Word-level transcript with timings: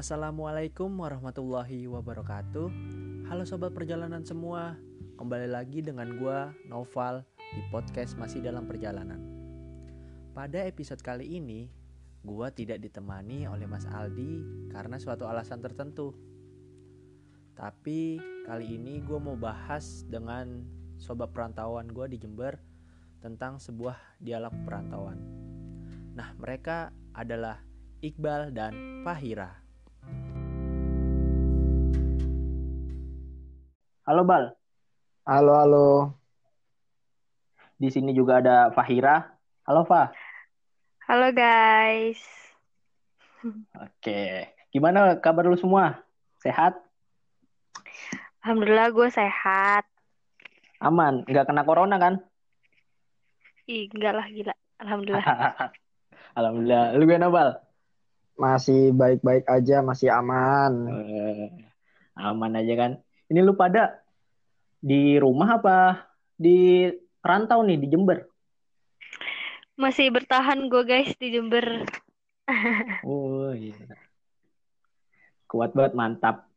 Assalamualaikum 0.00 0.88
warahmatullahi 0.96 1.84
wabarakatuh. 1.84 2.72
Halo 3.28 3.44
sobat 3.44 3.76
perjalanan 3.76 4.24
semua, 4.24 4.80
kembali 5.20 5.52
lagi 5.52 5.84
dengan 5.84 6.16
gua 6.16 6.56
Noval 6.72 7.20
di 7.36 7.60
podcast 7.68 8.16
masih 8.16 8.40
dalam 8.40 8.64
perjalanan. 8.64 9.20
Pada 10.32 10.64
episode 10.64 11.04
kali 11.04 11.36
ini, 11.36 11.68
gua 12.24 12.48
tidak 12.48 12.80
ditemani 12.80 13.44
oleh 13.44 13.68
Mas 13.68 13.84
Aldi 13.84 14.40
karena 14.72 14.96
suatu 14.96 15.28
alasan 15.28 15.60
tertentu. 15.60 16.16
Tapi 17.52 18.16
kali 18.48 18.80
ini 18.80 19.04
gue 19.04 19.20
mau 19.20 19.36
bahas 19.36 20.08
dengan 20.08 20.64
sobat 20.96 21.28
perantauan 21.28 21.92
gue 21.92 22.08
di 22.08 22.16
Jember 22.16 22.56
tentang 23.20 23.60
sebuah 23.60 24.16
dialog 24.16 24.64
perantauan. 24.64 25.20
Nah, 26.16 26.32
mereka 26.40 26.88
adalah 27.12 27.60
Iqbal 28.00 28.56
dan 28.56 29.04
Fahira. 29.04 29.68
Halo 34.10 34.26
Bal, 34.26 34.50
Halo, 35.22 35.54
halo. 35.54 35.86
di 37.78 37.94
sini 37.94 38.10
juga 38.10 38.42
ada 38.42 38.74
Fahira. 38.74 39.38
Halo 39.62 39.86
Fah. 39.86 40.10
Halo 41.06 41.30
guys. 41.30 42.18
Oke, 43.78 44.50
gimana 44.74 45.14
kabar 45.22 45.46
lu 45.46 45.54
semua? 45.54 46.02
Sehat? 46.42 46.74
Alhamdulillah 48.42 48.90
gue 48.90 49.14
sehat. 49.14 49.86
Aman? 50.82 51.22
Nggak 51.30 51.46
kena 51.46 51.62
corona 51.62 52.02
kan? 52.02 52.18
Ih, 53.70 53.86
enggak 53.94 54.18
lah 54.18 54.26
gila. 54.26 54.54
Alhamdulillah. 54.82 55.26
Alhamdulillah. 56.42 56.98
Lu 56.98 57.06
gimana 57.06 57.30
Bal? 57.30 57.62
Masih 58.34 58.90
baik-baik 58.90 59.46
aja, 59.46 59.86
masih 59.86 60.10
aman. 60.10 60.90
Eh, 60.98 61.46
aman 62.18 62.58
aja 62.58 62.74
kan? 62.74 62.92
Ini 63.30 63.46
lu 63.46 63.54
pada 63.54 64.02
di 64.80 65.20
rumah 65.20 65.60
apa 65.60 66.08
di 66.40 66.88
rantau 67.20 67.60
nih 67.60 67.76
di 67.76 67.86
Jember? 67.92 68.24
Masih 69.76 70.08
bertahan 70.08 70.68
gue 70.72 70.82
guys 70.84 71.12
di 71.20 71.36
Jember. 71.36 71.84
Oh 73.06 73.54
iya. 73.54 73.78
Kuat 75.46 75.70
banget, 75.70 75.94
mantap. 75.94 76.50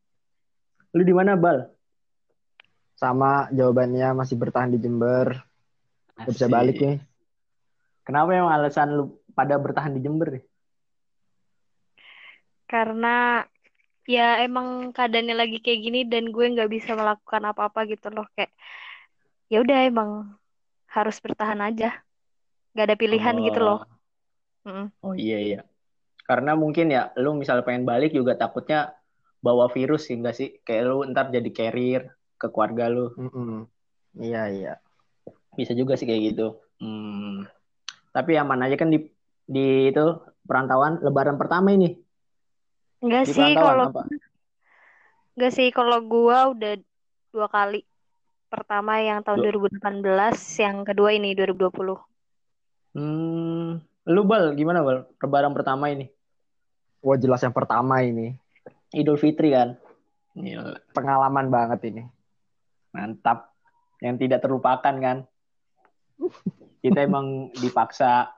Lu 0.98 1.06
di 1.06 1.14
mana 1.14 1.38
Bal? 1.38 1.70
Sama 2.98 3.46
jawabannya 3.54 4.18
masih 4.18 4.42
bertahan 4.42 4.74
di 4.74 4.82
Jember. 4.82 5.38
Gak 6.18 6.34
bisa 6.34 6.50
balik 6.50 6.82
nih. 6.82 6.98
Kenapa 8.02 8.34
emang 8.34 8.54
alasan 8.58 8.90
lu 8.98 9.22
pada 9.38 9.54
bertahan 9.62 9.94
di 9.94 10.02
Jember 10.02 10.34
nih? 10.34 10.44
Karena 12.66 13.46
ya 14.04 14.44
emang 14.44 14.92
keadaannya 14.92 15.36
lagi 15.36 15.58
kayak 15.64 15.80
gini 15.80 16.00
dan 16.08 16.30
gue 16.30 16.46
nggak 16.54 16.72
bisa 16.72 16.92
melakukan 16.94 17.44
apa-apa 17.48 17.88
gitu 17.88 18.12
loh. 18.12 18.28
Kayak 18.36 18.52
ya 19.48 19.58
udah 19.64 19.80
emang 19.88 20.10
harus 20.92 21.18
bertahan 21.24 21.62
aja. 21.64 22.04
Gak 22.74 22.86
ada 22.90 22.98
pilihan 22.98 23.36
gitu 23.46 23.60
loh. 23.62 23.86
Mm. 24.66 24.88
Oh 25.06 25.14
iya 25.14 25.38
iya. 25.40 25.60
Karena 26.24 26.56
mungkin 26.56 26.90
ya 26.90 27.12
lu 27.20 27.36
misal 27.36 27.62
pengen 27.68 27.84
balik 27.84 28.16
juga 28.16 28.34
takutnya 28.34 28.96
bawa 29.44 29.68
virus 29.70 30.08
sih 30.08 30.16
enggak 30.16 30.36
sih? 30.40 30.50
Kayak 30.64 30.84
lu 30.90 30.98
ntar 31.12 31.30
jadi 31.30 31.50
carrier 31.52 32.16
ke 32.40 32.48
keluarga 32.50 32.88
lu. 32.90 33.12
Mm-mm. 33.20 33.68
Iya, 34.18 34.42
iya. 34.50 34.74
Bisa 35.54 35.76
juga 35.76 36.00
sih 36.00 36.08
kayak 36.08 36.34
gitu. 36.34 36.58
Hmm. 36.80 37.46
Tapi 38.14 38.38
aman 38.38 38.66
aja 38.66 38.78
kan 38.78 38.90
di 38.94 39.06
di 39.44 39.92
itu 39.92 40.06
perantauan 40.48 41.02
lebaran 41.04 41.36
pertama 41.36 41.74
ini. 41.74 42.03
Enggak 43.04 43.28
sih 43.28 43.52
kalau 43.52 43.92
enggak 45.36 45.52
sih 45.52 45.68
kalau 45.76 46.00
gue 46.00 46.38
udah 46.56 46.74
dua 47.36 47.48
kali. 47.52 47.84
Pertama 48.48 49.02
yang 49.02 49.26
tahun 49.26 49.50
2018, 49.50 49.82
yang 50.62 50.86
kedua 50.86 51.10
ini 51.18 51.34
2020. 51.34 51.98
Hmm. 52.94 53.82
Lu 54.06 54.22
Bal 54.30 54.54
gimana 54.54 54.86
Bal? 54.86 55.10
Lebaran 55.18 55.58
pertama 55.58 55.90
ini. 55.90 56.06
Wah, 57.02 57.18
jelas 57.20 57.42
yang 57.42 57.52
pertama 57.52 58.06
ini. 58.06 58.38
Idul 58.94 59.18
Fitri 59.18 59.52
kan. 59.52 59.76
Gila, 60.38 60.80
Pengalaman 60.94 61.50
banget 61.50 61.92
ini. 61.92 62.04
mantap. 62.94 63.52
Yang 64.00 64.16
tidak 64.30 64.40
terlupakan 64.46 64.96
kan. 65.02 65.18
Kita 66.86 67.00
emang 67.02 67.50
dipaksa 67.58 68.30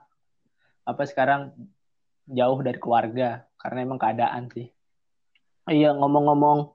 apa 0.86 1.02
sekarang 1.04 1.52
jauh 2.24 2.58
dari 2.64 2.80
keluarga 2.80 3.45
karena 3.66 3.82
emang 3.82 3.98
keadaan 3.98 4.46
sih. 4.54 4.70
Iya 5.66 5.90
ngomong-ngomong 5.98 6.70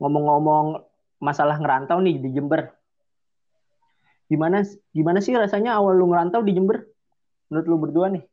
ngomong-ngomong 0.00 0.80
masalah 1.20 1.60
ngerantau 1.60 2.00
nih 2.00 2.16
di 2.16 2.32
Jember. 2.32 2.72
Gimana 4.32 4.64
gimana 4.96 5.20
sih 5.20 5.36
rasanya 5.36 5.76
awal 5.76 6.00
lu 6.00 6.08
ngerantau 6.08 6.40
di 6.40 6.56
Jember? 6.56 6.88
Menurut 7.52 7.66
lu 7.68 7.76
berdua 7.76 8.08
nih? 8.16 8.24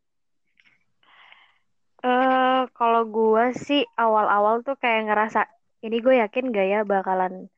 Eh, 2.03 2.61
kalau 2.71 3.03
gue 3.03 3.51
sih 3.59 3.83
awal-awal 3.99 4.63
tuh 4.63 4.79
kayak 4.79 5.11
ngerasa 5.11 5.51
ini 5.83 5.99
gue 5.99 6.23
yakin 6.23 6.55
gak 6.55 6.67
ya 6.71 6.79
bakalan 6.87 7.51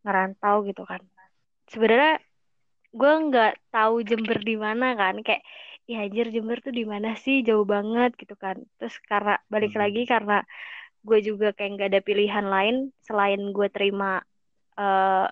ngerantau 0.00 0.64
gitu 0.64 0.88
kan. 0.88 1.04
Sebenarnya 1.68 2.16
gue 2.92 3.12
nggak 3.28 3.72
tahu 3.72 4.04
Jember 4.04 4.40
di 4.40 4.56
mana 4.56 4.92
kan, 4.92 5.20
kayak 5.24 5.40
ya 5.90 6.06
anjir 6.06 6.30
Jember 6.30 6.62
tuh 6.62 6.72
di 6.72 6.86
mana 6.86 7.18
sih 7.18 7.42
jauh 7.42 7.66
banget 7.66 8.14
gitu 8.16 8.34
kan. 8.38 8.60
Terus 8.78 8.96
karena 9.04 9.38
balik 9.50 9.74
Hmm. 9.74 9.82
lagi 9.86 10.02
karena 10.06 10.46
gue 11.02 11.18
juga 11.20 11.50
kayak 11.50 11.70
nggak 11.74 11.88
ada 11.90 12.00
pilihan 12.00 12.46
lain 12.46 12.94
selain 13.02 13.40
gue 13.50 13.68
terima 13.68 14.22
eh 14.78 15.26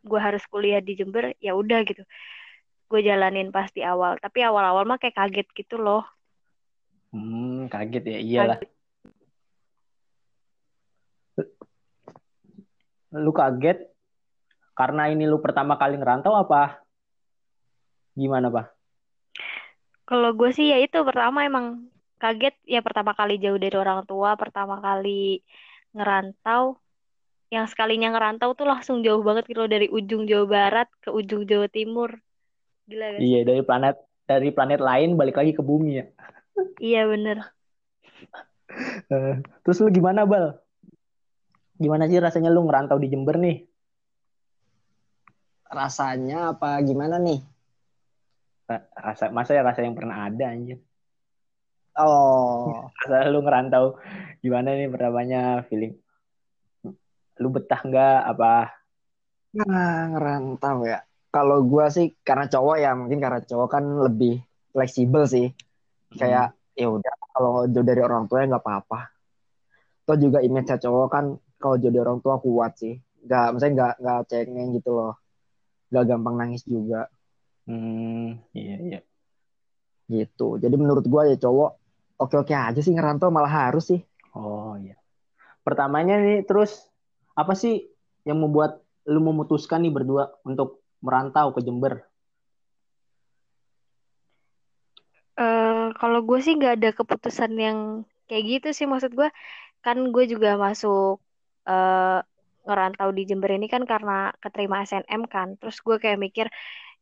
gue 0.00 0.20
harus 0.20 0.40
kuliah 0.48 0.80
di 0.80 0.96
Jember, 0.96 1.36
ya 1.44 1.52
udah 1.52 1.84
gitu. 1.84 2.02
Gue 2.88 3.04
jalanin 3.04 3.52
pas 3.52 3.68
di 3.70 3.84
awal, 3.84 4.16
tapi 4.18 4.40
awal-awal 4.40 4.88
mah 4.88 4.96
kayak 4.96 5.14
kaget 5.14 5.48
gitu 5.54 5.76
loh. 5.76 6.02
Hmm, 7.12 7.68
kaget 7.68 8.04
ya. 8.08 8.18
Iyalah. 8.18 8.58
Lu 13.12 13.32
kaget 13.34 13.78
karena 14.72 15.12
ini 15.12 15.28
lu 15.28 15.42
pertama 15.44 15.76
kali 15.76 16.00
ngerantau 16.00 16.32
apa? 16.32 16.80
Gimana, 18.16 18.48
Pak? 18.48 18.79
Kalau 20.10 20.34
gue 20.34 20.50
sih 20.50 20.74
ya 20.74 20.82
itu 20.82 20.98
pertama 21.06 21.46
emang 21.46 21.86
kaget 22.18 22.58
ya 22.66 22.82
pertama 22.82 23.14
kali 23.14 23.38
jauh 23.38 23.62
dari 23.62 23.76
orang 23.78 24.02
tua, 24.10 24.34
pertama 24.34 24.82
kali 24.82 25.38
ngerantau. 25.94 26.82
Yang 27.54 27.74
sekalinya 27.74 28.10
ngerantau 28.14 28.58
tuh 28.58 28.66
langsung 28.66 29.06
jauh 29.06 29.22
banget 29.22 29.46
gitu 29.46 29.62
loh, 29.62 29.70
dari 29.70 29.86
ujung 29.86 30.26
Jawa 30.26 30.46
Barat 30.50 30.88
ke 30.98 31.14
ujung 31.14 31.46
Jawa 31.46 31.70
Timur. 31.70 32.10
Gila 32.90 33.06
sih? 33.14 33.22
Iya, 33.22 33.40
dari 33.46 33.62
planet 33.62 33.96
dari 34.26 34.48
planet 34.50 34.82
lain 34.82 35.14
balik 35.14 35.38
lagi 35.38 35.54
ke 35.54 35.62
bumi 35.62 36.02
ya. 36.02 36.04
Iya 36.82 37.06
bener. 37.06 37.38
Eh, 39.10 39.34
Terus 39.66 39.82
lu 39.82 39.90
gimana, 39.90 40.22
Bal? 40.22 40.54
Gimana 41.74 42.06
sih 42.06 42.22
rasanya 42.22 42.54
lu 42.54 42.62
ngerantau 42.62 43.02
di 43.02 43.10
Jember 43.10 43.34
nih? 43.34 43.66
Rasanya 45.66 46.54
apa 46.54 46.78
gimana 46.86 47.18
nih? 47.18 47.42
Ra- 48.70 48.86
Rasa 48.94 49.24
masa 49.34 49.50
ya 49.58 49.62
rasa 49.66 49.82
yang 49.82 49.98
pernah 49.98 50.30
ada 50.30 50.44
anjir. 50.54 50.78
Oh, 51.98 52.86
Rasa 53.02 53.26
lu 53.32 53.42
ngerantau 53.42 53.98
gimana 54.44 54.68
nih 54.78 54.86
pertamanya 54.86 55.66
feeling? 55.66 55.98
Lu 57.42 57.48
betah 57.50 57.80
nggak 57.82 58.16
apa? 58.30 58.70
nah, 59.58 60.06
ngerantau 60.14 60.86
ya. 60.86 61.02
Kalau 61.34 61.66
gua 61.66 61.90
sih 61.90 62.14
karena 62.22 62.46
cowok 62.46 62.76
ya, 62.78 62.90
mungkin 62.94 63.18
karena 63.18 63.42
cowok 63.42 63.68
kan 63.74 63.84
lebih 64.06 64.38
fleksibel 64.70 65.26
sih. 65.26 65.50
Kayak 66.14 66.54
ya 66.78 66.86
udah 66.86 67.14
kalau 67.34 67.66
jauh 67.66 67.86
dari 67.86 68.00
orang 68.06 68.30
tua 68.30 68.42
ya 68.42 68.46
nggak 68.54 68.62
apa-apa. 68.62 68.98
Toh 70.06 70.16
juga 70.18 70.38
image 70.46 70.70
cowok 70.78 71.06
kan 71.10 71.24
kalau 71.58 71.74
jauh 71.82 71.90
dari 71.90 72.02
orang 72.06 72.22
tua 72.22 72.38
kuat 72.38 72.72
sih. 72.78 72.94
Nggak, 73.26 73.44
maksudnya 73.50 73.72
nggak 73.74 73.92
nggak 74.02 74.18
cengeng 74.30 74.68
gitu 74.78 74.90
loh. 74.94 75.12
Nggak 75.90 76.04
gampang 76.06 76.34
nangis 76.38 76.62
juga 76.62 77.10
Hmm, 77.68 78.40
iya 78.56 78.74
iya. 78.86 78.98
gitu. 80.10 80.58
Jadi 80.58 80.74
menurut 80.74 81.06
gua 81.06 81.22
ya 81.30 81.38
cowok 81.38 81.70
oke-oke 82.18 82.52
aja 82.52 82.80
sih 82.82 82.92
ngerantau 82.92 83.30
malah 83.30 83.70
harus 83.70 83.94
sih. 83.94 84.00
Oh 84.34 84.74
iya. 84.76 84.98
Pertamanya 85.62 86.18
nih 86.18 86.42
terus 86.42 86.90
apa 87.38 87.54
sih 87.54 87.86
yang 88.26 88.42
membuat 88.42 88.82
lu 89.06 89.22
memutuskan 89.22 89.80
nih 89.86 89.94
berdua 89.94 90.34
untuk 90.44 90.82
merantau 91.00 91.54
ke 91.54 91.62
Jember? 91.64 92.04
Eh 95.40 95.86
kalau 95.96 96.20
gue 96.26 96.38
sih 96.44 96.52
nggak 96.58 96.74
ada 96.82 96.90
keputusan 96.92 97.52
yang 97.56 97.78
kayak 98.28 98.44
gitu 98.50 98.68
sih 98.76 98.86
maksud 98.90 99.14
gue 99.16 99.28
kan 99.80 99.96
gue 100.12 100.24
juga 100.28 100.60
masuk 100.60 101.22
eh 101.70 102.20
ngerantau 102.68 103.08
di 103.16 103.22
Jember 103.24 103.50
ini 103.56 103.66
kan 103.72 103.82
karena 103.88 104.30
keterima 104.42 104.84
SNM 104.84 105.22
kan 105.32 105.56
terus 105.56 105.80
gue 105.80 105.96
kayak 105.96 106.20
mikir 106.20 106.46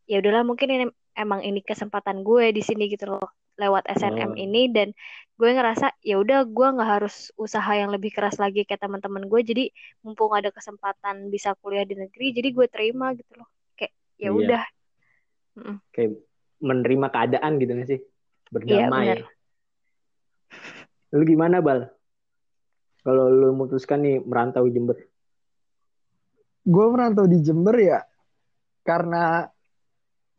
ya 0.08 0.18
udahlah 0.18 0.42
mungkin 0.42 0.68
ini 0.68 0.84
emang 1.14 1.44
ini 1.44 1.60
kesempatan 1.60 2.24
gue 2.24 2.50
di 2.50 2.62
sini 2.64 2.88
gitu 2.88 3.06
loh 3.06 3.28
lewat 3.54 3.90
SNM 3.90 4.32
Oh. 4.32 4.38
ini 4.38 4.70
dan 4.70 4.94
gue 5.34 5.50
ngerasa 5.50 5.90
ya 6.00 6.16
udah 6.16 6.46
gue 6.46 6.68
nggak 6.74 6.90
harus 6.98 7.28
usaha 7.34 7.66
yang 7.70 7.90
lebih 7.90 8.10
keras 8.10 8.38
lagi 8.38 8.62
kayak 8.62 8.80
teman-teman 8.80 9.26
gue 9.26 9.40
jadi 9.42 9.64
mumpung 10.00 10.30
ada 10.30 10.48
kesempatan 10.48 11.26
bisa 11.28 11.58
kuliah 11.58 11.82
di 11.82 11.94
negeri 11.94 12.32
jadi 12.32 12.48
gue 12.50 12.66
terima 12.66 13.12
gitu 13.12 13.34
loh 13.34 13.48
kayak 13.74 13.92
ya 14.16 14.30
Iya. 14.30 14.34
udah 14.34 14.64
Kayak 15.90 16.10
menerima 16.62 17.06
keadaan 17.10 17.52
gitu 17.58 17.72
gak 17.74 17.88
sih? 17.88 17.98
Iya, 17.98 18.46
Berdamai. 18.86 19.06
benar. 19.10 19.18
Lu 21.10 21.22
gimana, 21.26 21.58
Bal? 21.58 21.90
Kalau 23.02 23.26
lu 23.26 23.50
memutuskan 23.50 24.06
nih 24.06 24.22
merantau 24.22 24.70
Jember. 24.70 24.94
gue 26.62 26.86
merantau 26.92 27.24
di 27.24 27.40
Jember 27.40 27.74
ya 27.74 27.98
karena 28.84 29.48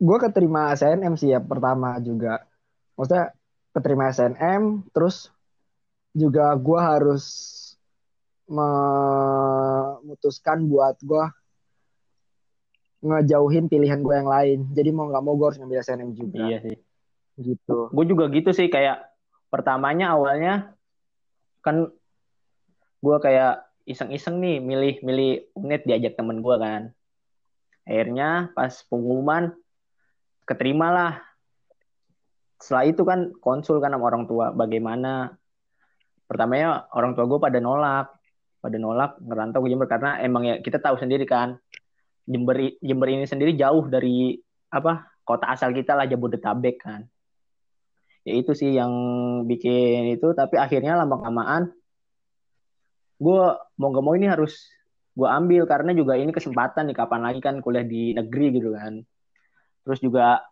gue 0.00 0.16
keterima 0.16 0.72
SNM 0.72 1.12
sih 1.20 1.36
ya 1.36 1.44
pertama 1.44 2.00
juga 2.00 2.48
maksudnya 2.96 3.36
keterima 3.76 4.08
SNM 4.08 4.88
terus 4.96 5.28
juga 6.16 6.56
gue 6.56 6.80
harus 6.80 7.24
memutuskan 8.50 10.66
buat 10.66 10.98
gue 11.04 11.24
ngejauhin 13.00 13.70
pilihan 13.70 14.02
gue 14.02 14.14
yang 14.16 14.28
lain 14.28 14.66
jadi 14.74 14.90
mau 14.90 15.06
nggak 15.08 15.22
mau 15.22 15.36
gue 15.36 15.46
harus 15.52 15.58
ngambil 15.60 15.80
SNM 15.84 16.10
juga 16.16 16.48
Iya 16.48 16.58
sih. 16.64 16.76
gitu 17.40 17.88
Gue 17.92 18.04
juga 18.08 18.28
gitu 18.32 18.52
sih 18.56 18.72
kayak 18.72 19.04
pertamanya 19.52 20.16
awalnya 20.16 20.72
kan 21.60 21.92
gue 23.00 23.16
kayak 23.20 23.64
iseng-iseng 23.88 24.38
nih 24.38 24.60
milih-milih 24.60 25.56
unit 25.56 25.82
diajak 25.88 26.14
temen 26.14 26.44
gue 26.44 26.56
kan. 26.60 26.82
Akhirnya 27.88 28.52
pas 28.54 28.70
pengumuman 28.86 29.56
keterima 30.48 30.92
lah. 30.92 31.12
Setelah 32.60 32.84
itu 32.88 33.02
kan 33.02 33.32
konsul 33.40 33.80
kan 33.80 33.92
sama 33.92 34.04
orang 34.06 34.24
tua 34.28 34.52
bagaimana. 34.52 35.34
Pertamanya 36.30 36.86
orang 36.94 37.18
tua 37.18 37.26
gue 37.26 37.42
pada 37.42 37.58
nolak, 37.58 38.06
pada 38.60 38.76
nolak 38.78 39.18
ngerantau 39.18 39.64
ke 39.64 39.68
Jember 39.72 39.88
karena 39.90 40.20
emang 40.22 40.46
ya 40.46 40.54
kita 40.62 40.78
tahu 40.78 41.00
sendiri 41.00 41.24
kan 41.26 41.56
Jember 42.28 42.60
Jember 42.78 43.08
ini 43.08 43.26
sendiri 43.26 43.56
jauh 43.56 43.88
dari 43.88 44.38
apa 44.70 45.10
kota 45.24 45.50
asal 45.50 45.72
kita 45.72 45.96
lah 45.96 46.06
Jabodetabek 46.06 46.76
kan 46.78 47.08
ya 48.22 48.36
itu 48.36 48.52
sih 48.52 48.76
yang 48.76 48.92
bikin 49.48 50.12
itu 50.12 50.36
tapi 50.36 50.60
akhirnya 50.60 51.00
lama 51.00 51.16
kelamaan 51.18 51.72
gue 53.20 53.42
mau 53.80 53.88
gak 53.92 54.04
mau 54.04 54.14
ini 54.16 54.28
harus 54.28 54.68
gue 55.16 55.28
ambil 55.28 55.64
karena 55.64 55.92
juga 55.96 56.16
ini 56.20 56.32
kesempatan 56.32 56.92
nih 56.92 56.96
kapan 56.96 57.20
lagi 57.24 57.40
kan 57.40 57.64
kuliah 57.64 57.84
di 57.84 58.12
negeri 58.12 58.46
gitu 58.60 58.76
kan 58.76 59.04
terus 59.86 59.98
juga 60.00 60.44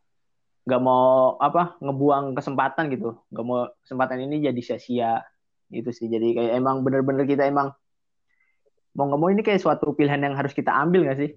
gak 0.69 0.83
mau 0.85 1.37
apa 1.41 1.81
ngebuang 1.81 2.37
kesempatan 2.37 2.93
gitu. 2.93 3.17
Gak 3.33 3.45
mau 3.45 3.69
kesempatan 3.85 4.25
ini 4.29 4.45
jadi 4.45 4.61
sia-sia 4.61 5.25
gitu 5.73 5.91
sih. 5.93 6.07
Jadi 6.09 6.37
kayak 6.37 6.53
emang 6.61 6.85
bener-bener 6.85 7.25
kita 7.25 7.49
emang 7.49 7.73
mau 8.97 9.07
gak 9.09 9.21
mau 9.21 9.31
ini 9.31 9.41
kayak 9.45 9.63
suatu 9.63 9.95
pilihan 9.95 10.21
yang 10.21 10.35
harus 10.37 10.53
kita 10.53 10.73
ambil 10.73 11.09
gak 11.09 11.19
sih? 11.21 11.31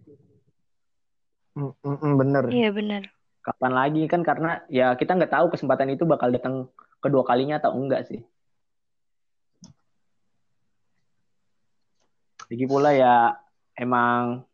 Mm, 1.55 1.75
mm, 1.83 1.97
mm, 1.99 2.13
bener. 2.15 2.43
Iya 2.47 2.69
benar 2.71 3.03
kapan 3.41 3.73
lagi 3.73 4.05
kan 4.05 4.21
karena 4.21 4.61
ya 4.69 4.93
kita 4.93 5.17
nggak 5.17 5.33
tahu 5.33 5.49
kesempatan 5.49 5.89
itu 5.89 6.05
bakal 6.05 6.29
datang 6.29 6.69
kedua 7.01 7.25
kalinya 7.25 7.57
atau 7.57 7.73
enggak 7.73 8.05
sih. 8.05 8.21
Lagi 12.45 12.65
pula 12.69 12.93
ya 12.93 13.33
emang 13.73 14.45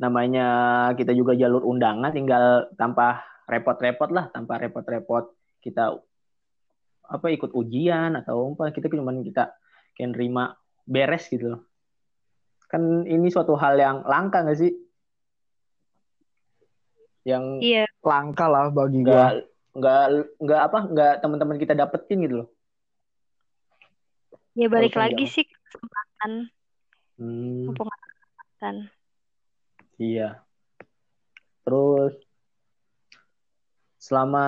namanya 0.00 0.46
kita 0.96 1.12
juga 1.12 1.36
jalur 1.36 1.60
undangan 1.68 2.08
tinggal 2.08 2.72
tanpa 2.80 3.20
repot-repot 3.44 4.08
lah, 4.08 4.32
tanpa 4.32 4.56
repot-repot 4.56 5.36
kita 5.60 5.92
apa 7.04 7.26
ikut 7.28 7.52
ujian 7.52 8.16
atau 8.16 8.56
apa. 8.56 8.72
Kita 8.72 8.88
cuma 8.88 9.12
kita 9.20 9.52
kayak 9.92 10.16
nerima 10.16 10.56
beres 10.88 11.28
gitu 11.28 11.52
loh. 11.52 11.62
Kan 12.64 13.04
ini 13.04 13.28
suatu 13.28 13.52
hal 13.60 13.76
yang 13.76 14.00
langka 14.08 14.40
nggak 14.40 14.56
sih? 14.56 14.72
Yang 17.28 17.44
iya. 17.60 17.84
langka 18.00 18.48
lah 18.48 18.72
bagi 18.72 19.04
gue 19.04 19.12
nggak 19.12 19.32
nggak 19.76 20.04
nggak 20.40 20.60
apa 20.64 20.78
nggak 20.88 21.14
teman-teman 21.20 21.60
kita 21.60 21.76
dapetin 21.76 22.24
gitu 22.24 22.34
loh. 22.40 22.48
Ya 24.56 24.72
balik 24.72 24.96
lagi 24.96 25.28
sih 25.28 25.44
ke 25.44 25.56
kesempatan. 25.68 26.48
Hmm, 27.20 27.68
kesempatan 27.68 28.88
iya. 30.00 30.40
Terus 31.64 32.16
selama 34.00 34.44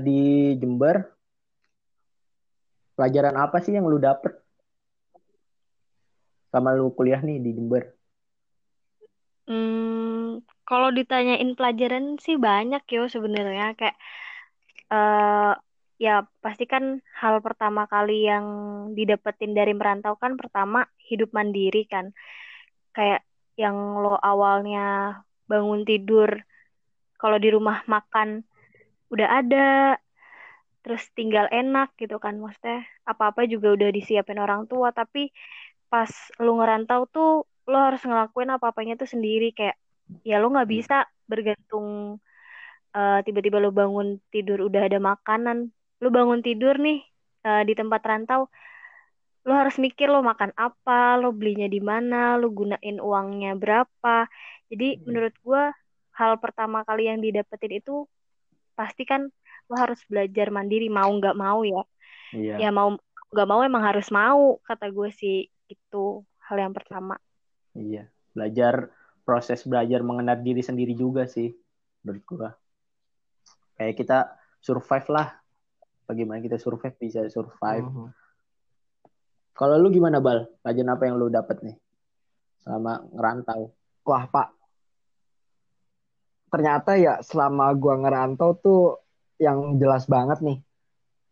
di 0.00 0.56
Jember 0.56 1.12
pelajaran 2.96 3.36
apa 3.36 3.60
sih 3.60 3.76
yang 3.76 3.84
lu 3.84 4.00
dapet? 4.00 4.32
Sama 6.48 6.72
lu 6.72 6.88
kuliah 6.96 7.20
nih 7.20 7.36
di 7.40 7.52
Jember. 7.52 7.92
Hmm, 9.48 10.40
kalau 10.64 10.88
ditanyain 10.88 11.52
pelajaran 11.52 12.16
sih 12.24 12.40
banyak 12.40 12.82
yo 12.88 13.08
sebenarnya. 13.12 13.76
Kayak 13.76 13.96
eh 14.92 15.52
ya 16.00 16.26
pasti 16.42 16.64
kan 16.66 16.98
hal 17.20 17.38
pertama 17.46 17.86
kali 17.86 18.26
yang 18.26 18.46
didapetin 18.96 19.52
dari 19.54 19.72
merantau 19.76 20.18
kan 20.18 20.34
pertama 20.40 20.88
hidup 21.08 21.30
mandiri 21.36 21.84
kan. 21.84 22.12
Kayak 22.96 23.24
yang 23.60 23.76
lo 24.00 24.16
awalnya 24.16 24.80
bangun 25.50 25.84
tidur 25.84 26.30
kalau 27.20 27.36
di 27.38 27.48
rumah 27.52 27.84
makan 27.86 28.42
udah 29.12 29.28
ada 29.28 29.66
terus 30.82 31.02
tinggal 31.14 31.46
enak 31.52 31.94
gitu 32.00 32.16
kan. 32.18 32.34
Maksudnya 32.42 32.82
apa-apa 33.06 33.46
juga 33.46 33.74
udah 33.76 33.88
disiapin 33.94 34.38
orang 34.42 34.66
tua 34.70 34.90
tapi 34.90 35.30
pas 35.92 36.10
lu 36.42 36.58
ngerantau 36.58 37.06
tuh 37.14 37.46
lo 37.70 37.76
harus 37.78 38.02
ngelakuin 38.02 38.50
apa-apanya 38.56 38.94
tuh 39.00 39.08
sendiri. 39.14 39.54
Kayak 39.54 39.76
ya 40.26 40.42
lo 40.42 40.50
nggak 40.50 40.70
bisa 40.70 41.06
bergantung 41.30 42.18
eh, 42.96 43.18
tiba-tiba 43.26 43.58
lo 43.62 43.70
bangun 43.70 44.18
tidur 44.32 44.58
udah 44.68 44.82
ada 44.88 44.98
makanan. 44.98 45.70
Lo 46.02 46.08
bangun 46.10 46.40
tidur 46.46 46.74
nih 46.80 46.98
eh, 47.46 47.62
di 47.68 47.72
tempat 47.78 48.00
rantau 48.02 48.50
lo 49.42 49.52
harus 49.58 49.74
mikir 49.82 50.06
lo 50.06 50.22
makan 50.22 50.54
apa 50.54 51.18
lo 51.18 51.34
belinya 51.34 51.66
di 51.66 51.82
mana 51.82 52.38
lo 52.38 52.50
gunain 52.54 53.02
uangnya 53.02 53.58
berapa. 53.58 54.30
Jadi 54.70 54.98
Hmm. 54.98 55.02
menurut 55.10 55.34
gua 55.42 55.62
hal 56.14 56.38
pertama 56.38 56.86
kali 56.86 57.10
yang 57.10 57.18
didapetin 57.18 57.82
itu 57.82 58.06
pasti 58.78 59.02
kan 59.02 59.26
lo 59.66 59.74
harus 59.74 59.98
belajar 60.06 60.54
mandiri 60.54 60.86
mau 60.86 61.10
nggak 61.10 61.34
mau 61.34 61.66
ya. 61.66 61.82
Iya. 62.32 62.54
Ya 62.62 62.70
mau 62.70 62.94
nggak 63.32 63.48
mau 63.48 63.60
emang 63.64 63.82
harus 63.82 64.12
mau 64.12 64.60
kata 64.62 64.92
gue 64.92 65.08
sih 65.10 65.48
itu 65.66 66.04
hal 66.46 66.56
yang 66.62 66.74
pertama. 66.76 67.18
Iya 67.74 68.06
belajar 68.32 68.92
proses 69.26 69.64
belajar 69.66 70.00
mengenal 70.06 70.38
diri 70.40 70.62
sendiri 70.62 70.94
juga 70.94 71.26
sih 71.26 71.50
menurut 72.06 72.22
gua. 72.28 72.50
Kayak 73.74 73.94
kita 73.98 74.18
survive 74.62 75.08
lah. 75.10 75.28
Bagaimana 76.06 76.38
kita 76.38 76.60
survive 76.60 76.94
bisa 77.00 77.26
survive. 77.26 77.88
Mhm. 77.88 78.21
Kalau 79.52 79.76
lu 79.76 79.88
gimana 79.88 80.18
Bal? 80.18 80.48
Pelajaran 80.60 80.90
apa 80.90 81.02
yang 81.04 81.16
lu 81.16 81.28
dapet 81.28 81.60
nih 81.60 81.76
selama 82.62 83.04
ngerantau? 83.12 83.70
Wah, 84.02 84.24
Pak. 84.26 84.48
Ternyata 86.48 86.96
ya 86.96 87.20
selama 87.20 87.72
gua 87.72 87.96
ngerantau 87.98 88.56
tuh 88.56 88.80
yang 89.36 89.76
jelas 89.76 90.04
banget 90.04 90.40
nih. 90.40 90.58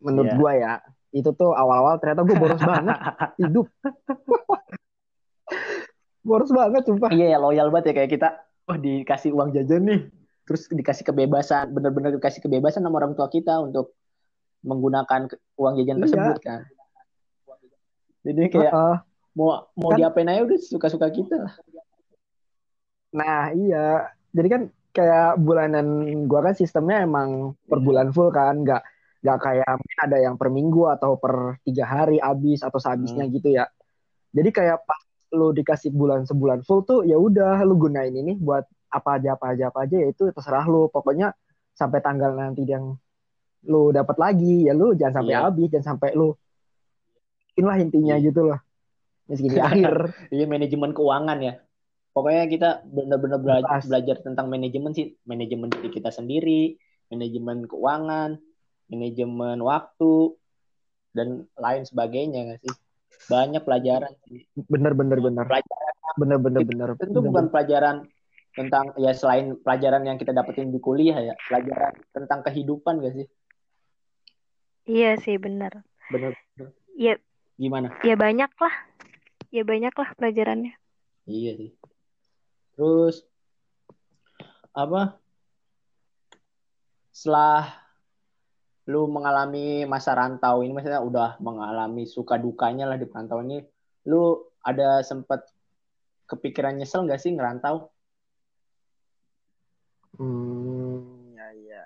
Menurut 0.00 0.28
Iya. 0.28 0.36
gua 0.36 0.52
ya. 0.52 0.72
Itu 1.10 1.34
tuh 1.34 1.50
awal-awal 1.52 1.98
ternyata 1.98 2.22
gue 2.22 2.36
boros 2.38 2.62
banget 2.62 2.94
hidup. 3.42 3.66
boros 6.22 6.52
banget 6.52 6.82
sumpah. 6.86 7.10
Iya 7.10 7.34
ya 7.34 7.38
loyal 7.40 7.68
banget 7.68 7.90
ya 7.90 7.94
kayak 7.98 8.10
kita. 8.14 8.28
Wah 8.70 8.78
dikasih 8.78 9.34
uang 9.34 9.50
jajan 9.50 9.82
nih. 9.84 10.00
Terus 10.46 10.70
dikasih 10.70 11.02
kebebasan, 11.02 11.70
bener-bener 11.70 12.14
dikasih 12.14 12.42
kebebasan 12.42 12.82
sama 12.82 12.98
orang 12.98 13.14
tua 13.14 13.26
kita 13.26 13.58
untuk 13.58 13.94
menggunakan 14.62 15.26
uang 15.58 15.74
jajan 15.78 15.96
Iya. 15.98 16.02
tersebut 16.06 16.36
kan. 16.42 16.60
Jadi 18.20 18.42
kayak 18.52 18.72
Heeh. 18.72 18.96
mau 19.32 19.64
mau 19.74 19.90
Kan- 19.92 19.98
diapain 19.98 20.28
aja 20.28 20.44
udah 20.44 20.58
suka-suka 20.60 21.08
kita 21.08 21.36
lah. 21.40 21.54
Nah, 23.10 23.50
iya. 23.52 24.06
Jadi 24.30 24.48
kan 24.48 24.62
kayak 24.90 25.38
bulanan 25.38 25.86
gua 26.26 26.50
kan 26.50 26.54
sistemnya 26.54 27.02
emang 27.02 27.54
per 27.66 27.78
Iya. 27.78 27.84
bulan 27.86 28.08
full 28.14 28.30
kan, 28.30 28.62
nggak 28.62 28.82
nggak 29.20 29.38
kayak 29.38 29.72
mungkin 29.76 29.98
ada 30.00 30.18
yang 30.18 30.34
per 30.40 30.48
minggu 30.48 30.82
atau 30.88 31.20
per 31.20 31.60
tiga 31.60 31.84
hari 31.84 32.16
habis 32.16 32.64
atau 32.64 32.80
sehabisnya 32.80 33.28
Hmm. 33.28 33.34
gitu 33.34 33.48
ya. 33.52 33.68
Jadi 34.32 34.48
kayak 34.48 34.86
pas 34.86 35.02
lu 35.30 35.54
dikasih 35.54 35.94
bulan 35.94 36.26
sebulan 36.26 36.66
full 36.66 36.82
tuh 36.82 37.06
ya 37.06 37.14
udah 37.14 37.62
lu 37.62 37.78
gunain 37.78 38.10
ini 38.10 38.34
buat 38.34 38.64
apa 38.90 39.20
aja 39.20 39.38
apa 39.38 39.54
aja 39.54 39.70
apa 39.70 39.86
aja 39.86 39.96
ya 40.00 40.08
itu 40.08 40.30
terserah 40.30 40.66
lu. 40.66 40.88
Pokoknya 40.88 41.30
sampai 41.70 42.00
tanggal 42.00 42.34
nanti 42.34 42.64
yang 42.66 42.94
lu 43.66 43.92
dapat 43.92 44.16
lagi 44.16 44.64
ya 44.66 44.72
lu 44.72 44.96
jangan 44.96 45.20
sampai 45.22 45.34
Iya. 45.36 45.44
habis, 45.46 45.66
jangan 45.68 45.86
sampai 45.94 46.10
lu 46.16 46.32
inilah 47.60 47.76
intinya 47.78 48.16
Iya. 48.16 48.26
gitu 48.26 48.40
loh. 48.42 48.58
Meski 49.28 49.46
di 49.46 49.60
akhir. 49.86 49.94
Iya 50.28 50.44
manajemen 50.44 50.90
keuangan 50.90 51.38
ya. 51.38 51.54
Pokoknya 52.10 52.44
kita 52.48 52.68
benar-benar 52.82 53.38
bela- 53.38 53.62
belajar 53.62 54.16
tentang 54.18 54.50
manajemen 54.50 54.90
sih, 54.90 55.14
manajemen 55.22 55.70
diri 55.70 55.88
kita 55.88 56.10
sendiri, 56.10 56.74
manajemen 57.06 57.64
keuangan, 57.64 58.34
manajemen 58.88 59.62
waktu 59.62 60.34
dan 61.10 61.46
lain 61.54 61.82
sebagainya 61.82 62.40
nggak 62.46 62.60
sih 62.60 62.74
banyak 63.26 63.62
pelajaran 63.62 64.10
Bener 64.66 64.94
bener 64.94 65.18
bener. 65.18 65.46
pelajaran 65.46 65.94
Bener 66.18 66.38
bener 66.38 66.62
bener. 66.62 66.88
itu 66.98 67.20
bukan 67.20 67.46
pelajaran 67.50 68.06
tentang 68.50 68.90
ya 68.94 69.14
selain 69.14 69.54
pelajaran 69.58 70.02
yang 70.02 70.18
kita 70.18 70.30
dapetin 70.30 70.70
di 70.70 70.78
kuliah 70.78 71.18
ya 71.22 71.34
pelajaran 71.46 71.94
tentang 72.10 72.42
kehidupan 72.42 72.98
gak 72.98 73.14
sih 73.14 73.26
Iya 74.86 75.18
sih 75.22 75.38
bener. 75.38 75.86
bener 76.10 76.34
Ya 76.94 77.14
gimana 77.60 77.92
ya 78.00 78.16
banyak 78.16 78.48
lah. 78.56 78.74
Ya 79.52 79.62
banyak 79.66 79.92
lah 79.92 80.08
pelajarannya. 80.16 80.72
iya 81.28 81.52
sih 81.60 81.70
terus 82.72 83.20
apa 84.72 85.20
setelah 87.12 87.68
lu 88.88 89.04
mengalami 89.06 89.84
masa 89.84 90.16
rantau 90.16 90.64
ini 90.64 90.72
maksudnya 90.72 91.04
udah 91.04 91.36
mengalami 91.44 92.08
suka 92.08 92.40
dukanya 92.40 92.88
lah 92.88 92.96
di 92.96 93.04
perantauan 93.04 93.52
ini 93.52 93.60
lu 94.08 94.40
ada 94.64 95.04
sempet 95.04 95.44
kepikiran 96.24 96.80
nyesel 96.80 97.04
gak 97.04 97.20
sih 97.20 97.34
ngerantau 97.36 97.92
Hmm, 100.18 101.32
ya 101.32 101.48
ya. 101.54 101.82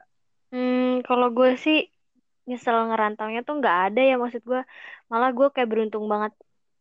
Hmm, 0.50 1.06
kalau 1.06 1.30
gue 1.30 1.54
sih 1.54 1.86
nyesel 2.50 2.90
ngerantaunya 2.90 3.46
tuh 3.46 3.62
nggak 3.62 3.78
ada 3.92 4.00
ya 4.02 4.18
maksud 4.18 4.42
gue. 4.42 4.62
Malah 5.14 5.30
gue 5.38 5.46
kayak 5.54 5.70
beruntung 5.70 6.06
banget 6.10 6.34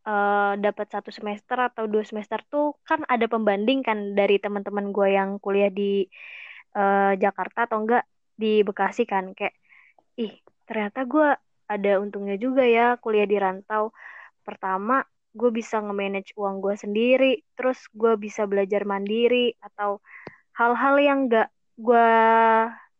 eh 0.10 0.54
dapat 0.66 0.88
satu 0.92 1.10
semester 1.16 1.56
atau 1.70 1.86
dua 1.88 2.04
semester 2.04 2.40
tuh 2.52 2.76
kan 2.90 3.06
ada 3.14 3.26
pembanding 3.32 3.80
kan 3.88 4.18
dari 4.20 4.36
teman-teman 4.44 4.92
gue 4.96 5.08
yang 5.16 5.30
kuliah 5.40 5.70
di 5.72 6.04
eh, 6.78 7.12
Jakarta 7.24 7.70
atau 7.70 7.78
enggak 7.86 8.04
di 8.42 8.66
Bekasi 8.68 9.06
kan 9.08 9.32
kayak 9.38 9.56
ih 10.20 10.34
ternyata 10.68 11.00
gue 11.14 11.28
ada 11.74 11.92
untungnya 12.04 12.36
juga 12.46 12.64
ya 12.68 13.00
kuliah 13.04 13.28
di 13.32 13.38
rantau. 13.40 13.84
Pertama 14.48 14.94
gue 15.40 15.50
bisa 15.60 15.76
nge-manage 15.84 16.32
uang 16.40 16.62
gue 16.66 16.76
sendiri, 16.84 17.32
terus 17.58 17.80
gue 18.02 18.14
bisa 18.26 18.44
belajar 18.52 18.84
mandiri 18.86 19.56
atau 19.68 20.02
hal-hal 20.60 20.96
yang 21.02 21.20
nggak 21.30 21.48
gue 21.86 22.08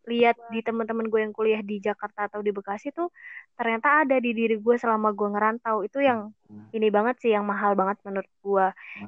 lihat 0.04 0.36
di 0.52 0.60
teman-teman 0.60 1.08
gue 1.08 1.20
yang 1.24 1.34
kuliah 1.36 1.62
di 1.64 1.80
Jakarta 1.80 2.28
atau 2.28 2.44
di 2.44 2.52
Bekasi 2.52 2.92
tuh 2.92 3.08
ternyata 3.56 4.04
ada 4.04 4.20
di 4.20 4.36
diri 4.36 4.60
gue 4.60 4.76
selama 4.76 5.16
gue 5.16 5.30
ngerantau. 5.32 5.84
Itu 5.88 6.04
yang 6.04 6.32
ini 6.76 6.88
banget 6.92 7.24
sih 7.24 7.32
yang 7.32 7.48
mahal 7.48 7.78
banget 7.78 8.02
menurut 8.04 8.32
gue 8.44 8.66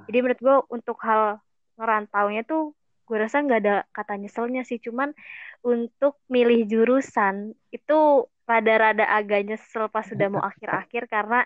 jadi 0.07 0.17
menurut 0.21 0.41
gue 0.41 0.57
untuk 0.71 0.97
hal 1.03 1.41
ngerantaunya 1.75 2.45
tuh 2.47 2.71
gue 3.05 3.17
rasa 3.21 3.41
nggak 3.45 3.59
ada 3.61 3.75
kata 3.93 4.17
nyeselnya 4.17 4.63
sih. 4.65 4.81
Cuman 4.81 5.13
untuk 5.61 6.21
milih 6.31 6.65
jurusan 6.69 7.53
itu 7.69 8.29
rada-rada 8.45 9.05
agak 9.09 9.45
nyesel 9.45 9.89
pas 9.89 10.05
sudah 10.05 10.27
mau 10.29 10.41
akhir-akhir 10.41 11.09
karena 11.13 11.41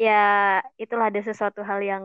ya 0.00 0.58
itulah 0.80 1.10
ada 1.12 1.20
sesuatu 1.22 1.62
hal 1.62 1.78
yang 1.84 2.04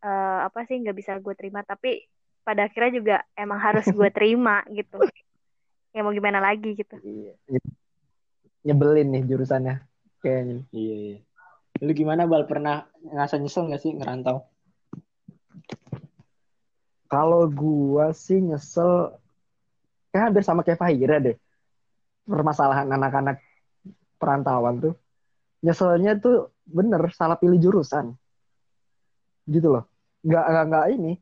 eh, 0.00 0.38
apa 0.46 0.64
sih 0.68 0.80
nggak 0.80 0.96
bisa 0.96 1.12
gue 1.20 1.34
terima. 1.36 1.60
Tapi 1.64 2.04
pada 2.40 2.66
akhirnya 2.66 2.92
juga 2.96 3.16
emang 3.36 3.60
harus 3.60 3.86
gue 3.88 4.08
terima 4.10 4.64
gitu 4.72 4.96
ya 5.90 6.00
mau 6.06 6.14
gimana 6.14 6.38
lagi 6.38 6.74
gitu 6.78 6.96
Iya. 7.02 7.34
Nyebelin 8.60 9.08
nih 9.08 9.22
jurusannya 9.24 9.74
kayaknya. 10.20 10.68
iya 10.70 10.94
iya 10.96 11.18
lu 11.80 11.96
gimana 11.96 12.28
bal 12.28 12.44
pernah 12.44 12.84
ngerasa 13.00 13.40
nyesel 13.40 13.72
gak 13.72 13.80
sih 13.80 13.96
ngerantau 13.96 14.44
Kalau 17.10 17.50
gua 17.50 18.14
sih 18.14 18.38
nyesel 18.38 19.10
kayak 20.14 20.30
hampir 20.30 20.42
sama 20.46 20.62
kayak 20.62 20.78
Fahira 20.78 21.18
deh. 21.18 21.34
Permasalahan 22.22 22.86
anak-anak 22.86 23.42
perantauan 24.14 24.78
tuh. 24.78 24.94
Nyeselnya 25.66 26.22
tuh 26.22 26.54
bener 26.62 27.10
salah 27.10 27.34
pilih 27.34 27.58
jurusan. 27.58 28.14
Gitu 29.42 29.74
loh. 29.74 29.90
Nggak, 30.22 30.44
nggak, 30.54 30.64
nggak 30.70 30.86
ini. 30.94 31.12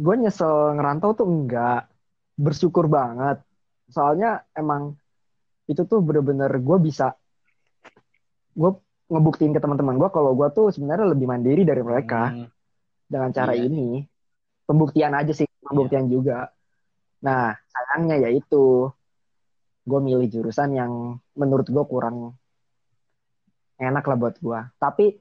Gue 0.00 0.14
nyesel 0.16 0.72
ngerantau 0.80 1.12
tuh 1.12 1.28
enggak. 1.28 1.84
Bersyukur 2.40 2.88
banget. 2.88 3.44
Soalnya 3.94 4.42
emang 4.52 4.98
itu 5.70 5.86
tuh 5.86 6.02
bener-bener 6.02 6.50
gue 6.50 6.78
bisa 6.82 7.14
gue 8.52 8.70
ngebuktiin 9.08 9.54
ke 9.54 9.60
teman-teman 9.62 9.96
gue 9.96 10.10
kalau 10.10 10.34
gue 10.34 10.48
tuh 10.50 10.66
sebenarnya 10.74 11.06
lebih 11.14 11.26
mandiri 11.30 11.62
dari 11.62 11.80
mereka 11.80 12.34
Hmm, 12.34 12.50
dengan 13.06 13.30
cara 13.30 13.54
Iya. 13.54 13.70
ini. 13.70 14.02
Pembuktian 14.66 15.14
aja 15.14 15.30
sih 15.30 15.46
pembuktian 15.62 16.08
juga. 16.08 16.50
Nah 17.22 17.54
sayangnya 17.70 18.28
yaitu 18.28 18.90
gue 19.84 20.00
milih 20.00 20.28
jurusan 20.32 20.72
yang 20.72 20.92
menurut 21.36 21.68
gue 21.68 21.84
kurang 21.84 22.32
enak 23.76 24.04
lah 24.06 24.16
buat 24.16 24.36
gue 24.40 24.60
tapi 24.80 25.12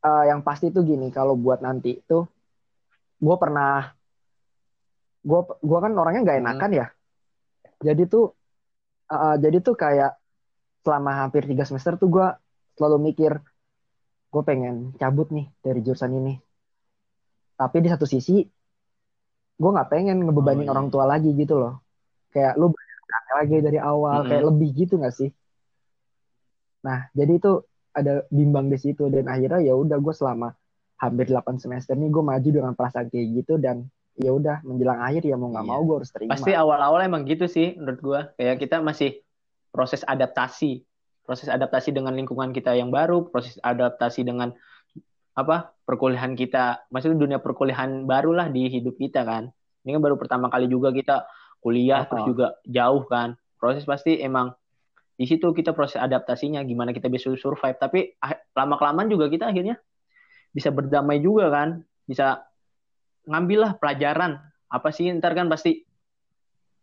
eh, 0.00 0.24
yang 0.26 0.40
pasti 0.42 0.74
tuh 0.74 0.82
gini 0.82 1.12
kalau 1.14 1.38
buat 1.38 1.62
nanti 1.62 2.02
tuh 2.02 2.26
gue 3.20 3.36
pernah 3.38 3.94
gue 5.20 5.40
gua 5.60 5.78
kan 5.84 5.92
orangnya 5.92 6.22
nggak 6.24 6.38
enakan 6.40 6.70
ya 6.72 6.86
jadi 7.80 8.02
tuh 8.08 8.32
eh, 9.12 9.36
jadi 9.40 9.58
tuh 9.60 9.74
kayak 9.76 10.16
selama 10.80 11.10
hampir 11.24 11.44
tiga 11.44 11.64
semester 11.68 11.96
tuh 12.00 12.08
gue 12.08 12.26
selalu 12.80 13.12
mikir 13.12 13.32
gue 14.30 14.42
pengen 14.46 14.94
cabut 14.94 15.28
nih 15.34 15.50
dari 15.60 15.82
jurusan 15.82 16.14
ini. 16.14 16.38
Tapi 17.58 17.76
di 17.82 17.88
satu 17.90 18.06
sisi, 18.08 18.40
gue 19.60 19.70
nggak 19.74 19.90
pengen 19.90 20.24
ngebebanin 20.24 20.64
Oh, 20.64 20.66
iya. 20.70 20.72
orang 20.72 20.86
tua 20.88 21.04
lagi 21.04 21.34
gitu 21.36 21.60
loh. 21.60 21.82
Kayak 22.30 22.56
lu 22.56 22.72
lagi 23.36 23.58
dari 23.60 23.76
awal, 23.82 24.22
Mm-mm. 24.22 24.28
kayak 24.30 24.44
lebih 24.48 24.68
gitu 24.72 24.94
nggak 24.96 25.12
sih? 25.12 25.30
Nah, 26.86 27.10
jadi 27.12 27.36
itu 27.36 27.60
ada 27.90 28.24
bimbang 28.30 28.70
di 28.70 28.78
situ 28.78 29.10
dan 29.10 29.26
akhirnya 29.26 29.60
ya 29.60 29.74
udah 29.74 29.98
gue 29.98 30.14
selama 30.14 30.54
hampir 31.02 31.26
8 31.26 31.58
semester 31.58 31.98
nih 31.98 32.08
gue 32.08 32.22
maju 32.22 32.48
dengan 32.48 32.72
perasaan 32.78 33.10
kayak 33.10 33.26
gitu 33.42 33.58
dan 33.58 33.90
ya 34.20 34.30
udah 34.30 34.56
menjelang 34.62 35.00
akhir 35.00 35.22
ya 35.24 35.34
mau 35.34 35.48
nggak 35.48 35.64
Iya. 35.64 35.72
mau 35.72 35.80
gue 35.82 35.96
harus 35.98 36.10
terima. 36.12 36.30
pasti 36.30 36.52
awal-awal 36.52 37.00
emang 37.00 37.24
gitu 37.24 37.48
sih 37.48 37.74
menurut 37.74 38.00
gua. 38.00 38.20
Kayak 38.36 38.56
kita 38.60 38.76
masih 38.80 39.20
proses 39.70 40.04
adaptasi. 40.04 40.84
Proses 41.24 41.46
adaptasi 41.46 41.90
dengan 41.90 42.12
lingkungan 42.12 42.50
kita 42.50 42.74
yang 42.74 42.90
baru 42.90 43.26
proses 43.26 43.56
adaptasi 43.60 44.22
dengan 44.22 44.50
apa 45.32 45.72
perkuliahan 45.82 46.34
kita. 46.34 46.84
Maksudnya 46.90 47.16
dunia 47.16 47.38
perkuliahan 47.38 48.04
baru 48.04 48.34
lah 48.34 48.46
di 48.46 48.66
hidup 48.66 48.94
kita 48.94 49.22
kan. 49.22 49.48
Ini 49.82 49.96
kan 49.96 50.02
baru 50.02 50.18
pertama 50.18 50.50
kali 50.50 50.66
juga 50.66 50.90
kita 50.90 51.24
kuliah 51.58 52.04
terus 52.04 52.24
Oh. 52.24 52.28
juga 52.28 52.46
jauh 52.66 53.06
kan. 53.06 53.38
Proses 53.56 53.84
pasti 53.84 54.18
emang 54.18 54.52
di 55.14 55.24
situ 55.24 55.52
kita 55.52 55.70
proses 55.70 55.96
adaptasinya 55.96 56.60
gimana 56.64 56.90
kita 56.90 57.06
bisa 57.06 57.30
survive. 57.32 57.76
Tapi 57.76 58.16
lama 58.52 58.74
kelamaan 58.76 59.06
juga 59.06 59.28
kita 59.28 59.48
akhirnya 59.48 59.78
bisa 60.50 60.68
berdamai 60.68 61.22
juga 61.22 61.46
kan. 61.48 61.68
Bisa 62.04 62.42
ngambil 63.30 63.58
lah 63.64 63.72
pelajaran. 63.78 64.42
Apa 64.66 64.90
sih? 64.90 65.06
Ntar 65.14 65.32
kan 65.38 65.46
pasti 65.46 65.86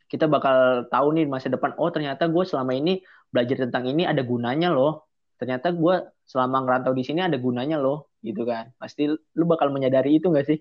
kita 0.08 0.24
bakal 0.32 0.88
tahu 0.88 1.08
nih 1.20 1.28
masa 1.28 1.52
depan 1.52 1.76
oh 1.76 1.92
ternyata 1.92 2.32
gue 2.32 2.44
selama 2.48 2.72
ini 2.72 3.04
belajar 3.28 3.68
tentang 3.68 3.84
ini 3.92 4.08
ada 4.08 4.24
gunanya 4.24 4.72
loh. 4.72 5.04
Ternyata 5.38 5.70
gue 5.76 5.96
selama 6.26 6.64
ngerantau 6.64 6.96
di 6.96 7.04
sini 7.04 7.22
ada 7.22 7.36
gunanya 7.38 7.78
loh 7.78 8.10
gitu 8.24 8.48
kan. 8.48 8.72
Pasti 8.80 9.06
lu 9.12 9.44
bakal 9.46 9.70
menyadari 9.70 10.18
itu 10.18 10.32
gak 10.32 10.48
sih? 10.48 10.60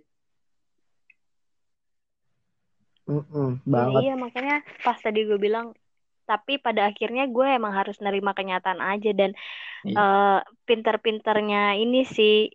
Mm-mm, 3.07 3.63
Ya, 3.63 3.71
banget. 3.71 4.01
iya 4.03 4.15
makanya 4.19 4.57
pas 4.83 4.99
tadi 4.99 5.23
gue 5.23 5.39
bilang 5.39 5.71
tapi 6.27 6.59
pada 6.59 6.91
akhirnya 6.91 7.31
gue 7.31 7.47
emang 7.55 7.71
harus 7.71 8.03
nerima 8.03 8.35
kenyataan 8.35 8.83
aja 8.83 9.15
dan 9.15 9.31
Iya. 9.87 9.95
eh, 9.95 10.39
pinter-pinternya 10.67 11.79
ini 11.79 12.03
sih 12.03 12.51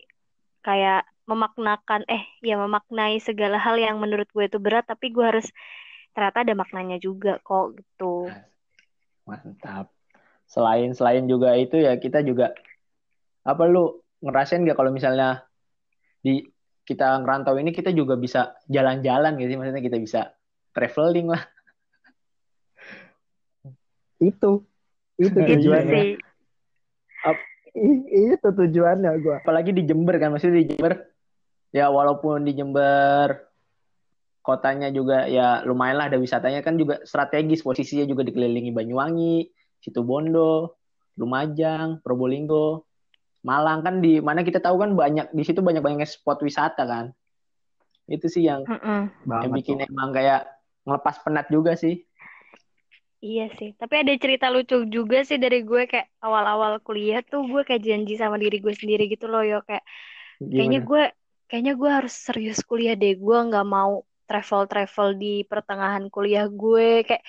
kayak 0.60 1.08
memaknakan 1.32 2.04
eh 2.12 2.28
ya 2.44 2.60
memaknai 2.60 3.24
segala 3.24 3.56
hal 3.56 3.80
yang 3.80 3.98
menurut 4.04 4.28
gue 4.36 4.46
itu 4.52 4.60
berat 4.60 4.84
tapi 4.84 5.16
gue 5.16 5.24
harus 5.24 5.48
ternyata 6.12 6.44
ada 6.44 6.54
maknanya 6.60 7.00
juga 7.00 7.40
kok 7.40 7.80
gitu. 7.80 8.28
mantap 9.24 9.88
selain 10.44 10.92
selain 10.92 11.24
juga 11.32 11.56
itu 11.56 11.80
ya 11.80 11.96
kita 11.96 12.20
juga 12.28 12.52
apa 13.48 13.64
lu 13.64 14.04
ngerasain 14.20 14.68
gak 14.68 14.76
kalau 14.76 14.92
misalnya 14.92 15.48
di 16.20 16.44
kita 16.84 17.16
ngerantau 17.24 17.56
ini 17.56 17.72
kita 17.72 17.96
juga 17.96 18.20
bisa 18.20 18.60
jalan-jalan 18.68 19.40
gitu 19.40 19.56
sih 19.56 19.58
maksudnya 19.58 19.84
kita 19.86 19.98
bisa 19.98 20.22
traveling 20.76 21.32
lah 21.32 21.44
Itu, 24.22 24.62
itu 25.18 25.34
Itu 25.34 25.40
Itu 25.42 25.50
tujuannya. 25.58 25.94
sih. 25.98 26.14
I- 27.72 28.36
itu 28.36 28.48
tujuannya 28.52 29.12
gue. 29.24 29.36
apalagi 29.40 29.72
di 29.72 29.88
Jember 29.88 30.20
kan 30.20 30.36
maksudnya 30.36 30.60
di 30.60 30.76
Jember 30.76 31.11
ya 31.72 31.88
walaupun 31.88 32.44
di 32.44 32.52
Jember 32.56 33.48
kotanya 34.42 34.90
juga 34.90 35.30
ya 35.30 35.62
lumayan 35.64 35.98
lah 36.02 36.06
ada 36.10 36.18
wisatanya 36.18 36.66
kan 36.66 36.76
juga 36.76 37.00
strategis 37.06 37.62
posisinya 37.62 38.06
juga 38.10 38.26
dikelilingi 38.26 38.74
Banyuwangi, 38.74 39.48
Situbondo, 39.80 40.76
Lumajang, 41.16 42.02
Probolinggo, 42.02 42.84
Malang 43.46 43.82
kan 43.86 44.02
di 44.02 44.18
mana 44.22 44.42
kita 44.46 44.62
tahu 44.62 44.82
kan 44.82 44.94
banyak 44.98 45.30
di 45.34 45.44
situ 45.46 45.62
banyak 45.62 45.82
banyak 45.82 46.06
spot 46.10 46.42
wisata 46.46 46.84
kan 46.86 47.06
itu 48.10 48.28
sih 48.28 48.44
yang 48.50 48.66
Mm-mm. 48.66 49.10
yang 49.42 49.52
Banget 49.52 49.56
bikin 49.56 49.78
tuh. 49.80 49.88
emang 49.88 50.10
kayak 50.12 50.46
ngelepas 50.86 51.16
penat 51.24 51.48
juga 51.54 51.74
sih 51.78 52.02
Iya 53.22 53.54
sih, 53.54 53.78
tapi 53.78 54.02
ada 54.02 54.10
cerita 54.18 54.50
lucu 54.50 54.82
juga 54.90 55.22
sih 55.22 55.38
dari 55.38 55.62
gue 55.62 55.86
kayak 55.86 56.10
awal-awal 56.26 56.82
kuliah 56.82 57.22
tuh 57.22 57.46
gue 57.46 57.62
kayak 57.62 57.86
janji 57.86 58.18
sama 58.18 58.42
diri 58.42 58.58
gue 58.58 58.74
sendiri 58.74 59.06
gitu 59.14 59.30
loh 59.30 59.46
yo 59.46 59.62
kayak 59.62 59.86
kayaknya 60.42 60.82
Gimana? 60.82 60.90
gue 60.90 61.04
kayaknya 61.52 61.76
gue 61.76 61.90
harus 61.92 62.16
serius 62.16 62.64
kuliah 62.64 62.96
deh. 62.96 63.20
Gue 63.20 63.36
nggak 63.52 63.68
mau 63.68 64.08
travel-travel 64.24 65.20
di 65.20 65.44
pertengahan 65.44 66.08
kuliah 66.08 66.48
gue. 66.48 67.04
Kayak 67.04 67.24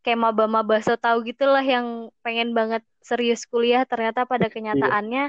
kayak 0.00 0.18
maba-maba 0.24 0.80
so 0.80 0.96
tau 0.96 1.20
gitu 1.20 1.44
lah 1.44 1.60
yang 1.60 2.08
pengen 2.24 2.56
banget 2.56 2.80
serius 3.04 3.44
kuliah. 3.44 3.84
Ternyata 3.84 4.24
pada 4.24 4.48
Iya. 4.48 4.54
kenyataannya 4.56 5.24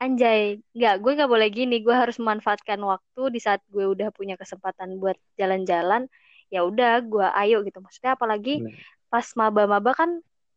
anjay 0.00 0.60
nggak 0.76 0.94
gue 1.04 1.12
nggak 1.20 1.28
boleh 1.34 1.48
gini. 1.52 1.84
Gue 1.84 1.92
harus 1.92 2.16
memanfaatkan 2.16 2.80
waktu 2.80 3.22
di 3.34 3.40
saat 3.44 3.60
gue 3.68 3.84
udah 3.84 4.08
punya 4.16 4.40
kesempatan 4.40 4.96
buat 4.96 5.20
jalan-jalan. 5.36 6.08
Ya 6.48 6.64
udah 6.64 7.04
gue 7.04 7.26
ayo 7.44 7.60
gitu. 7.68 7.78
Maksudnya 7.84 8.16
apalagi 8.16 8.64
Bener. 8.64 8.72
pas 9.12 9.26
maba-maba 9.36 9.92
kan 9.92 10.10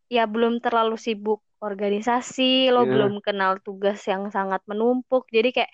ya 0.09 0.23
belum 0.25 0.63
terlalu 0.63 0.95
sibuk 0.97 1.43
organisasi 1.59 2.71
lo 2.71 2.87
Iya. 2.87 2.91
belum 2.95 3.13
kenal 3.19 3.59
tugas 3.59 3.99
yang 4.07 4.31
sangat 4.31 4.63
menumpuk. 4.71 5.27
Jadi 5.27 5.49
kayak 5.51 5.71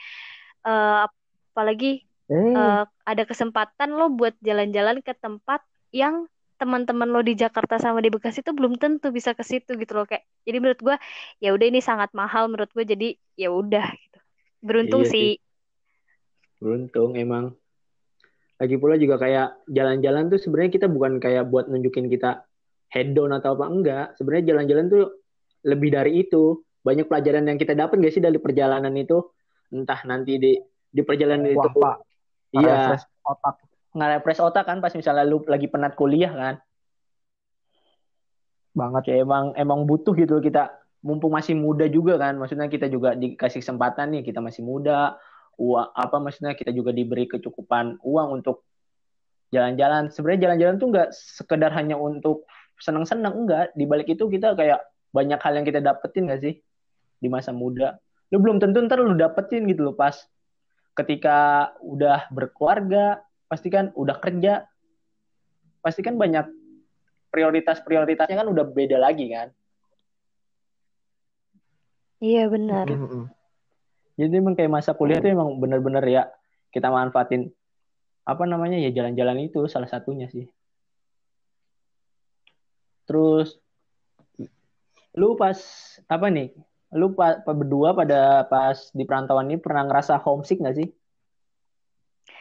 eh, 0.66 1.06
apalagi 1.56 2.04
Eh, 2.30 2.36
eh, 2.36 2.84
ada 2.84 3.24
kesempatan 3.24 3.96
lo 3.96 4.12
buat 4.12 4.36
jalan-jalan 4.44 5.00
ke 5.06 5.14
tempat 5.16 5.64
yang 5.96 6.28
teman-teman 6.60 7.08
lo 7.12 7.22
di 7.24 7.36
Jakarta 7.36 7.78
sama 7.78 8.00
di 8.04 8.10
Bekasi 8.12 8.44
itu 8.44 8.52
belum 8.56 8.80
tentu 8.80 9.12
bisa 9.12 9.36
ke 9.36 9.44
situ 9.44 9.76
gitu 9.76 9.94
loh 9.96 10.08
kayak 10.08 10.24
jadi 10.48 10.58
menurut 10.64 10.80
gue 10.84 10.96
ya 11.44 11.52
udah 11.52 11.68
ini 11.68 11.80
sangat 11.84 12.16
mahal 12.16 12.48
menurut 12.48 12.72
gue 12.72 12.86
jadi 12.88 13.08
ya 13.36 13.52
udah 13.52 13.86
gitu 13.92 14.20
beruntung 14.64 15.04
Iya 15.04 15.12
sih 15.12 15.30
sih. 15.36 15.38
Beruntung 16.60 17.14
emang. 17.20 17.54
Lagi 18.56 18.76
pula 18.80 18.96
juga 18.96 19.20
kayak 19.20 19.68
jalan-jalan 19.68 20.32
tuh 20.32 20.40
sebenarnya 20.40 20.72
kita 20.72 20.88
bukan 20.88 21.20
kayak 21.20 21.46
buat 21.52 21.68
nunjukin 21.68 22.08
kita 22.08 22.48
hedon 22.90 23.36
atau 23.36 23.60
apa 23.60 23.66
enggak. 23.68 24.06
Sebenarnya 24.16 24.56
jalan-jalan 24.56 24.86
tuh 24.88 25.04
lebih 25.68 25.92
dari 25.92 26.24
itu. 26.24 26.64
Banyak 26.86 27.10
pelajaran 27.12 27.50
yang 27.50 27.60
kita 27.60 27.74
dapat 27.76 28.00
gak 28.00 28.14
sih 28.16 28.24
dari 28.24 28.40
perjalanan 28.40 28.94
itu? 28.96 29.20
Entah 29.74 30.00
nanti 30.08 30.40
di 30.40 30.54
di 30.96 31.02
perjalanan 31.04 31.52
itu. 31.52 31.60
wah 31.60 31.76
pak, 31.76 31.96
Iya, 32.56 32.96
otak. 33.28 33.56
nge-refresh 33.92 34.40
otak 34.40 34.64
kan 34.64 34.80
pas 34.80 34.96
misalnya 34.96 35.28
lu 35.28 35.44
lagi 35.44 35.68
penat 35.68 36.00
kuliah 36.00 36.32
kan. 36.32 36.56
banget. 38.76 39.08
Kayak 39.08 39.20
emang 39.24 39.46
emang 39.56 39.80
butuh 39.88 40.12
gitu 40.20 40.44
kita 40.44 40.68
mumpung 41.00 41.32
masih 41.32 41.56
muda 41.56 41.88
juga 41.88 42.20
kan. 42.20 42.36
Maksudnya 42.36 42.68
kita 42.68 42.92
juga 42.92 43.16
dikasih 43.16 43.64
kesempatan 43.64 44.12
nih, 44.20 44.24
kita 44.28 44.44
masih 44.44 44.68
muda. 44.68 45.16
Uang 45.56 45.88
apa 45.96 46.20
maksudnya 46.20 46.52
kita 46.52 46.76
juga 46.76 46.92
diberi 46.92 47.24
kecukupan 47.32 48.04
uang 48.04 48.44
untuk 48.44 48.68
jalan-jalan. 49.56 50.12
Sebenarnya 50.12 50.52
jalan-jalan 50.52 50.76
tuh 50.76 50.88
nggak 50.92 51.10
sekedar 51.16 51.72
hanya 51.72 51.96
untuk 51.96 52.44
senang-senang 52.84 53.48
enggak. 53.48 53.72
Di 53.80 53.88
balik 53.88 54.12
itu 54.12 54.28
kita 54.28 54.52
kayak 54.60 54.84
banyak 55.16 55.40
hal 55.40 55.54
yang 55.56 55.64
kita 55.64 55.80
dapetin 55.80 56.28
nggak 56.28 56.42
sih 56.44 56.60
di 57.24 57.28
masa 57.32 57.56
muda. 57.56 57.96
Lu 58.36 58.44
belum 58.44 58.60
tentu 58.60 58.84
ntar 58.84 59.00
lu 59.00 59.16
dapetin 59.16 59.64
gitu 59.72 59.88
loh 59.88 59.96
pas 59.96 60.20
ketika 60.96 61.72
udah 61.84 62.32
berkeluarga, 62.32 63.22
pasti 63.52 63.68
kan 63.68 63.92
udah 63.94 64.18
kerja, 64.18 64.64
pasti 65.84 66.02
kan 66.02 66.16
banyak 66.16 66.48
prioritas-prioritasnya 67.30 68.40
kan 68.40 68.48
udah 68.48 68.66
beda 68.72 68.98
lagi 68.98 69.28
kan. 69.28 69.52
iya 72.24 72.48
benar. 72.48 72.88
Jadi 74.16 74.34
emang 74.40 74.56
kayak 74.56 74.72
masa 74.72 74.96
kuliah 74.96 75.20
tuh 75.20 75.36
emang 75.36 75.60
bener-bener 75.60 76.04
ya 76.08 76.24
kita 76.72 76.88
manfaatin 76.88 77.52
apa 78.26 78.44
namanya 78.48 78.80
ya 78.80 78.90
jalan-jalan 78.96 79.52
itu 79.52 79.68
salah 79.68 79.92
satunya 79.92 80.32
sih. 80.32 80.48
Terus 83.06 83.60
lu 85.14 85.36
pas 85.36 85.60
apa 86.08 86.28
nih? 86.32 86.56
Lu 86.96 87.12
pa, 87.12 87.44
berdua 87.44 87.92
pada 87.92 88.48
pas 88.48 88.78
di 88.96 89.04
perantauan 89.04 89.52
ini 89.52 89.60
pernah 89.60 89.84
ngerasa 89.84 90.24
homesick 90.24 90.64
gak 90.64 90.80
sih? 90.80 90.88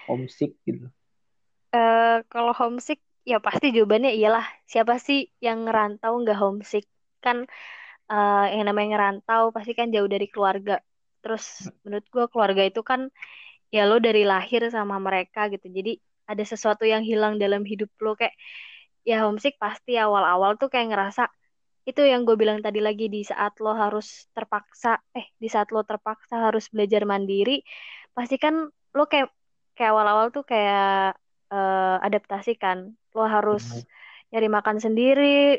Homesick 0.06 0.54
gitu. 0.62 0.86
Eh, 1.74 2.18
kalau 2.30 2.54
homesick 2.54 3.02
ya 3.26 3.42
pasti 3.42 3.74
jawabannya 3.74 4.14
iyalah. 4.14 4.46
Siapa 4.70 5.02
sih 5.02 5.26
yang 5.42 5.66
ngerantau 5.66 6.22
nggak 6.22 6.38
homesick? 6.38 6.86
Kan 7.18 7.50
eh, 8.12 8.46
yang 8.54 8.70
namanya 8.70 8.88
ngerantau 8.94 9.50
pasti 9.50 9.74
kan 9.74 9.90
jauh 9.90 10.06
dari 10.06 10.30
keluarga. 10.30 10.78
Terus 11.24 11.66
menurut 11.82 12.06
gue 12.14 12.24
keluarga 12.30 12.62
itu 12.62 12.80
kan 12.86 13.10
ya 13.74 13.90
lo 13.90 13.98
dari 13.98 14.22
lahir 14.22 14.62
sama 14.70 15.02
mereka 15.02 15.50
gitu. 15.50 15.66
Jadi 15.66 15.98
ada 16.30 16.44
sesuatu 16.46 16.86
yang 16.86 17.02
hilang 17.02 17.42
dalam 17.42 17.66
hidup 17.66 17.90
lo. 17.98 18.14
Kayak 18.14 18.38
ya 19.02 19.26
homesick 19.26 19.58
pasti 19.58 19.98
awal-awal 19.98 20.56
tuh 20.60 20.70
kayak 20.72 20.94
ngerasa 20.94 21.26
itu 21.84 22.00
yang 22.00 22.24
gue 22.24 22.36
bilang 22.36 22.64
tadi 22.64 22.80
lagi 22.80 23.12
di 23.12 23.20
saat 23.20 23.60
lo 23.60 23.76
harus 23.76 24.26
terpaksa 24.32 24.96
eh 25.12 25.28
di 25.36 25.48
saat 25.52 25.68
lo 25.68 25.84
terpaksa 25.84 26.48
harus 26.48 26.72
belajar 26.72 27.04
mandiri 27.04 27.60
pasti 28.16 28.40
kan 28.40 28.72
lo 28.94 29.04
kayak 29.10 29.28
kayak 29.74 29.90
awal-awal 29.90 30.30
tuh 30.30 30.46
kayak 30.46 31.18
eh, 31.50 31.96
adaptasi 32.06 32.56
kan. 32.56 32.94
Lo 33.14 33.26
harus 33.26 33.84
nyari 34.30 34.48
makan 34.50 34.78
sendiri 34.82 35.58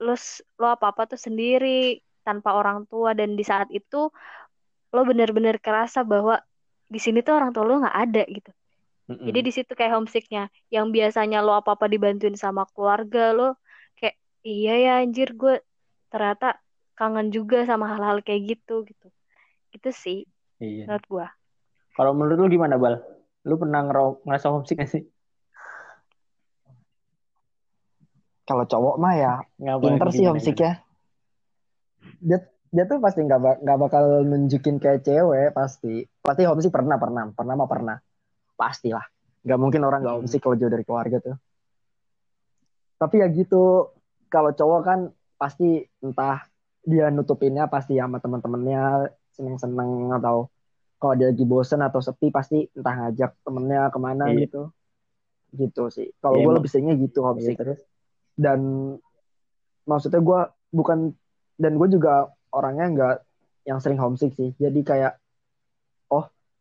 lo 0.00 0.16
lo 0.56 0.66
apa-apa 0.72 1.12
tuh 1.12 1.20
sendiri 1.20 2.00
tanpa 2.24 2.56
orang 2.56 2.88
tua. 2.88 3.12
Dan 3.12 3.36
di 3.36 3.44
saat 3.44 3.68
itu 3.70 4.08
lo 4.90 5.00
bener-bener 5.06 5.60
kerasa 5.60 6.02
bahwa 6.02 6.40
di 6.90 6.98
sini 6.98 7.22
tuh 7.22 7.38
orang 7.38 7.54
tua 7.54 7.64
lo 7.68 7.84
nggak 7.84 7.98
ada 8.10 8.24
gitu. 8.26 8.50
Mm-mm. 9.10 9.26
jadi 9.26 9.40
di 9.42 9.52
situ 9.52 9.72
kayak 9.76 9.92
homesicknya. 9.94 10.48
Yang 10.72 10.86
biasanya 10.96 11.38
lo 11.44 11.52
apa-apa 11.60 11.86
dibantuin 11.86 12.34
sama 12.34 12.64
keluarga 12.72 13.36
lo 13.36 13.60
iya 14.42 14.74
ya 14.76 14.92
anjir 15.00 15.32
gue 15.32 15.60
ternyata 16.08 16.58
kangen 16.94 17.30
juga 17.30 17.64
sama 17.64 17.88
hal-hal 17.88 18.20
kayak 18.20 18.56
gitu 18.56 18.84
gitu 18.84 19.08
gitu 19.70 19.90
sih 19.90 20.18
Iya. 20.60 20.84
menurut 20.84 21.06
gue 21.08 21.26
Kalau 21.90 22.12
menurut 22.12 22.38
lu 22.38 22.48
gimana, 22.48 22.76
Bal? 22.76 23.00
Lu 23.44 23.56
pernah 23.56 23.82
ngero- 23.82 24.20
ngerasa 24.22 24.48
homesick 24.48 24.78
gak 24.78 24.88
sih? 24.88 25.02
Kalau 28.44 28.64
cowok 28.64 28.96
mah 28.96 29.14
ya 29.14 29.32
Ngapa? 29.58 29.82
pinter 29.84 30.08
sih 30.10 30.24
homesick 30.26 30.58
ya. 30.58 30.72
Dia 32.18 32.38
dia 32.70 32.84
tuh 32.86 32.98
pasti 32.98 33.22
nggak 33.22 33.62
nggak 33.62 33.78
bakal 33.78 34.22
nunjukin 34.22 34.78
kayak 34.78 35.02
cewek 35.02 35.50
pasti. 35.50 36.06
Pasti 36.20 36.42
homesick 36.46 36.72
pernah 36.72 36.98
pernah 36.98 37.30
pernah 37.30 37.54
mah 37.54 37.68
pernah. 37.68 37.96
Pastilah. 38.54 39.04
Nggak 39.42 39.58
mungkin 39.58 39.80
orang 39.82 40.00
nggak 40.02 40.16
homesick 40.18 40.42
kalau 40.42 40.58
jauh 40.58 40.70
dari 40.70 40.82
keluarga 40.82 41.18
tuh. 41.22 41.36
Tapi 42.98 43.22
ya 43.22 43.28
gitu. 43.30 43.92
Kalau 44.30 44.54
cowok 44.54 44.80
kan 44.86 45.00
pasti 45.36 45.82
entah 46.00 46.46
dia 46.80 47.12
nutupinnya 47.12 47.68
pasti 47.68 48.00
sama 48.00 48.22
teman-temannya 48.22 49.10
seneng-seneng 49.36 50.14
atau 50.16 50.48
kalau 50.96 51.14
dia 51.16 51.28
lagi 51.32 51.44
bosen 51.44 51.80
atau 51.80 52.00
sepi 52.00 52.32
pasti 52.32 52.64
entah 52.72 52.94
ngajak 52.94 53.36
temennya 53.44 53.90
ke 53.92 53.98
mana 53.98 54.24
Iya. 54.32 54.46
gitu. 54.46 54.62
Gitu 55.52 55.82
sih. 55.92 56.08
Kalau 56.22 56.40
Iya, 56.40 56.44
gue 56.46 56.52
lebih 56.56 56.70
seringnya 56.70 56.94
gitu 56.96 57.20
Iya, 57.20 57.26
homesick 57.28 57.56
terus? 57.58 57.80
dan 58.40 58.60
maksudnya 59.84 60.20
gue 60.24 60.40
bukan 60.72 61.12
dan 61.60 61.76
gue 61.76 61.88
juga 61.92 62.32
orangnya 62.54 62.86
nggak 62.88 63.16
yang 63.68 63.78
sering 63.82 64.00
homesick 64.00 64.32
sih. 64.32 64.56
Jadi 64.56 64.80
kayak 64.80 65.19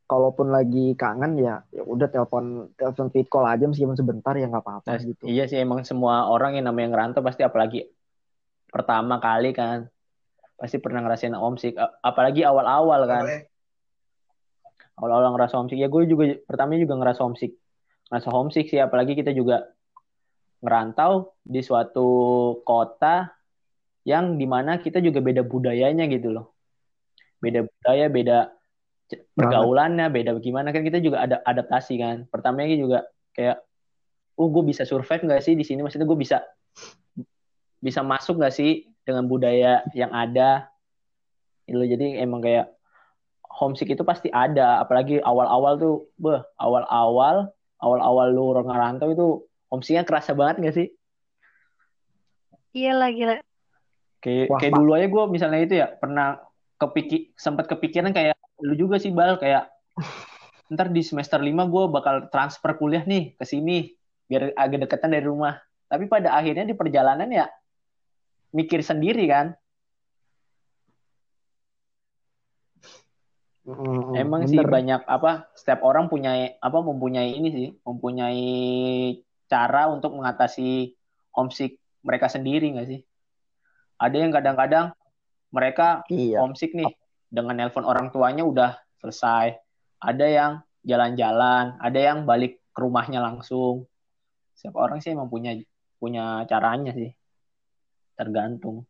kalaupun 0.09 0.49
lagi 0.49 0.97
kangen 0.97 1.37
ya 1.37 1.61
ya 1.69 1.85
udah 1.85 2.09
telepon 2.09 2.73
telepon 2.73 3.13
quick 3.13 3.29
call 3.29 3.45
aja 3.45 3.69
meskipun 3.69 3.93
sebentar 3.93 4.33
ya 4.33 4.49
nggak 4.49 4.65
apa-apa 4.65 4.89
Nah, 4.89 5.05
gitu. 5.05 5.23
Iya 5.29 5.45
sih 5.45 5.61
emang 5.61 5.85
semua 5.85 6.25
orang 6.25 6.57
yang 6.57 6.65
namanya 6.65 6.97
ngerantau 6.97 7.21
pasti 7.21 7.45
apalagi 7.45 7.85
pertama 8.73 9.21
kali 9.21 9.53
kan 9.53 9.85
pasti 10.57 10.81
pernah 10.81 11.05
ngerasain 11.05 11.37
homesick 11.37 11.77
A- 11.77 11.93
apalagi 12.01 12.41
awal-awal 12.41 13.05
kan. 13.05 13.23
Awal-awal 14.99 15.31
ngerasa 15.37 15.55
homesick. 15.55 15.79
Ya 15.79 15.87
gue 15.87 16.03
juga 16.09 16.35
pertamanya 16.43 16.83
juga 16.83 16.95
ngerasa 16.99 17.21
homesick. 17.23 17.55
Ngerasa 18.11 18.29
homesick 18.33 18.67
sih 18.67 18.81
apalagi 18.81 19.15
kita 19.15 19.31
juga 19.31 19.63
ngerantau 20.59 21.37
di 21.39 21.63
suatu 21.63 22.09
kota 22.67 23.31
yang 24.03 24.35
di 24.35 24.43
mana 24.43 24.81
kita 24.83 24.99
juga 24.99 25.23
beda 25.23 25.45
budayanya 25.45 26.03
gitu 26.11 26.33
loh. 26.35 26.51
Beda 27.39 27.63
budaya 27.63 28.05
beda 28.11 28.37
pergaulannya 29.33 30.05
beda 30.13 30.37
gimana. 30.37 30.69
Kan 30.69 30.85
kita 30.85 31.01
juga 31.01 31.25
ada 31.25 31.41
adaptasi 31.41 31.97
kan. 31.97 32.17
Pertamanya 32.29 32.75
juga 32.77 32.99
kayak 33.33 33.61
oh 34.39 34.47
gue 34.47 34.63
bisa 34.69 34.85
survive 34.85 35.25
nggak 35.25 35.43
sih 35.43 35.57
di 35.57 35.65
sini? 35.65 35.81
Maksudnya 35.81 36.05
gue 36.05 36.19
bisa 36.19 36.43
bisa 37.79 38.03
masuk 38.03 38.37
nggak 38.37 38.53
sih 38.53 38.85
dengan 39.01 39.25
budaya 39.25 39.81
yang 39.97 40.13
ada? 40.13 40.69
Itu 41.65 41.81
jadi 41.81 42.21
emang 42.21 42.43
kayak 42.45 42.69
homesick 43.45 43.89
itu 43.89 44.05
pasti 44.05 44.29
ada. 44.29 44.83
Apalagi 44.83 45.19
awal-awal 45.19 45.79
tuh 45.81 45.95
beh 46.21 46.41
awal-awal 46.61 47.49
awal-awal 47.79 48.27
lu 48.29 48.43
orang 48.53 48.67
ngerantau 48.67 49.09
itu 49.11 49.27
homesicknya 49.71 50.03
kerasa 50.05 50.35
banget 50.35 50.55
nggak 50.61 50.75
sih? 50.75 50.87
Iya 52.75 52.93
lah 52.93 53.09
gila. 53.09 53.35
Kayak 54.19 54.51
kayak 54.59 54.73
dulu 54.75 54.91
aja 54.93 55.07
gue 55.07 55.23
misalnya 55.31 55.59
itu 55.63 55.75
ya 55.79 55.87
pernah 55.95 56.43
kepikir 56.79 57.35
sempat 57.35 57.67
kepikiran 57.67 58.11
kayak 58.11 58.35
lu 58.63 58.73
juga 58.75 58.99
sih 58.99 59.11
bal 59.11 59.39
kayak 59.39 59.67
ntar 60.73 60.93
di 60.93 61.01
semester 61.01 61.41
5 61.41 61.65
gue 61.65 61.83
bakal 61.89 62.15
transfer 62.29 62.77
kuliah 62.77 63.01
nih 63.03 63.33
ke 63.35 63.45
sini 63.47 63.89
biar 64.29 64.53
agak 64.53 64.85
deketan 64.85 65.11
dari 65.15 65.25
rumah 65.25 65.57
tapi 65.89 66.05
pada 66.05 66.37
akhirnya 66.37 66.69
di 66.69 66.77
perjalanan 66.77 67.29
ya 67.29 67.49
mikir 68.53 68.81
sendiri 68.85 69.25
kan 69.25 69.57
Mm, 73.69 74.17
emang 74.17 74.49
sih 74.49 74.57
bener. 74.57 74.71
banyak 74.71 75.01
apa 75.05 75.45
setiap 75.53 75.85
orang 75.85 76.09
punya 76.09 76.57
apa 76.57 76.79
mempunyai 76.81 77.37
ini 77.37 77.49
sih 77.53 77.67
mempunyai 77.85 78.41
cara 79.45 79.85
untuk 79.93 80.17
mengatasi 80.17 80.97
homesick 81.37 81.77
mereka 82.01 82.25
sendiri 82.33 82.65
nggak 82.73 82.87
sih 82.89 82.99
ada 84.01 84.15
yang 84.17 84.33
kadang-kadang 84.33 84.89
mereka 85.53 86.01
Iya. 86.09 86.41
homesick 86.41 86.73
nih 86.73 86.89
dengan 87.29 87.55
nelpon 87.55 87.85
orang 87.85 88.09
tuanya 88.09 88.43
udah 88.43 88.71
selesai 89.01 89.55
ada 90.01 90.25
yang 90.25 90.51
jalan-jalan 90.83 91.77
ada 91.77 91.99
yang 91.99 92.25
balik 92.25 92.61
ke 92.73 92.79
rumahnya 92.81 93.21
langsung 93.21 93.85
setiap 94.57 94.81
orang 94.81 94.99
sih 94.99 95.13
emang 95.13 95.29
punya 95.29 95.55
punya 96.01 96.43
caranya 96.49 96.91
sih 96.91 97.13
tergantung 98.17 98.89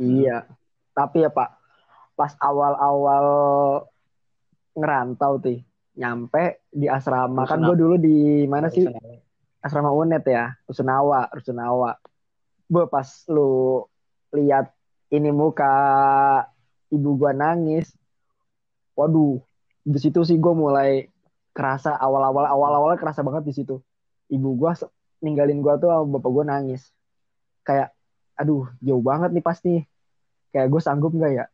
Iya. 0.00 0.44
Tapi 0.92 1.24
ya 1.24 1.30
Pak, 1.32 1.50
pas 2.16 2.32
awal-awal 2.40 3.26
ngerantau 4.76 5.40
tuh, 5.40 5.60
nyampe 5.96 6.68
di 6.68 6.88
asrama 6.88 7.48
kan 7.48 7.60
Rusunawa. 7.60 7.68
gue 7.68 7.76
dulu 7.80 7.94
di 8.00 8.18
mana 8.44 8.68
sih? 8.68 8.84
Asrama 9.60 9.92
Unet 9.92 10.24
ya, 10.24 10.52
Rusunawa, 10.68 11.32
Rusunawa. 11.32 11.96
Gue 12.68 12.84
pas 12.88 13.08
lu 13.32 13.82
lihat 14.36 14.72
ini 15.12 15.30
muka 15.30 15.72
ibu 16.90 17.18
gua 17.18 17.32
nangis, 17.34 17.94
waduh, 18.98 19.38
di 19.86 19.98
situ 20.02 20.22
sih 20.26 20.38
gue 20.38 20.54
mulai 20.54 21.06
kerasa 21.54 21.94
awal-awal 21.94 22.46
awal-awal 22.46 22.98
kerasa 22.98 23.22
banget 23.22 23.48
di 23.48 23.54
situ. 23.54 23.78
Ibu 24.26 24.48
gua 24.58 24.74
ninggalin 25.22 25.62
gua 25.62 25.78
tuh 25.78 25.90
sama 25.90 26.18
bapak 26.18 26.30
gua 26.30 26.44
nangis. 26.46 26.90
Kayak, 27.66 27.94
aduh, 28.38 28.70
jauh 28.82 29.02
banget 29.02 29.30
nih 29.34 29.44
pasti. 29.44 29.74
Kayak 30.54 30.72
gue 30.72 30.80
sanggup 30.80 31.12
nggak 31.12 31.32
ya? 31.36 31.44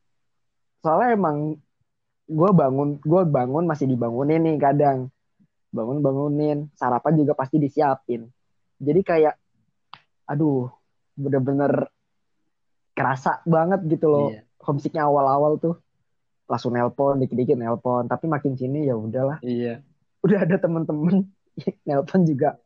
Soalnya 0.85 1.17
emang 1.17 1.57
gue 2.29 2.51
bangun, 2.55 3.01
gue 3.03 3.23
bangun 3.27 3.65
masih 3.67 3.88
dibangunin 3.88 4.45
nih 4.45 4.57
kadang. 4.61 5.09
Bangun 5.73 6.05
bangunin, 6.05 6.69
sarapan 6.77 7.17
juga 7.17 7.33
pasti 7.33 7.57
disiapin. 7.57 8.29
Jadi 8.77 9.01
kayak, 9.01 9.35
aduh, 10.29 10.69
bener-bener 11.17 11.88
kerasa 12.92 13.40
banget 13.48 13.85
gitu 13.88 14.07
loh. 14.09 14.28
Iya. 14.33 14.42
homesicknya 14.62 15.02
awal-awal 15.09 15.59
tuh. 15.59 15.76
Langsung 16.46 16.76
nelpon 16.76 17.18
dikit-dikit 17.18 17.59
nelpon. 17.59 18.07
Tapi 18.07 18.31
makin 18.31 18.55
sini 18.55 18.87
ya 18.87 18.94
udahlah. 18.94 19.42
Iya. 19.42 19.83
udah 20.22 20.38
ada 20.46 20.57
temen-temen. 20.61 21.26
Nelpon 21.87 22.24
juga 22.24 22.57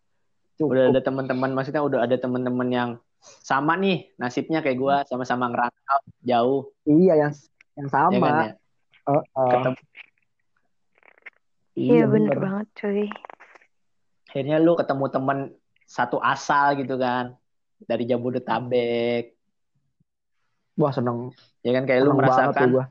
cukup. 0.56 0.72
Udah 0.72 0.84
ada 0.92 1.00
teman-teman, 1.04 1.50
maksudnya 1.52 1.82
udah 1.84 2.00
ada 2.04 2.16
teman-teman 2.16 2.68
yang 2.72 2.90
sama 3.20 3.76
nih. 3.76 4.12
Nasibnya 4.16 4.64
kayak 4.64 4.78
gua, 4.78 4.96
sama-sama 5.04 5.52
ngerantau 5.52 6.00
jauh, 6.24 6.62
iya 6.88 7.28
yang 7.28 7.32
yang 7.76 7.88
ya 7.88 7.92
sama 7.92 8.28
kan 8.28 8.44
ya. 8.48 8.52
Oh, 9.06 9.22
oh. 9.36 9.50
Ketemu. 9.52 9.80
Iya 11.76 12.04
bener 12.08 12.36
banget 12.40 12.66
cuy. 12.72 13.04
Akhirnya 14.32 14.56
lu 14.60 14.72
ketemu 14.74 15.04
teman 15.12 15.38
satu 15.86 16.18
asal 16.18 16.80
gitu 16.80 16.96
kan, 16.96 17.36
dari 17.84 18.08
Jabodetabek, 18.08 19.35
wah 20.76 20.92
seneng 20.92 21.32
ya 21.64 21.72
kan 21.72 21.84
kayak 21.88 22.00
lu 22.04 22.12
seneng 22.12 22.20
merasakan 22.22 22.68
gua 22.70 22.86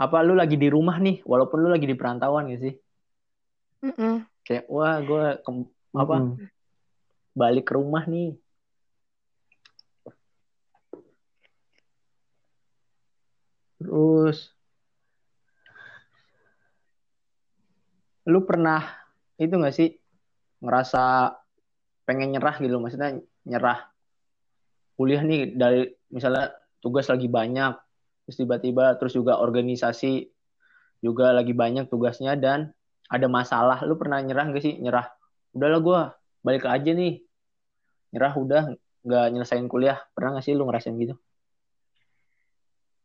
apa 0.00 0.16
lu 0.24 0.32
lagi 0.32 0.56
di 0.56 0.72
rumah 0.72 0.96
nih, 0.96 1.20
walaupun 1.28 1.60
lu 1.60 1.68
lagi 1.68 1.84
di 1.84 1.92
perantauan 1.92 2.48
gitu 2.48 2.72
sih, 2.72 2.74
Mm-mm. 3.84 4.24
kayak 4.48 4.64
wah 4.72 4.96
gua 5.04 5.36
ke- 5.36 5.68
apa 5.92 6.14
Mm-mm. 6.24 6.48
balik 7.36 7.68
ke 7.68 7.76
rumah 7.76 8.08
nih. 8.08 8.32
Terus 13.76 14.56
lu 18.24 18.40
pernah 18.48 18.80
itu 19.36 19.52
nggak 19.52 19.76
sih 19.76 20.00
ngerasa 20.64 21.36
pengen 22.08 22.36
nyerah 22.36 22.56
gitu 22.56 22.76
maksudnya 22.80 23.20
nyerah 23.44 23.88
kuliah 24.96 25.24
nih 25.24 25.56
dari 25.56 25.88
misalnya 26.12 26.52
tugas 26.80 27.06
lagi 27.08 27.28
banyak 27.28 27.76
terus 28.26 28.36
tiba-tiba 28.36 28.96
terus 28.96 29.16
juga 29.16 29.40
organisasi 29.40 30.28
juga 31.00 31.32
lagi 31.32 31.56
banyak 31.56 31.88
tugasnya 31.88 32.36
dan 32.36 32.72
ada 33.08 33.26
masalah 33.26 33.80
lu 33.86 33.96
pernah 33.96 34.20
nyerah 34.20 34.48
nggak 34.52 34.62
sih 34.62 34.74
nyerah 34.80 35.08
udahlah 35.56 35.80
gua 35.80 36.00
balik 36.44 36.64
aja 36.68 36.90
nih 36.92 37.20
nyerah 38.12 38.34
udah 38.36 38.62
nggak 39.00 39.26
nyelesain 39.32 39.66
kuliah 39.66 39.98
pernah 40.12 40.36
nggak 40.36 40.44
sih 40.44 40.54
lu 40.54 40.68
ngerasain 40.68 40.96
gitu 41.00 41.16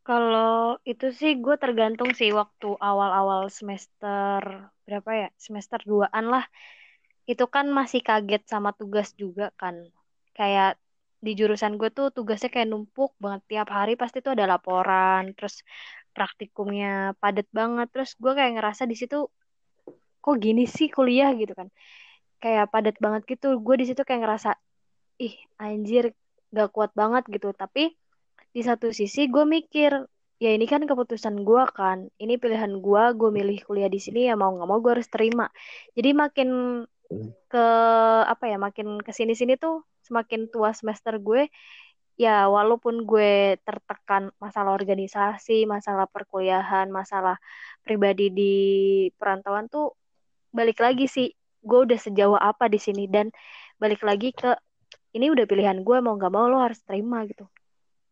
Kalau 0.06 0.78
itu 0.86 1.10
sih 1.10 1.34
gue 1.42 1.58
tergantung 1.58 2.14
sih 2.14 2.30
waktu 2.30 2.78
awal-awal 2.78 3.50
semester 3.50 4.70
berapa 4.86 5.10
ya? 5.10 5.28
Semester 5.34 5.82
2-an 5.82 6.30
lah. 6.30 6.46
Itu 7.26 7.50
kan 7.50 7.66
masih 7.74 8.06
kaget 8.06 8.46
sama 8.46 8.70
tugas 8.70 9.10
juga 9.18 9.50
kan. 9.58 9.74
Kayak 10.30 10.78
di 11.24 11.32
jurusan 11.38 11.80
gue 11.80 11.88
tuh 11.90 12.12
tugasnya 12.12 12.52
kayak 12.52 12.68
numpuk 12.68 13.16
banget 13.16 13.42
tiap 13.50 13.68
hari 13.72 13.96
pasti 13.96 14.20
tuh 14.20 14.36
ada 14.36 14.44
laporan, 14.46 15.32
terus 15.36 15.64
praktikumnya 16.16 17.16
padat 17.22 17.48
banget. 17.52 17.88
Terus 17.92 18.10
gue 18.20 18.32
kayak 18.36 18.52
ngerasa 18.60 18.82
di 18.88 18.96
situ 18.96 19.28
kok 20.24 20.36
gini 20.40 20.64
sih 20.68 20.88
kuliah 20.92 21.32
gitu 21.36 21.52
kan. 21.56 21.68
Kayak 22.42 22.70
padat 22.72 22.96
banget 23.00 23.22
gitu. 23.28 23.56
Gue 23.60 23.80
di 23.80 23.86
situ 23.88 24.02
kayak 24.04 24.22
ngerasa 24.24 24.50
ih 25.22 25.34
anjir 25.56 26.12
gak 26.52 26.70
kuat 26.74 26.92
banget 26.92 27.24
gitu. 27.32 27.52
Tapi 27.56 27.92
di 28.56 28.62
satu 28.64 28.88
sisi 28.92 29.28
gue 29.28 29.44
mikir 29.44 29.92
ya 30.36 30.52
ini 30.52 30.68
kan 30.68 30.84
keputusan 30.84 31.44
gue 31.48 31.62
kan 31.72 32.12
ini 32.20 32.36
pilihan 32.36 32.72
gue 32.80 33.02
gue 33.16 33.30
milih 33.32 33.64
kuliah 33.64 33.88
di 33.88 33.96
sini 33.96 34.28
ya 34.28 34.36
mau 34.36 34.52
nggak 34.52 34.68
mau 34.68 34.80
gue 34.84 34.92
harus 35.00 35.08
terima 35.08 35.48
jadi 35.96 36.12
makin 36.12 36.48
ke 37.48 37.66
apa 38.28 38.44
ya 38.44 38.60
makin 38.60 39.00
ke 39.00 39.12
sini 39.16 39.32
sini 39.32 39.56
tuh 39.56 39.80
semakin 40.06 40.46
tua 40.46 40.70
semester 40.70 41.18
gue 41.18 41.50
ya 42.16 42.48
walaupun 42.48 43.04
gue 43.04 43.60
tertekan 43.66 44.32
masalah 44.40 44.72
organisasi 44.72 45.68
masalah 45.68 46.08
perkuliahan 46.08 46.88
masalah 46.88 47.36
pribadi 47.84 48.32
di 48.32 48.54
perantauan 49.18 49.68
tuh 49.68 49.92
balik 50.54 50.80
lagi 50.80 51.04
sih 51.04 51.28
gue 51.66 51.78
udah 51.90 51.98
sejauh 51.98 52.38
apa 52.38 52.70
di 52.70 52.78
sini. 52.78 53.10
Dan 53.10 53.34
balik 53.76 54.06
lagi 54.06 54.30
ke 54.30 54.54
ini 55.18 55.28
udah 55.34 55.44
pilihan 55.44 55.82
gue 55.82 55.98
mau 55.98 56.14
nggak 56.14 56.32
mau 56.32 56.46
lo 56.46 56.62
harus 56.62 56.78
terima 56.86 57.26
gitu. 57.26 57.50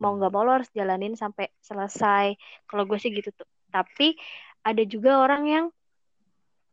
Mau 0.03 0.19
nggak 0.19 0.33
mau 0.35 0.43
lo 0.43 0.59
harus 0.61 0.69
jalanin 0.75 1.15
sampai 1.15 1.55
selesai. 1.63 2.35
Kalau 2.67 2.85
gue 2.85 2.99
sih 2.99 3.15
gitu 3.15 3.31
tuh. 3.31 3.47
Tapi 3.71 4.19
ada 4.67 4.83
juga 4.83 5.23
orang 5.23 5.43
yang 5.47 5.65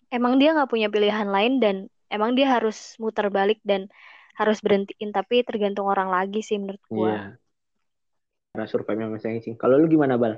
emang 0.09 0.41
dia 0.41 0.57
nggak 0.57 0.67
punya 0.67 0.89
pilihan 0.89 1.29
lain 1.29 1.61
dan 1.61 1.75
emang 2.11 2.33
dia 2.33 2.49
harus 2.49 2.97
muter 2.97 3.29
balik 3.31 3.61
dan 3.63 3.87
harus 4.41 4.57
berhentiin 4.59 5.13
tapi 5.13 5.45
tergantung 5.45 5.85
orang 5.85 6.09
lagi 6.09 6.41
sih 6.41 6.57
menurut 6.57 6.81
gue 6.89 7.13
Iya. 7.13 7.37
Karena 8.51 8.67
surveinya 8.67 9.07
masing-masing. 9.07 9.55
Kalau 9.55 9.79
lu 9.79 9.87
gimana, 9.87 10.19
Bal? 10.19 10.35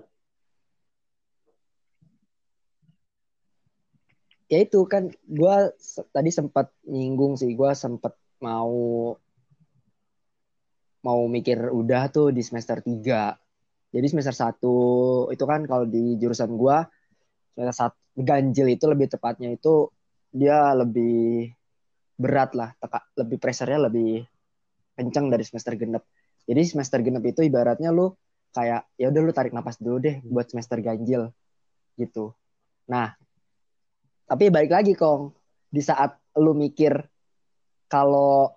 ya 4.53 4.61
itu 4.61 4.85
kan 4.85 5.09
gue 5.09 5.55
tadi 6.13 6.29
sempat 6.29 6.69
nyinggung 6.85 7.33
sih 7.33 7.57
gue 7.57 7.71
sempat 7.73 8.13
mau 8.37 9.17
mau 11.01 11.19
mikir 11.25 11.73
udah 11.73 12.13
tuh 12.13 12.29
di 12.29 12.45
semester 12.45 12.77
3 12.85 13.33
jadi 13.89 14.05
semester 14.05 14.35
1 14.37 15.33
itu 15.33 15.43
kan 15.49 15.65
kalau 15.65 15.89
di 15.89 16.21
jurusan 16.21 16.53
gue 16.53 16.77
semester 17.57 17.97
1 18.13 18.29
ganjil 18.29 18.67
itu 18.69 18.85
lebih 18.85 19.09
tepatnya 19.09 19.57
itu 19.57 19.89
dia 20.29 20.69
lebih 20.77 21.49
berat 22.13 22.53
lah 22.53 22.71
teka, 22.77 23.01
lebih 23.17 23.37
pressure-nya 23.41 23.89
lebih 23.89 24.23
kencang 24.93 25.33
dari 25.33 25.43
semester 25.45 25.73
genep. 25.73 26.03
Jadi 26.45 26.61
semester 26.67 26.99
genep 27.01 27.23
itu 27.25 27.41
ibaratnya 27.41 27.89
lu 27.89 28.13
kayak 28.53 28.85
ya 28.99 29.09
udah 29.09 29.21
lu 29.25 29.33
tarik 29.33 29.55
napas 29.55 29.81
dulu 29.81 29.97
deh 29.97 30.21
buat 30.21 30.45
semester 30.45 30.77
ganjil 30.83 31.33
gitu. 31.97 32.35
Nah 32.89 33.13
tapi 34.29 34.53
balik 34.53 34.71
lagi 34.71 34.93
kong. 34.93 35.33
Di 35.73 35.81
saat 35.81 36.13
lu 36.37 36.53
mikir 36.53 36.93
kalau 37.89 38.53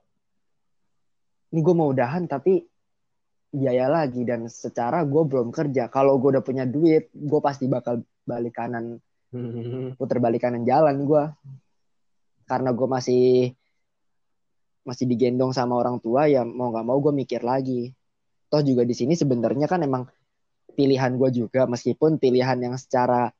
ini 1.52 1.60
gue 1.64 1.74
mau 1.74 1.88
udahan 1.88 2.28
tapi 2.28 2.60
biaya 3.56 3.88
lagi 3.88 4.20
dan 4.28 4.52
secara 4.52 5.00
gue 5.08 5.22
belum 5.24 5.48
kerja. 5.48 5.88
Kalau 5.88 6.20
gue 6.20 6.36
udah 6.36 6.44
punya 6.44 6.68
duit 6.68 7.08
gue 7.16 7.40
pasti 7.40 7.64
bakal 7.64 8.04
balik 8.28 8.60
kanan 8.60 9.00
puter 9.96 10.18
balik 10.20 10.44
kanan 10.44 10.64
jalan 10.64 11.08
gue 11.08 11.24
karena 12.46 12.70
gue 12.72 12.88
masih 12.88 13.26
masih 14.86 15.04
digendong 15.10 15.50
sama 15.50 15.74
orang 15.74 15.98
tua 15.98 16.30
ya 16.30 16.46
mau 16.46 16.70
nggak 16.70 16.86
mau 16.86 16.98
gue 17.02 17.10
mikir 17.10 17.42
lagi 17.42 17.90
toh 18.46 18.62
juga 18.62 18.86
di 18.86 18.94
sini 18.94 19.18
sebenarnya 19.18 19.66
kan 19.66 19.82
emang 19.82 20.06
pilihan 20.78 21.18
gue 21.18 21.30
juga 21.34 21.66
meskipun 21.66 22.22
pilihan 22.22 22.58
yang 22.62 22.78
secara 22.78 23.32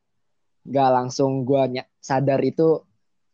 gak 0.67 0.91
langsung 0.91 1.47
gue 1.47 1.87
sadar 2.03 2.43
itu 2.43 2.83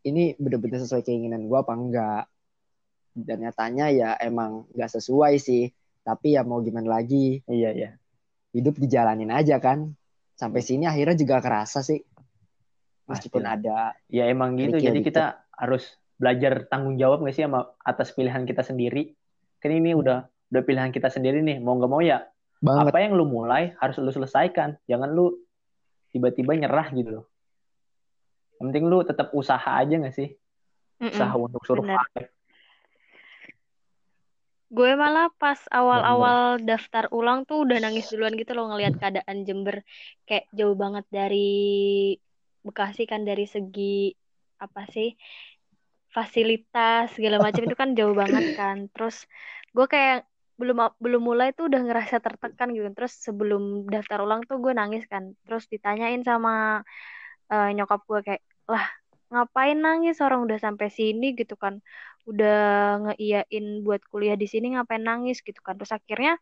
ini 0.04 0.36
bener-bener 0.36 0.84
sesuai 0.84 1.00
keinginan 1.00 1.48
gue 1.48 1.56
apa 1.56 1.72
enggak 1.72 2.24
dan 3.16 3.40
nyatanya 3.40 3.86
ya 3.88 4.10
emang 4.20 4.68
gak 4.76 4.92
sesuai 4.92 5.40
sih 5.40 5.72
Tapi 6.02 6.34
ya 6.34 6.42
mau 6.42 6.58
gimana 6.58 6.98
lagi, 6.98 7.38
Iya, 7.46 7.70
iya. 7.78 7.90
hidup 8.50 8.74
dijalanin 8.74 9.30
aja 9.30 9.62
kan. 9.62 9.94
Sampai 10.34 10.58
sini 10.58 10.90
akhirnya 10.90 11.14
juga 11.14 11.38
kerasa 11.38 11.78
sih. 11.78 12.02
Meskipun 13.06 13.46
Pasti. 13.46 13.54
ada 13.54 13.94
Ya 14.10 14.26
emang 14.26 14.58
gitu. 14.58 14.82
Jadi 14.82 14.98
kita 15.06 15.41
harus 15.56 15.96
belajar 16.20 16.70
tanggung 16.70 16.94
jawab 17.00 17.26
nggak 17.26 17.34
sih 17.34 17.44
sama 17.44 17.74
atas 17.82 18.14
pilihan 18.14 18.46
kita 18.46 18.62
sendiri. 18.62 19.12
Kan 19.58 19.74
ini 19.74 19.94
udah 19.96 20.22
udah 20.52 20.62
pilihan 20.62 20.94
kita 20.94 21.10
sendiri 21.10 21.42
nih. 21.42 21.58
Mau 21.58 21.74
nggak 21.78 21.90
mau 21.90 22.02
ya 22.02 22.22
banget. 22.62 22.94
apa 22.94 22.98
yang 23.02 23.12
lu 23.18 23.26
mulai 23.26 23.74
harus 23.82 23.98
lu 23.98 24.12
selesaikan. 24.14 24.78
Jangan 24.86 25.10
lu 25.10 25.34
tiba-tiba 26.14 26.54
nyerah 26.54 26.88
gitu 26.94 27.10
loh. 27.20 27.26
Yang 28.60 28.64
penting 28.70 28.84
lu 28.86 28.98
tetap 29.02 29.34
usaha 29.34 29.66
aja 29.66 29.94
nggak 29.98 30.14
sih? 30.14 30.30
Mm-mm. 31.02 31.10
Usaha 31.10 31.34
untuk 31.34 31.62
survive. 31.66 32.30
Gue 34.72 34.96
malah 34.96 35.28
pas 35.36 35.60
awal-awal 35.68 36.56
daftar 36.64 37.04
ulang 37.12 37.44
tuh 37.44 37.68
udah 37.68 37.76
nangis 37.76 38.08
duluan 38.08 38.32
gitu 38.40 38.56
loh 38.56 38.72
ngelihat 38.72 38.96
keadaan 38.96 39.44
Jember 39.44 39.84
kayak 40.24 40.48
jauh 40.48 40.72
banget 40.72 41.04
dari 41.12 42.16
Bekasi 42.62 43.04
kan 43.04 43.26
dari 43.26 43.44
segi 43.44 44.14
apa 44.64 44.80
sih 44.94 45.08
fasilitas 46.12 47.16
segala 47.16 47.36
macam 47.40 47.62
itu 47.66 47.76
kan 47.82 47.90
jauh 47.98 48.14
banget 48.22 48.44
kan. 48.58 48.76
Terus 48.92 49.16
gue 49.74 49.86
kayak 49.88 50.28
belum 50.60 50.76
belum 51.00 51.22
mulai 51.24 51.48
tuh 51.56 51.64
udah 51.72 51.80
ngerasa 51.86 52.16
tertekan 52.24 52.68
gitu. 52.76 52.88
Terus 52.96 53.12
sebelum 53.26 53.88
daftar 53.88 54.18
ulang 54.24 54.44
tuh 54.48 54.56
gue 54.64 54.72
nangis 54.76 55.04
kan. 55.12 55.32
Terus 55.44 55.64
ditanyain 55.72 56.22
sama 56.22 56.84
eh, 57.52 57.68
nyokap 57.76 58.00
gue 58.10 58.20
kayak 58.26 58.42
lah 58.70 58.84
ngapain 59.32 59.78
nangis 59.80 60.20
orang 60.20 60.44
udah 60.44 60.58
sampai 60.60 60.88
sini 60.92 61.32
gitu 61.32 61.56
kan 61.56 61.80
udah 62.28 62.56
ngeiyain 63.08 63.82
buat 63.82 64.04
kuliah 64.12 64.36
di 64.38 64.46
sini 64.46 64.76
ngapain 64.76 65.02
nangis 65.02 65.40
gitu 65.42 65.58
kan 65.64 65.74
terus 65.80 65.90
akhirnya 65.90 66.38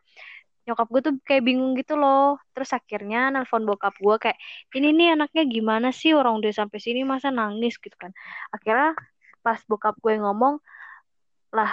nyokap 0.65 0.87
gue 0.93 1.01
tuh 1.07 1.13
kayak 1.27 1.43
bingung 1.47 1.73
gitu 1.79 1.93
loh. 1.97 2.37
Terus 2.53 2.71
akhirnya 2.77 3.33
nelpon 3.33 3.63
bokap 3.69 3.95
gue 3.97 4.15
kayak 4.21 4.37
ini 4.77 4.87
nih 4.97 5.07
anaknya 5.17 5.43
gimana 5.49 5.87
sih? 5.95 6.11
Orang 6.13 6.39
udah 6.41 6.51
sampai 6.53 6.79
sini 6.81 7.01
masa 7.07 7.29
nangis? 7.33 7.75
Gitu 7.81 7.95
kan. 7.97 8.11
Akhirnya 8.53 8.93
pas 9.45 9.59
bokap 9.65 9.97
gue 10.03 10.13
ngomong 10.21 10.61
lah 11.51 11.71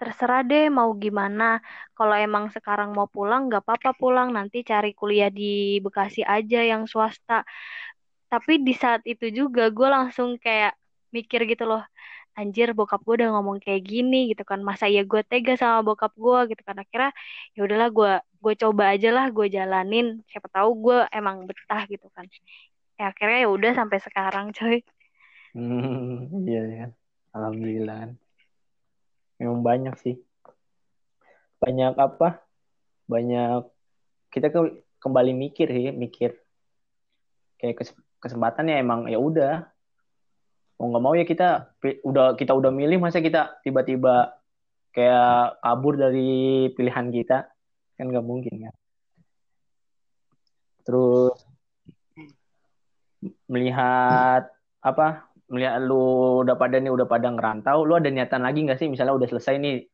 terserah 0.00 0.42
deh 0.42 0.66
mau 0.72 0.90
gimana. 0.98 1.62
Kalau 1.94 2.14
emang 2.18 2.50
sekarang 2.50 2.90
mau 2.96 3.06
pulang 3.06 3.46
nggak 3.50 3.62
apa-apa 3.64 3.90
pulang. 3.94 4.28
Nanti 4.34 4.64
cari 4.66 4.90
kuliah 4.96 5.28
di 5.30 5.78
Bekasi 5.84 6.24
aja 6.26 6.60
yang 6.64 6.88
swasta. 6.90 7.44
Tapi 8.32 8.64
di 8.64 8.72
saat 8.72 9.04
itu 9.04 9.28
juga 9.28 9.68
gue 9.68 9.88
langsung 9.92 10.40
kayak 10.40 10.72
mikir 11.12 11.44
gitu 11.44 11.68
loh 11.68 11.84
anjir 12.32 12.72
bokap 12.72 13.04
gue 13.04 13.22
udah 13.22 13.30
ngomong 13.36 13.60
kayak 13.60 13.84
gini 13.84 14.32
gitu 14.32 14.42
kan 14.42 14.64
masa 14.64 14.88
iya 14.88 15.04
gue 15.04 15.20
tega 15.24 15.52
sama 15.56 15.84
bokap 15.84 16.16
gue 16.16 16.56
gitu 16.56 16.62
kan 16.64 16.80
akhirnya 16.80 17.12
ya 17.52 17.60
udahlah 17.68 17.88
gue 17.92 18.12
gue 18.42 18.54
coba 18.56 18.96
aja 18.96 19.08
lah 19.12 19.26
gue 19.28 19.46
jalanin 19.52 20.24
siapa 20.32 20.48
tahu 20.48 20.70
gue 20.90 20.98
emang 21.12 21.44
betah 21.44 21.84
gitu 21.86 22.08
kan 22.16 22.24
ya 22.96 23.12
akhirnya 23.12 23.44
ya 23.44 23.48
udah 23.52 23.72
sampai 23.76 23.98
sekarang 24.00 24.50
coy 24.56 24.80
Hmm, 25.52 26.32
iya 26.48 26.64
kan. 26.64 26.90
Alhamdulillah 27.36 27.96
kan. 28.08 28.10
Memang 29.36 29.60
banyak 29.60 29.94
sih. 30.00 30.16
Banyak 31.60 31.92
apa? 32.00 32.40
Banyak 33.04 33.68
kita 34.32 34.48
ke, 34.48 34.60
kembali 34.96 35.32
mikir 35.36 35.68
sih, 35.68 35.92
mikir 35.92 36.40
kayak 37.60 37.84
kes- 37.84 38.00
kesempatan 38.16 38.72
ya 38.72 38.80
emang 38.80 39.12
ya 39.12 39.20
udah. 39.20 39.68
Mau 40.82 40.90
nggak 40.90 41.04
mau 41.06 41.14
ya 41.14 41.22
kita 41.22 41.78
udah 42.02 42.34
kita 42.34 42.58
udah 42.58 42.74
milih 42.74 42.98
masa 42.98 43.22
kita 43.22 43.62
tiba-tiba 43.62 44.34
kayak 44.90 45.62
kabur 45.62 45.94
dari 45.94 46.66
pilihan 46.74 47.06
kita? 47.14 47.46
Kan 47.94 48.10
nggak 48.10 48.26
mungkin 48.26 48.66
kan. 48.66 48.74
Terus 50.82 51.38
melihat 53.46 54.50
apa 54.82 55.30
melihat 55.46 55.78
lu 55.86 56.42
udah 56.42 56.58
pada 56.58 56.82
nih 56.82 56.90
udah 56.90 57.06
pada 57.06 57.30
ngerantau 57.30 57.86
lu 57.86 57.94
ada 57.94 58.10
niatan 58.10 58.42
lagi 58.42 58.66
nggak 58.66 58.82
sih? 58.82 58.90
Misalnya 58.90 59.14
udah 59.14 59.30
selesai 59.30 59.62
nih 59.62 59.86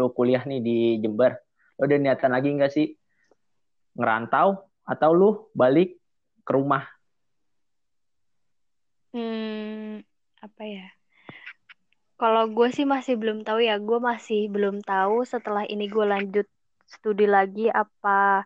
lu 0.00 0.08
kuliah 0.16 0.40
nih 0.48 0.64
di 0.64 0.96
Jember 0.96 1.36
lu 1.76 1.92
ada 1.92 2.00
niatan 2.00 2.32
lagi 2.32 2.56
nggak 2.56 2.72
sih? 2.72 2.88
Ngerantau 4.00 4.64
atau 4.80 5.10
lu 5.12 5.52
balik 5.52 6.00
ke 6.40 6.56
rumah? 6.56 6.88
Hmm, 9.12 9.45
apa 10.44 10.62
ya? 10.64 10.86
Kalau 12.16 12.48
gue 12.48 12.68
sih 12.72 12.88
masih 12.88 13.20
belum 13.20 13.44
tahu 13.44 13.60
ya, 13.60 13.76
gue 13.76 13.98
masih 14.00 14.48
belum 14.48 14.80
tahu 14.80 15.28
setelah 15.28 15.68
ini 15.68 15.84
gue 15.92 16.04
lanjut 16.04 16.46
studi 16.88 17.28
lagi 17.28 17.68
apa 17.68 18.44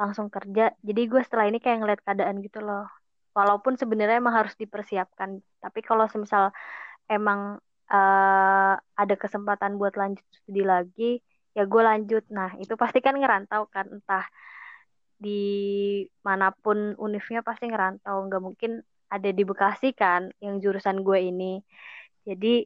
langsung 0.00 0.26
kerja. 0.26 0.74
Jadi 0.82 1.00
gue 1.06 1.20
setelah 1.22 1.46
ini 1.46 1.58
kayak 1.62 1.78
ngeliat 1.82 2.00
keadaan 2.02 2.42
gitu 2.42 2.58
loh. 2.66 2.90
Walaupun 3.36 3.78
sebenarnya 3.78 4.18
emang 4.18 4.34
harus 4.34 4.54
dipersiapkan, 4.58 5.38
tapi 5.62 5.80
kalau 5.86 6.04
semisal 6.10 6.50
emang 7.06 7.62
eh, 7.92 8.74
ada 9.02 9.14
kesempatan 9.22 9.78
buat 9.80 9.94
lanjut 9.94 10.26
studi 10.42 10.62
lagi, 10.66 11.22
ya 11.56 11.62
gue 11.62 11.82
lanjut. 11.86 12.22
Nah, 12.34 12.58
itu 12.58 12.74
pasti 12.74 12.98
kan 13.06 13.14
ngerantau 13.20 13.70
kan, 13.70 13.86
entah 13.94 14.24
di 15.16 15.30
mana 16.26 16.52
pun 16.52 16.98
univnya 16.98 17.40
pasti 17.46 17.64
ngerantau. 17.70 18.16
Nggak 18.26 18.42
mungkin 18.42 18.72
ada 19.12 19.30
di 19.30 19.42
Bekasi 19.46 19.94
kan, 19.94 20.30
yang 20.42 20.58
jurusan 20.62 21.02
gue 21.06 21.18
ini. 21.30 21.62
Jadi 22.26 22.64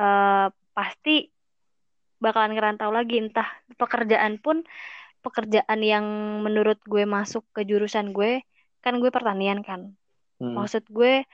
eh, 0.00 0.46
pasti 0.74 1.14
bakalan 2.20 2.52
ngerantau 2.54 2.92
lagi 2.92 3.16
entah 3.22 3.48
pekerjaan 3.80 4.36
pun 4.44 4.62
pekerjaan 5.24 5.80
yang 5.80 6.06
menurut 6.44 6.80
gue 6.84 7.04
masuk 7.08 7.44
ke 7.56 7.64
jurusan 7.68 8.12
gue 8.16 8.44
kan 8.84 8.96
gue 9.00 9.10
pertanian 9.12 9.60
kan 9.64 9.96
Hmm. 10.40 10.56
maksud 10.56 10.88
gue 10.88 11.28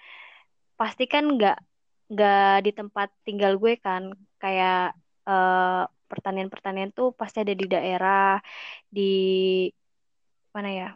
pasti 0.79 1.07
kan 1.07 1.25
nggak 1.39 1.57
nggak 2.11 2.55
di 2.67 2.71
tempat 2.75 3.09
tinggal 3.27 3.55
gue 3.63 3.79
kan 3.79 4.03
kayak 4.43 4.99
eh, 5.31 5.83
pertanian-pertanian 6.11 6.91
tuh 6.95 7.15
pasti 7.15 7.43
ada 7.43 7.55
di 7.55 7.67
daerah 7.71 8.39
di 8.91 9.03
mana 10.55 10.69
ya 10.73 10.89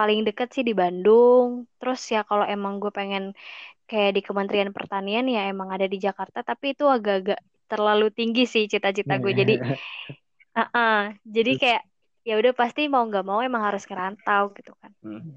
paling 0.00 0.24
deket 0.24 0.48
sih 0.56 0.64
di 0.64 0.72
Bandung 0.72 1.68
terus 1.76 2.00
ya 2.08 2.24
kalau 2.24 2.48
emang 2.48 2.80
gue 2.80 2.88
pengen 2.88 3.36
kayak 3.84 4.16
di 4.16 4.22
Kementerian 4.24 4.72
Pertanian 4.72 5.28
ya 5.28 5.52
emang 5.52 5.68
ada 5.68 5.84
di 5.84 6.00
Jakarta 6.00 6.40
tapi 6.40 6.72
itu 6.72 6.88
agak-agak 6.88 7.36
terlalu 7.68 8.08
tinggi 8.08 8.48
sih 8.48 8.64
cita-cita 8.64 9.20
gue 9.20 9.32
jadi 9.36 9.54
uh-uh. 10.60 11.12
jadi 11.28 11.52
kayak 11.60 11.82
ya 12.24 12.34
udah 12.40 12.52
pasti 12.56 12.88
mau 12.88 13.04
nggak 13.04 13.26
mau 13.28 13.44
emang 13.44 13.60
harus 13.60 13.84
ngerantau 13.84 14.56
gitu 14.56 14.72
kan 14.80 14.88
Hmm. 15.04 15.36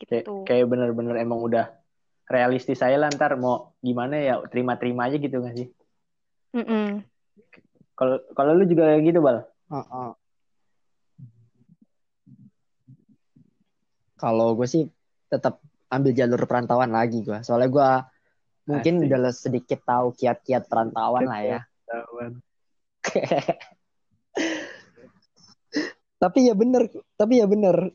kayak 0.00 0.24
gitu 0.24 0.48
kayak 0.48 0.64
bener-bener 0.64 1.20
emang 1.20 1.44
udah 1.44 1.68
realistis 2.24 2.80
saya 2.80 2.96
lah 2.96 3.12
ntar 3.12 3.36
mau 3.36 3.76
gimana 3.84 4.16
ya 4.16 4.40
terima-terima 4.48 5.12
aja 5.12 5.20
gitu 5.20 5.44
nggak 5.44 5.56
sih 5.58 5.68
kalau 7.98 8.16
kalau 8.32 8.52
lu 8.56 8.64
juga 8.64 8.96
kayak 8.96 9.04
gitu 9.12 9.20
bal 9.20 9.44
Heeh. 9.68 10.08
Kalau 14.18 14.58
gue 14.58 14.66
sih 14.66 14.84
tetap 15.30 15.62
ambil 15.88 16.12
jalur 16.12 16.42
perantauan 16.44 16.90
lagi 16.90 17.22
gue. 17.22 17.38
Soalnya 17.46 17.70
gue 17.70 17.88
mungkin 18.68 18.94
Asik. 19.00 19.06
udah 19.08 19.32
sedikit 19.32 19.80
tahu 19.86 20.12
kiat-kiat 20.12 20.68
perantauan 20.68 21.24
lah 21.24 21.40
ya. 21.40 21.60
tapi 26.22 26.50
ya 26.50 26.54
bener, 26.58 26.90
tapi 27.14 27.38
ya 27.40 27.46
bener. 27.46 27.94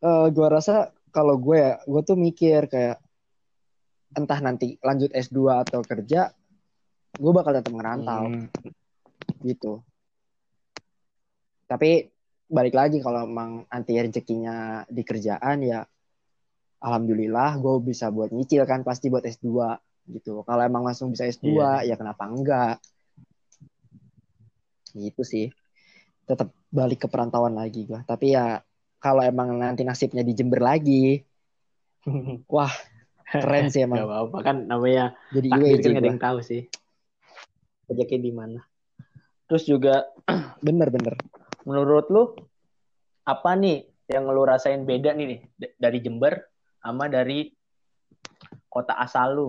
Eh 0.00 0.26
gue 0.30 0.46
rasa 0.48 0.94
kalau 1.10 1.36
gue 1.38 1.58
ya, 1.58 1.72
gue 1.84 2.02
tuh 2.06 2.16
mikir 2.16 2.66
kayak 2.70 3.02
entah 4.14 4.38
nanti 4.38 4.78
lanjut 4.78 5.10
S2 5.10 5.66
atau 5.66 5.82
kerja, 5.82 6.30
gue 7.18 7.32
bakal 7.34 7.58
tetap 7.58 7.74
ngerantau 7.74 8.30
Hmm. 8.30 8.46
gitu. 9.42 9.82
Tapi 11.66 12.13
balik 12.46 12.72
lagi 12.72 12.98
kalau 12.98 13.24
emang 13.24 13.64
nanti 13.66 13.96
rezekinya 13.96 14.56
di 14.86 15.00
kerjaan 15.00 15.58
ya 15.60 15.80
alhamdulillah 16.78 17.56
gue 17.56 17.74
bisa 17.82 18.08
buat 18.08 18.28
nyicil 18.28 18.62
kan 18.64 18.82
pasti 18.82 19.08
buat 19.08 19.24
S2 19.24 19.48
gitu. 20.06 20.44
Kalau 20.44 20.60
emang 20.60 20.84
langsung 20.84 21.08
bisa 21.08 21.24
S2 21.24 21.48
Iya. 21.80 21.88
ya 21.88 21.94
kenapa 21.96 22.28
enggak? 22.28 22.76
Gitu 24.92 25.22
sih. 25.22 25.46
Tetap 26.24 26.52
balik 26.68 27.04
ke 27.04 27.08
perantauan 27.08 27.56
lagi 27.56 27.84
gue. 27.84 28.00
Tapi 28.02 28.32
ya 28.32 28.60
kalau 28.98 29.20
emang 29.20 29.52
nanti 29.54 29.80
nasibnya 29.80 30.20
di 30.20 30.32
Jember 30.32 30.60
lagi, 30.60 31.20
wah 32.52 32.72
keren 33.26 33.66
sih 33.66 33.80
Gak 33.80 33.88
emang. 33.88 34.04
apa-apa 34.04 34.38
kan 34.42 34.56
namanya 34.64 35.16
Jadi 35.32 35.48
takdir 35.50 35.64
UAJ 35.66 35.80
kan 35.82 35.90
ada 35.90 35.98
gue. 35.98 36.10
yang 36.12 36.20
tahu 36.20 36.38
sih 36.40 36.62
rezeki 37.84 38.16
di 38.16 38.32
mana 38.32 38.60
terus 39.44 39.64
juga 39.64 40.08
Bener-bener. 40.64 41.16
Menurut 41.64 42.06
lu 42.12 42.24
apa 43.24 43.50
nih 43.56 43.88
yang 44.08 44.28
lu 44.28 44.44
rasain 44.44 44.84
beda 44.84 45.16
nih 45.16 45.26
nih 45.26 45.40
dari 45.80 45.98
Jember 46.04 46.44
sama 46.80 47.08
dari 47.08 47.48
kota 48.68 48.96
asal 49.00 49.28
lu 49.32 49.48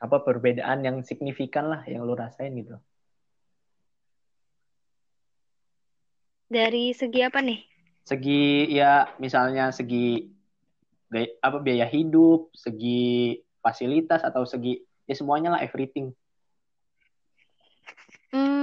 apa 0.00 0.16
perbedaan 0.22 0.86
yang 0.86 1.02
signifikan 1.02 1.68
lah 1.68 1.82
yang 1.84 2.06
lu 2.06 2.14
rasain 2.14 2.54
gitu 2.56 2.78
Dari 6.50 6.90
segi 6.90 7.22
apa 7.22 7.38
nih? 7.38 7.62
Segi 8.02 8.74
ya 8.74 9.06
misalnya 9.22 9.70
segi 9.70 10.26
gaya, 11.06 11.30
apa 11.46 11.62
biaya 11.62 11.86
hidup, 11.86 12.50
segi 12.58 13.38
fasilitas 13.62 14.26
atau 14.26 14.42
segi 14.42 14.82
ya 15.06 15.14
semuanya 15.14 15.54
lah 15.54 15.62
everything. 15.62 16.10
Hmm, 18.34 18.59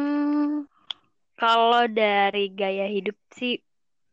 kalau 1.38 1.86
dari 1.86 2.50
gaya 2.52 2.90
hidup 2.90 3.16
sih 3.38 3.62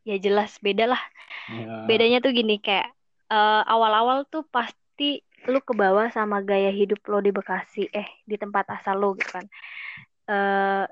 ya 0.04 0.20
jelas 0.20 0.60
beda 0.60 0.84
lah. 0.92 1.02
Ya. 1.48 1.88
Bedanya 1.88 2.20
tuh 2.20 2.36
gini 2.36 2.60
kayak 2.60 2.92
eh, 3.32 3.62
awal-awal 3.64 4.28
tuh 4.28 4.44
pasti 4.46 5.24
lu 5.44 5.60
ke 5.60 5.72
bawah 5.76 6.08
sama 6.12 6.40
gaya 6.40 6.72
hidup 6.72 7.00
lo 7.08 7.20
di 7.20 7.32
Bekasi, 7.32 7.88
eh 7.92 8.08
di 8.24 8.36
tempat 8.36 8.64
asal 8.68 9.00
lo 9.00 9.16
gitu 9.16 9.40
kan. 9.40 9.46
Eh 10.28 10.84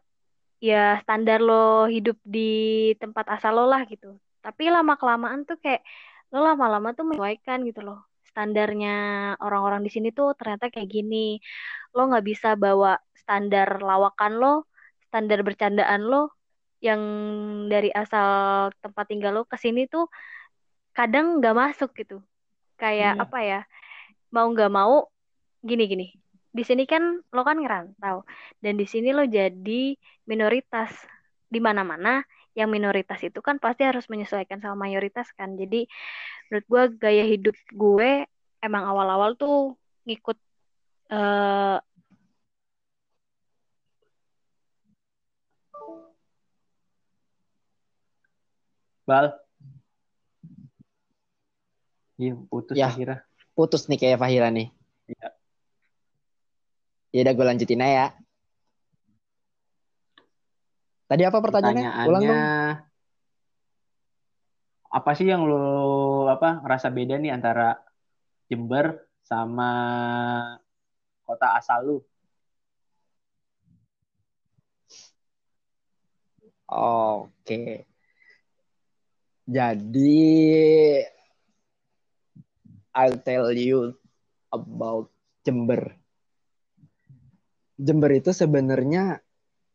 ya 0.63 1.03
standar 1.03 1.43
lo 1.43 1.91
hidup 1.91 2.17
di 2.25 2.93
tempat 2.97 3.29
asal 3.29 3.61
lo 3.61 3.65
lah 3.69 3.85
gitu. 3.89 4.17
Tapi 4.41 4.73
lama 4.73 4.97
kelamaan 4.97 5.45
tuh 5.45 5.61
kayak 5.61 5.85
lo 6.33 6.41
lama-lama 6.41 6.97
tuh 6.97 7.05
menyesuaikan 7.09 7.61
gitu 7.69 7.85
loh. 7.85 8.09
Standarnya 8.33 8.97
orang-orang 9.45 9.85
di 9.85 9.91
sini 9.93 10.09
tuh 10.17 10.33
ternyata 10.33 10.73
kayak 10.73 10.89
gini. 10.89 11.37
Lo 11.93 12.09
nggak 12.09 12.25
bisa 12.25 12.57
bawa 12.57 12.97
standar 13.13 13.85
lawakan 13.85 14.33
lo, 14.41 14.55
standar 15.13 15.45
bercandaan 15.45 16.09
lo 16.09 16.33
yang 16.81 16.99
dari 17.69 17.93
asal 17.93 18.73
tempat 18.81 19.05
tinggal 19.13 19.37
lo 19.37 19.43
ke 19.45 19.61
sini 19.61 19.85
tuh 19.85 20.09
kadang 20.97 21.37
nggak 21.39 21.53
masuk 21.53 21.93
gitu. 21.93 22.25
Kayak 22.81 23.21
Iya. 23.21 23.23
apa 23.29 23.39
ya? 23.45 23.61
Mau 24.33 24.49
nggak 24.49 24.73
mau 24.73 25.13
gini-gini. 25.61 26.17
Di 26.49 26.65
sini 26.65 26.89
kan 26.89 27.21
lo 27.21 27.43
kan 27.45 27.61
ngerantau 27.61 28.25
dan 28.65 28.75
di 28.81 28.89
sini 28.89 29.13
lo 29.13 29.29
jadi 29.29 29.93
minoritas 30.25 30.91
di 31.53 31.61
mana-mana 31.61 32.25
yang 32.57 32.69
minoritas 32.73 33.21
itu 33.25 33.41
kan 33.41 33.57
pasti 33.61 33.85
harus 33.85 34.09
menyesuaikan 34.09 34.61
sama 34.65 34.89
mayoritas 34.89 35.29
kan. 35.37 35.61
Jadi 35.61 35.85
menurut 36.49 36.67
gue 36.69 36.83
gaya 37.01 37.25
hidup 37.29 37.57
gue 37.73 38.25
emang 38.65 38.85
awal-awal 38.89 39.37
tuh 39.37 39.77
ngikut 40.09 40.41
eh 41.13 41.77
Bal. 49.03 49.27
Iya, 52.21 52.35
putus 52.47 52.77
Ya. 52.79 52.89
akhirnya. 52.93 53.19
Putus 53.53 53.91
nih 53.91 53.99
kayak 53.99 54.21
Fahira 54.23 54.49
nih. 54.49 54.71
Iya. 55.11 55.29
Ya 57.13 57.21
udah 57.29 57.35
gue 57.37 57.47
lanjutin 57.47 57.83
aja 57.85 57.93
ya. 57.93 58.07
Tadi 61.11 61.23
apa 61.29 61.39
pertanyaannya? 61.45 62.09
Ulang 62.09 62.23
dong. 62.25 62.43
apa 64.93 65.17
sih 65.17 65.25
yang 65.25 65.49
lo 65.49 66.29
apa 66.29 66.61
ngerasa 66.61 66.93
beda 66.93 67.17
nih 67.17 67.33
antara 67.33 67.81
Jember 68.53 69.09
sama 69.25 69.73
kota 71.25 71.57
asal 71.57 71.81
lu? 71.89 71.97
Oke. 76.69 77.92
Jadi 79.43 80.23
I'll 82.93 83.19
tell 83.25 83.51
you 83.57 83.97
about 84.53 85.09
Jember. 85.43 85.97
Jember 87.75 88.11
itu 88.15 88.31
sebenarnya 88.31 89.19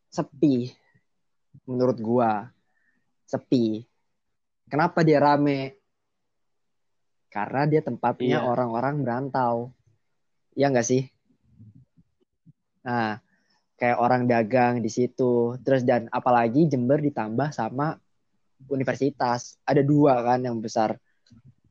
sepi 0.08 0.72
menurut 1.68 1.98
gua. 2.00 2.48
Sepi. 3.28 3.84
Kenapa 4.72 5.04
dia 5.04 5.20
rame? 5.20 5.76
Karena 7.28 7.68
dia 7.68 7.84
tempatnya 7.84 8.40
Iya. 8.40 8.48
orang-orang 8.48 9.04
berantau. 9.04 9.76
Iya 10.56 10.72
nggak 10.72 10.88
sih? 10.88 11.04
Nah, 12.88 13.20
kayak 13.76 14.00
orang 14.00 14.24
dagang 14.24 14.80
di 14.80 14.88
situ. 14.88 15.60
Terus 15.60 15.84
dan 15.84 16.08
apalagi 16.08 16.64
Jember 16.72 17.04
ditambah 17.04 17.52
sama 17.52 18.00
universitas. 18.66 19.54
Ada 19.62 19.86
dua 19.86 20.18
kan 20.26 20.42
yang 20.42 20.58
besar. 20.58 20.98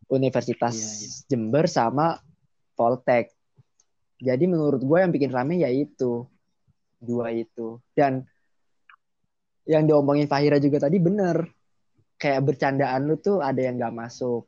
Universitas 0.08 0.71
Iya, 0.71 0.88
iya. 0.88 1.10
Jember 1.28 1.65
sama 1.67 2.15
Voltek. 2.80 3.36
Jadi 4.23 4.47
menurut 4.47 4.80
gue 4.80 4.97
yang 5.04 5.12
bikin 5.12 5.36
rame 5.36 5.60
ya 5.60 5.67
itu. 5.67 6.23
Dua 6.97 7.36
itu. 7.36 7.84
Dan 7.91 8.23
yang 9.67 9.84
diomongin 9.84 10.32
Fahira 10.32 10.63
juga 10.63 10.88
tadi 10.88 10.95
bener. 11.04 11.43
Kayak 12.15 12.47
bercandaan 12.47 13.06
lu 13.06 13.19
tuh 13.19 13.43
ada 13.43 13.60
yang 13.60 13.78
gak 13.78 13.93
masuk 13.93 14.47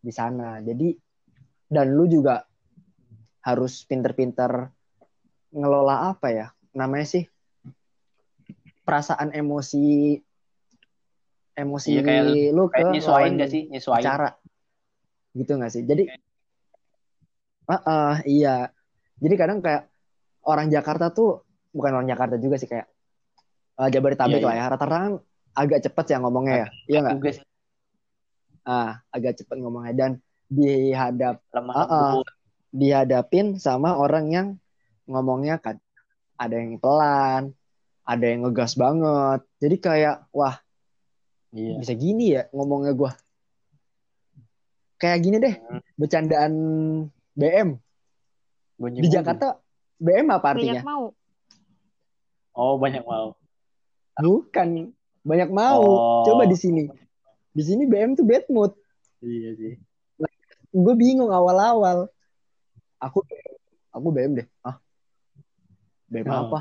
di 0.00 0.10
sana. 0.10 0.64
Jadi 0.64 0.96
dan 1.68 1.92
lu 1.92 2.08
juga 2.08 2.46
harus 3.46 3.84
pinter-pinter 3.84 4.72
ngelola 5.52 6.10
apa 6.10 6.28
ya? 6.32 6.46
Namanya 6.74 7.06
sih 7.06 7.24
perasaan 8.82 9.34
emosi 9.36 10.18
emosi 11.56 11.88
Iya, 11.90 12.02
kayak- 12.04 12.52
lu 12.52 12.64
ke 12.68 12.76
Kayak 12.76 12.92
nyesuain 12.92 13.32
gak 13.34 13.50
sih? 13.50 13.62
Nyesuain. 13.66 14.02
bicara. 14.04 14.28
Gitu 15.32 15.52
nggak 15.52 15.72
sih? 15.72 15.82
Jadi 15.82 16.04
Ah, 17.66 17.82
ah, 17.82 18.14
iya. 18.22 18.70
Jadi 19.18 19.34
kadang 19.34 19.58
kayak 19.58 19.90
orang 20.44 20.70
Jakarta 20.70 21.10
tuh 21.10 21.42
bukan 21.74 21.92
orang 21.92 22.06
Jakarta 22.06 22.38
juga 22.38 22.54
sih 22.56 22.70
kayak 22.70 22.86
eh, 23.76 23.88
Jabodetabek 23.90 24.38
Iya, 24.38 24.46
lah 24.46 24.54
ya. 24.54 24.64
rata-rata 24.70 24.96
kan 25.02 25.14
agak 25.52 25.80
cepet 25.82 26.04
ya 26.06 26.16
ngomongnya 26.20 26.54
ya. 26.56 26.66
Iya 26.86 26.98
nggak? 27.02 27.34
sih. 27.34 27.44
Ah 28.62 29.02
agak 29.10 29.34
cepet 29.36 29.56
ngomongnya. 29.58 29.92
Dan 29.92 30.10
dihadap 30.46 31.42
lemah 31.50 31.74
Ah, 31.74 31.82
ah. 31.82 31.90
lembut. 32.14 32.26
dihadapin 32.70 33.46
sama 33.56 33.96
orang 33.96 34.26
yang 34.28 34.48
ngomongnya 35.04 35.56
kan 35.56 35.80
ada 36.36 36.54
yang 36.54 36.76
pelan 36.76 37.50
ada 38.04 38.24
yang 38.24 38.44
ngegas 38.44 38.76
banget. 38.76 39.42
Jadi 39.58 39.76
kayak 39.80 40.16
wah 40.30 40.60
Iya. 41.50 41.78
bisa 41.78 41.92
gini 41.92 42.32
ya 42.32 42.50
ngomongnya 42.50 42.92
gua 42.92 43.12
kayak 44.96 45.18
gini 45.20 45.36
deh 45.36 45.54
Hmm. 45.56 45.80
bercandaan 45.94 46.52
BM 47.32 47.76
Bunyi 48.76 48.98
di 48.98 49.02
bunyi. 49.02 49.12
Jakarta 49.12 49.56
BM 49.96 50.28
apa 50.28 50.46
artinya 50.52 50.72
banyak 50.74 50.84
mau. 50.84 51.04
Oh, 52.52 52.76
banyak 52.76 53.04
mau. 53.04 53.36
bukan 54.16 54.68
banyak 55.22 55.50
mau 55.50 55.80
Oh. 55.80 56.24
coba 56.24 56.44
di 56.44 56.54
sini 56.54 56.88
di 57.50 57.62
sini 57.62 57.84
BM 57.84 58.14
tuh 58.14 58.24
bad 58.24 58.44
mood 58.48 58.72
Iya 59.20 59.52
sih. 59.54 59.74
gue 60.72 60.94
bingung 60.94 61.28
awal-awal 61.28 62.08
aku 62.96 63.24
aku 63.90 64.08
BM 64.10 64.36
deh 64.36 64.48
ah 64.60 64.76
BM 66.06 66.24
Oh. 66.26 66.48
apa 66.48 66.60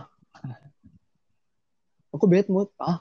aku 2.10 2.26
bad 2.26 2.48
mood 2.48 2.68
ah 2.78 3.00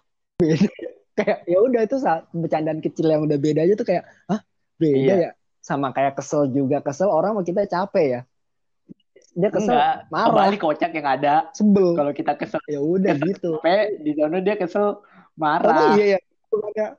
kayak 1.14 1.38
ya 1.46 1.59
udah 1.59 1.81
itu 1.83 1.96
saat 1.96 2.27
bercandaan 2.31 2.79
kecil 2.79 3.07
yang 3.07 3.22
udah 3.22 3.38
beda 3.38 3.62
aja 3.62 3.74
tuh 3.74 3.87
kayak 3.87 4.03
ah 4.27 4.42
beda 4.77 4.98
Iya. 4.98 5.14
ya? 5.16 5.31
Sama 5.59 5.90
kayak 5.90 6.14
kesel 6.14 6.50
juga. 6.50 6.79
Kesel 6.79 7.09
orang 7.09 7.33
mau 7.33 7.40
kita 7.40 7.64
capek 7.64 8.07
ya. 8.07 8.20
Dia 9.33 9.48
kesel 9.48 9.72
Enggak, 9.72 9.96
marah. 10.12 10.27
kembali 10.29 10.57
kocak 10.59 10.90
yang 10.92 11.09
ada. 11.09 11.35
sebel. 11.50 11.94
Kalau 11.94 12.12
kita 12.12 12.33
kesel 12.35 12.62
ya 12.68 12.79
udah 12.79 13.14
gitu. 13.16 13.59
capek, 13.59 13.98
di 13.98 14.12
sana 14.12 14.38
dia 14.38 14.55
kesel 14.55 14.87
oh 14.87 15.03
marah. 15.35 15.96
iya 15.96 16.14
ya? 16.14 16.20
Bukannya- 16.46 16.95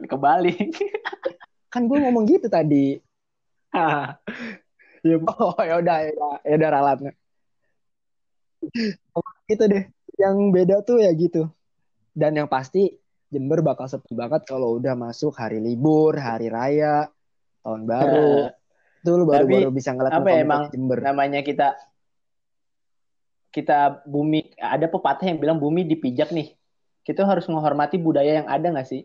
Kebalik. 0.00 0.70
kan 1.68 1.86
gue 1.86 1.98
ngomong 1.98 2.24
gitu 2.26 2.46
tadi. 2.46 2.98
Ya, 5.00 5.16
oh 5.16 5.56
ya 5.56 5.80
udah 5.80 5.96
ya 6.04 6.12
udah 6.12 6.32
ya 6.44 6.54
udah 6.60 6.70
ralat. 6.70 6.98
Gitu 9.46 9.64
deh. 9.64 9.84
Yang 10.20 10.36
beda 10.52 10.76
tuh 10.84 11.00
ya 11.00 11.08
gitu 11.12 11.48
dan 12.14 12.36
yang 12.36 12.48
pasti 12.50 12.94
Jember 13.30 13.62
bakal 13.62 13.86
sepi 13.86 14.10
banget 14.18 14.42
kalau 14.42 14.74
udah 14.74 14.98
masuk 14.98 15.30
hari 15.38 15.62
libur 15.62 16.18
hari 16.18 16.50
raya 16.50 17.06
tahun 17.62 17.86
baru 17.86 18.50
itu 19.00 19.10
lu 19.14 19.24
baru 19.24 19.46
baru 19.46 19.70
bisa 19.70 19.94
ngeliat 19.94 20.12
apa 20.18 20.28
ya, 20.34 20.42
emang 20.42 20.62
Jember 20.74 20.98
namanya 20.98 21.40
kita 21.46 21.78
kita 23.50 24.06
bumi 24.06 24.54
ada 24.56 24.86
pepatah 24.86 25.26
yang 25.26 25.38
bilang 25.42 25.58
bumi 25.58 25.82
dipijak 25.82 26.30
nih. 26.30 26.54
Kita 27.02 27.26
harus 27.26 27.50
menghormati 27.50 27.98
budaya 27.98 28.42
yang 28.42 28.48
ada 28.48 28.70
nggak 28.70 28.86
sih? 28.86 29.02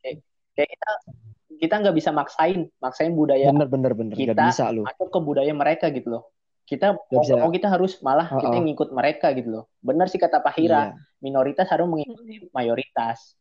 Kayak, 0.00 0.24
kayak 0.56 0.68
kita 0.72 0.90
kita 1.60 1.74
nggak 1.76 1.96
bisa 2.00 2.10
maksain 2.10 2.72
maksain 2.80 3.12
budaya 3.12 3.52
bener 3.52 3.68
bener 3.68 3.92
bener 3.92 4.14
kita 4.16 4.32
gak 4.32 4.48
bisa 4.48 4.72
lu 4.72 4.88
masuk 4.88 5.12
ke 5.12 5.20
budaya 5.20 5.52
mereka 5.52 5.92
gitu 5.92 6.08
loh. 6.08 6.24
Kita 6.70 6.94
mau 6.94 7.22
bisa. 7.26 7.34
mau 7.34 7.50
kita 7.50 7.66
harus 7.66 7.98
malah 7.98 8.30
kita 8.30 8.54
Uh-uh. 8.54 8.62
ngikut 8.62 8.94
mereka 8.94 9.34
gitu 9.34 9.50
loh. 9.50 9.64
Benar 9.82 10.06
sih 10.06 10.22
kata 10.22 10.38
Pak 10.38 10.54
Hira, 10.54 10.94
Iya. 10.94 11.02
minoritas 11.18 11.66
harus 11.66 11.90
mengikuti 11.90 12.46
mayoritas. 12.54 13.34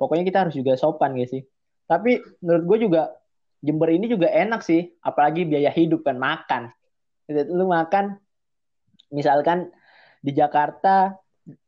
Pokoknya 0.00 0.24
kita 0.24 0.48
harus 0.48 0.56
juga 0.56 0.72
sopan 0.80 1.12
gak 1.20 1.28
sih? 1.36 1.44
Tapi 1.84 2.16
menurut 2.40 2.64
gue 2.64 2.78
juga 2.88 3.02
Jember 3.60 3.92
ini 3.92 4.08
juga 4.08 4.32
enak 4.32 4.64
sih, 4.64 4.88
apalagi 5.04 5.44
biaya 5.44 5.68
hidup 5.68 6.00
kan 6.00 6.16
makan. 6.16 6.72
Lu 7.28 7.68
makan, 7.68 8.16
misalkan 9.12 9.68
di 10.24 10.32
Jakarta 10.32 11.16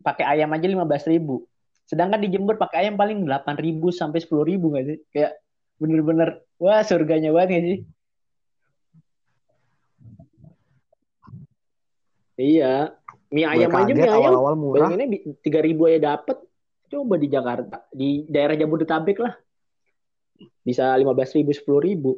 pakai 0.05 0.24
ayam 0.24 0.53
aja 0.57 0.68
15.000 0.68 1.09
ribu. 1.12 1.45
Sedangkan 1.89 2.20
di 2.20 2.28
Jember 2.32 2.57
pakai 2.57 2.86
ayam 2.86 2.97
paling 2.97 3.24
8.000 3.24 3.93
sampai 3.93 4.20
10.000 4.20 4.61
nggak 4.72 4.84
sih? 4.89 4.99
Kayak 5.12 5.32
bener-bener 5.80 6.45
wah 6.61 6.80
surganya 6.84 7.32
banget 7.32 7.49
nggak 7.53 7.64
sih? 7.64 7.78
Iya, 12.39 12.95
mie 13.28 13.43
Gue 13.43 13.53
ayam 13.59 13.70
aja 13.74 13.93
mie 13.93 14.07
ayam. 14.07 14.14
awal-awal 14.14 14.55
murah. 14.55 14.86
Bayanginnya 14.86 15.07
bi- 15.11 15.24
3.000 15.43 15.82
aja 15.91 16.14
dapet. 16.14 16.39
Coba 16.89 17.18
di 17.18 17.28
Jakarta, 17.28 17.84
di 17.91 18.24
daerah 18.24 18.55
Jabodetabek 18.55 19.18
lah. 19.18 19.34
Bisa 20.62 20.95
15.000, 20.95 21.51
10.000. 21.51 22.14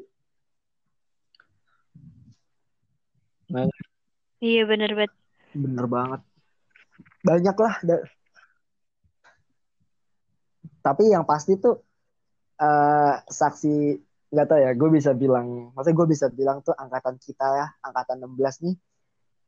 Nah, 3.50 3.66
Iya 4.38 4.62
bener 4.64 4.92
banget. 4.94 5.12
Bener 5.52 5.86
banget. 5.88 6.20
Banyak 7.20 7.56
lah. 7.56 7.74
da- 7.82 8.06
Tapi 10.80 11.12
yang 11.12 11.24
pasti 11.24 11.56
tuh 11.56 11.76
eh 12.56 13.14
saksi 13.26 13.74
nggak 14.30 14.46
tahu 14.46 14.60
ya. 14.60 14.70
Gue 14.76 14.88
bisa 14.92 15.12
bilang, 15.12 15.72
maksudnya 15.74 15.96
gue 15.96 16.08
bisa 16.08 16.26
bilang 16.30 16.60
tuh 16.60 16.72
angkatan 16.72 17.16
kita 17.16 17.44
ya, 17.44 17.66
angkatan 17.82 18.20
16 18.22 18.64
nih, 18.64 18.76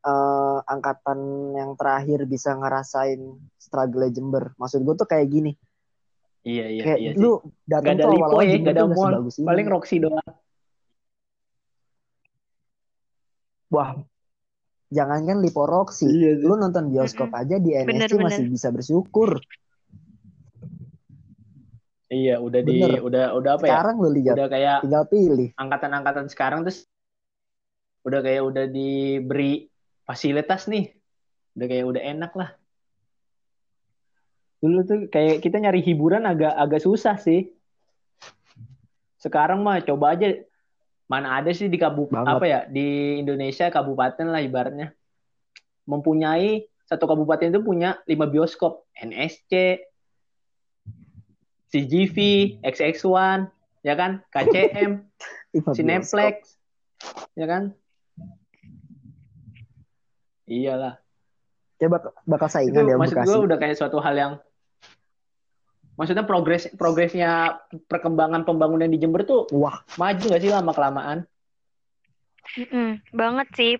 eh 0.03 0.59
angkatan 0.67 1.19
yang 1.55 1.71
terakhir 1.75 2.27
bisa 2.27 2.53
ngerasain 2.53 3.23
struggle 3.57 4.03
Jember. 4.09 4.51
Maksud 4.57 4.83
gue 4.83 4.95
tuh 4.97 5.07
kayak 5.07 5.29
gini. 5.29 5.53
iya, 6.43 6.67
iya, 6.67 6.83
kayak 6.83 6.99
iya 6.99 7.11
sih. 7.15 7.23
lu 7.23 7.39
Gak 7.39 7.87
datang 7.87 7.95
ada 7.95 8.03
tuh 8.03 8.11
lipo 8.11 8.25
awal-awal 8.27 8.43
ya, 8.45 8.57
gak 8.59 8.75
ada 8.75 8.85
mall. 8.85 9.13
Paling 9.47 9.67
Roxy 9.69 9.97
doang. 9.99 10.31
Wah, 13.71 13.97
jangankan 14.91 15.41
Lipo 15.41 15.65
Roxy, 15.65 16.05
Iya 16.05 16.37
sih. 16.37 16.45
lu 16.45 16.55
nonton 16.55 16.93
bioskop 16.93 17.33
aja 17.33 17.57
di 17.57 17.73
NSC 17.73 17.89
Bener, 17.89 18.11
masih 18.21 18.45
bisa 18.53 18.69
bersyukur. 18.69 19.41
Iya, 22.13 22.37
udah 22.45 22.61
di 22.61 22.77
Bener. 22.77 23.01
udah 23.01 23.25
udah 23.33 23.51
apa 23.57 23.65
ya? 23.65 23.71
Sekarang 23.73 23.97
lu 23.97 24.11
lihat, 24.13 24.37
Udah 24.37 24.49
kayak 24.53 24.77
tinggal 24.85 25.05
pilih. 25.09 25.49
angkatan-angkatan 25.57 26.27
sekarang 26.29 26.61
terus 26.61 26.85
udah 28.05 28.21
kayak 28.21 28.43
udah 28.45 28.67
diberi 28.69 29.72
fasilitas 30.05 30.67
nih. 30.69 30.95
Udah 31.59 31.67
kayak 31.69 31.87
udah 31.87 32.03
enak 32.03 32.33
lah. 32.35 32.51
Dulu 34.63 34.79
tuh 34.87 34.99
kayak 35.11 35.43
kita 35.43 35.59
nyari 35.59 35.83
hiburan 35.83 36.23
agak 36.25 36.55
agak 36.55 36.81
susah 36.83 37.19
sih. 37.19 37.51
Sekarang 39.19 39.63
mah 39.63 39.83
coba 39.83 40.15
aja 40.15 40.39
mana 41.11 41.43
ada 41.43 41.53
sih 41.53 41.69
di 41.69 41.77
kabupaten 41.77 42.25
apa 42.25 42.47
ya 42.49 42.61
di 42.65 43.21
Indonesia 43.21 43.69
kabupaten 43.69 44.33
lah 44.33 44.41
ibaratnya 44.41 44.97
mempunyai 45.85 46.73
satu 46.87 47.09
kabupaten 47.09 47.49
itu 47.49 47.61
punya 47.65 47.99
lima 48.05 48.29
bioskop 48.29 48.85
NSC, 48.93 49.81
CGV, 51.73 52.17
XX1, 52.61 53.49
ya 53.81 53.95
kan, 53.97 54.21
KCM. 54.29 55.09
Cineplex, 55.77 56.61
ya 57.37 57.47
kan? 57.49 57.73
Iyalah. 60.45 60.99
Kayak 61.77 61.91
bak- 61.93 62.15
bakal 62.25 62.49
Itu 62.49 62.55
saingan 62.55 62.85
ya 62.87 62.97
maksud 62.97 63.17
Bekasi. 63.19 63.27
gue 63.27 63.39
udah 63.43 63.57
kayak 63.59 63.77
suatu 63.77 63.99
hal 63.99 64.15
yang 64.15 64.33
maksudnya 65.93 66.25
progres 66.25 66.71
progresnya 66.73 67.59
perkembangan 67.87 68.43
pembangunan 68.43 68.89
di 68.89 68.97
Jember 68.97 69.23
tuh 69.23 69.45
Wah, 69.53 69.83
maju 69.95 70.25
gak 70.25 70.41
sih 70.41 70.49
lama 70.49 70.73
kelamaan? 70.73 71.19
Mm-mm, 72.53 73.01
banget 73.11 73.49
sih. 73.55 73.73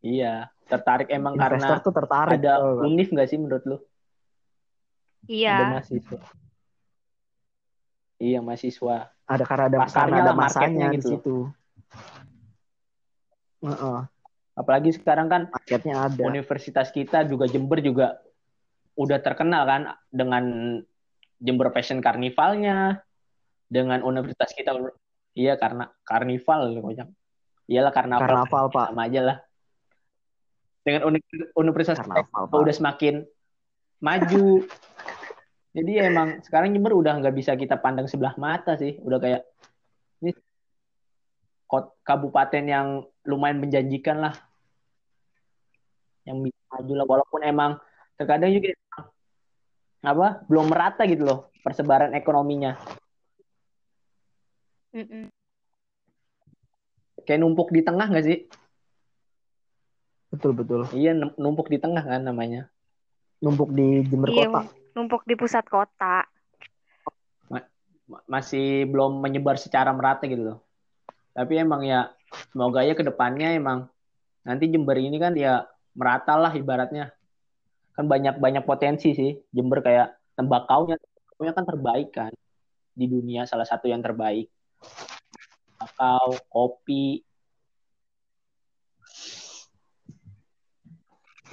Iya, 0.00 0.48
tertarik 0.64 1.12
emang 1.12 1.36
investor 1.36 1.76
karena 1.76 1.84
tuh 1.84 1.92
tertarik. 1.92 2.38
ada 2.40 2.52
gak? 2.56 2.86
unif 2.86 3.08
gak 3.10 3.28
sih 3.28 3.36
menurut 3.36 3.62
lu? 3.66 3.76
Ada 3.76 5.28
Iya. 5.28 5.58
mahasiswa. 5.68 6.18
Iya, 8.20 8.38
mahasiswa. 8.40 8.96
Ada 9.24 9.44
karena 9.46 9.64
ada 9.68 9.78
Pasarnya 9.80 10.12
karena 10.12 10.24
ada 10.26 10.32
masanya 10.34 10.86
di 10.88 10.96
gitu 10.96 11.08
loh. 11.08 11.20
situ. 11.20 11.36
Heeh, 13.60 13.98
Apalagi 14.58 14.92
sekarang 14.92 15.30
kan 15.30 15.42
marketnya 15.48 16.10
ada. 16.10 16.22
universitas 16.26 16.90
kita 16.90 17.24
juga 17.24 17.46
Jember 17.46 17.80
juga 17.80 18.20
udah 18.98 19.18
terkenal 19.22 19.62
kan 19.64 19.82
dengan 20.12 20.44
Jember 21.40 21.72
Fashion 21.72 22.04
Carnivalnya 22.04 23.00
dengan 23.70 24.02
universitas 24.02 24.52
kita 24.52 24.76
iya 25.32 25.54
karena 25.54 25.88
karnival 26.02 26.74
kocak 26.82 27.08
iyalah 27.70 27.94
karnaval 27.94 28.26
Karnaval, 28.26 28.64
Pak. 28.74 28.86
sama 28.90 29.02
aja 29.06 29.20
lah 29.22 29.36
dengan 30.82 31.02
uni- 31.06 31.22
universitas 31.54 32.02
kita 32.02 32.26
Karnaval, 32.26 32.50
Pak. 32.50 32.60
udah 32.60 32.74
semakin 32.74 33.14
maju 34.02 34.46
jadi 35.76 36.10
emang 36.10 36.42
sekarang 36.42 36.74
Jember 36.74 36.98
udah 36.98 37.14
nggak 37.22 37.34
bisa 37.38 37.54
kita 37.54 37.78
pandang 37.78 38.10
sebelah 38.10 38.34
mata 38.36 38.74
sih 38.74 38.98
udah 39.00 39.22
kayak 39.22 39.46
ini 40.20 40.34
kot 41.70 41.94
kabupaten 42.02 42.64
yang 42.66 43.06
lumayan 43.30 43.62
menjanjikan 43.62 44.18
lah 44.18 44.34
yang 46.26 46.42
bisa 46.42 46.58
maju 46.68 46.92
lah 46.98 47.06
walaupun 47.06 47.40
emang 47.42 47.70
terkadang 48.18 48.50
juga 48.50 48.74
apa 50.00 50.42
belum 50.48 50.66
merata 50.68 51.06
gitu 51.06 51.22
loh 51.22 51.38
persebaran 51.60 52.12
ekonominya 52.12 52.74
Mm-mm. 54.90 55.30
kayak 57.22 57.38
numpuk 57.38 57.70
di 57.70 57.80
tengah 57.80 58.10
nggak 58.10 58.26
sih 58.26 58.38
Betul 60.30 60.54
betul. 60.54 60.86
iya 60.94 61.10
num- 61.10 61.34
numpuk 61.34 61.66
di 61.66 61.78
tengah 61.78 62.02
kan 62.02 62.22
namanya 62.22 62.70
Numpuk 63.40 63.72
di 63.72 64.04
Jember 64.06 64.28
Iya, 64.30 64.46
kota. 64.46 64.62
numpuk 64.92 65.22
di 65.24 65.34
pusat 65.34 65.64
kota. 65.66 66.28
Ma- 67.48 67.66
masih 68.28 68.84
belum 68.86 69.18
menyebar 69.18 69.56
secara 69.56 69.90
merata 69.90 70.28
gitu 70.28 70.42
loh 70.44 70.58
tapi 71.30 71.56
emang 71.56 71.82
ya 71.82 72.10
semoga 72.50 72.86
ya 72.86 72.94
ke 72.94 73.02
depannya 73.02 73.58
emang 73.58 73.90
nanti 74.46 74.70
Jember 74.70 74.96
ini 74.98 75.18
kan 75.18 75.34
ya 75.34 75.66
merata 75.94 76.38
lah 76.38 76.52
ibaratnya. 76.54 77.12
Kan 77.94 78.06
banyak 78.06 78.38
banyak 78.38 78.64
potensi 78.64 79.12
sih 79.12 79.36
Jember 79.50 79.82
kayak 79.82 80.14
tembakaunya. 80.38 80.96
Tembakaunya 80.96 81.52
kan 81.54 81.64
terbaik 81.66 82.08
kan 82.14 82.32
di 82.94 83.06
dunia 83.10 83.44
salah 83.44 83.66
satu 83.66 83.90
yang 83.90 84.00
terbaik. 84.00 84.48
Tembakau 85.74 86.38
kopi. 86.48 87.24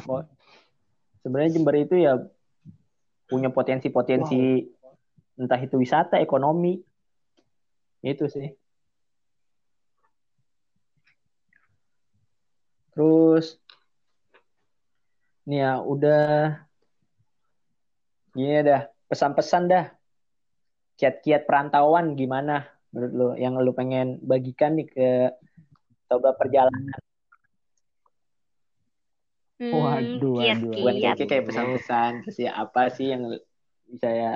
Oh, 0.07 0.23
sebenarnya 1.25 1.57
Jember 1.57 1.75
itu 1.75 1.95
ya 1.99 2.21
punya 3.27 3.51
potensi-potensi 3.51 4.63
entah 5.35 5.59
itu 5.59 5.75
wisata 5.75 6.21
ekonomi. 6.21 6.79
Itu 8.05 8.29
sih 8.31 8.66
terus 12.97 13.61
nih 15.45 15.61
ya 15.61 15.71
udah. 15.85 16.57
Gini 18.33 18.65
dah 18.65 18.89
pesan-pesan 19.05 19.63
dah. 19.69 19.85
Kiat-kiat 20.97 21.45
perantauan 21.45 22.17
gimana 22.17 22.65
menurut 22.89 23.13
lo 23.13 23.27
yang 23.37 23.53
lo 23.61 23.69
pengen 23.77 24.17
bagikan 24.25 24.81
nih 24.81 24.89
ke 24.89 25.09
coba 26.09 26.33
perjalanan. 26.33 26.97
Hmm, 29.61 29.73
Waduh, 29.73 30.41
waduh, 30.41 30.41
kiat-kiat. 30.41 30.73
bukan 30.81 30.95
Iya. 30.97 31.11
kayak 31.13 31.29
kayak 31.29 31.45
pesan-pesan 31.49 32.11
ya 32.37 32.51
apa 32.57 32.81
sih 32.93 33.13
yang 33.13 33.29
bisa 33.89 34.09
ya 34.09 34.31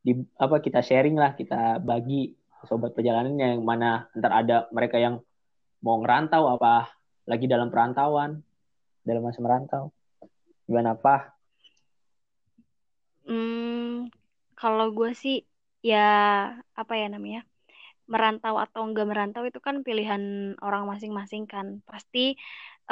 di 0.00 0.18
apa 0.38 0.56
kita 0.58 0.82
sharing 0.82 1.14
lah 1.14 1.34
kita 1.34 1.78
bagi 1.82 2.34
sobat 2.66 2.92
perjalanan 2.94 3.34
yang 3.38 3.62
mana 3.62 4.06
ntar 4.16 4.30
ada 4.30 4.56
mereka 4.74 4.96
yang 5.00 5.18
mau 5.80 5.98
ngerantau 6.00 6.54
apa 6.56 6.99
lagi 7.30 7.46
dalam 7.52 7.68
perantauan 7.72 8.30
dalam 9.06 9.22
masa 9.26 9.40
merantau. 9.46 9.84
Gimana 10.68 10.94
apa 10.96 11.16
Hmm, 13.28 14.10
kalau 14.60 14.86
gue 14.96 15.10
sih 15.22 15.34
ya 15.90 15.98
apa 16.80 16.92
ya 17.00 17.06
namanya 17.14 17.40
merantau 18.12 18.54
atau 18.64 18.80
enggak 18.86 19.06
merantau 19.10 19.42
itu 19.50 19.60
kan 19.66 19.76
pilihan 19.86 20.22
orang 20.66 20.84
masing-masing 20.90 21.44
kan. 21.52 21.66
Pasti 21.90 22.20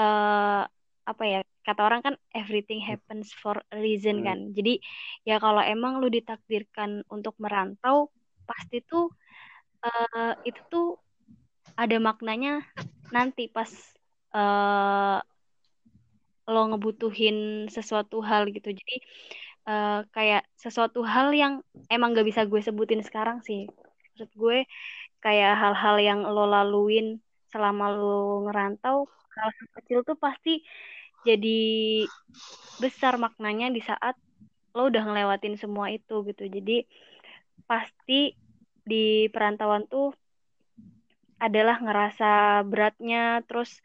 eh 0.00 0.62
apa 1.10 1.24
ya 1.32 1.38
kata 1.66 1.80
orang 1.88 2.00
kan 2.06 2.14
everything 2.40 2.80
happens 2.90 3.26
for 3.42 3.56
a 3.74 3.76
reason 3.86 4.16
Hmm. 4.16 4.26
kan. 4.26 4.38
Jadi 4.56 4.70
ya 5.28 5.34
kalau 5.44 5.62
emang 5.74 5.92
lu 6.02 6.08
ditakdirkan 6.16 6.90
untuk 7.14 7.34
merantau 7.44 7.96
pasti 8.48 8.76
tuh 8.90 9.04
eh 9.86 10.32
itu 10.48 10.60
tuh 10.72 10.86
ada 11.82 11.96
maknanya 12.08 12.50
nanti 13.14 13.46
pas 13.56 13.70
eh 14.34 15.18
lo 16.48 16.60
ngebutuhin 16.72 17.68
sesuatu 17.68 18.24
hal 18.24 18.48
gitu 18.48 18.72
jadi 18.72 18.96
eh, 19.68 20.00
kayak 20.16 20.42
sesuatu 20.56 21.04
hal 21.04 21.28
yang 21.36 21.60
emang 21.92 22.16
gak 22.16 22.24
bisa 22.24 22.48
gue 22.48 22.60
sebutin 22.64 23.04
sekarang 23.04 23.44
sih. 23.44 23.68
Maksud 24.16 24.30
gue 24.32 24.64
kayak 25.20 25.52
hal-hal 25.60 25.96
yang 26.00 26.20
lo 26.24 26.48
laluin 26.48 27.20
selama 27.52 27.92
lo 27.92 28.48
ngerantau, 28.48 29.08
hal 29.36 29.50
kecil 29.76 29.98
tuh 30.08 30.16
pasti 30.16 30.64
jadi 31.28 31.58
besar 32.78 33.18
maknanya 33.18 33.68
di 33.74 33.82
saat 33.82 34.14
lo 34.72 34.88
udah 34.88 35.02
ngelewatin 35.02 35.58
semua 35.58 35.90
itu 35.90 36.22
gitu 36.28 36.46
jadi 36.46 36.86
pasti 37.66 38.38
di 38.86 39.26
perantauan 39.34 39.84
tuh 39.90 40.14
adalah 41.38 41.78
ngerasa 41.82 42.62
beratnya 42.66 43.42
terus 43.46 43.82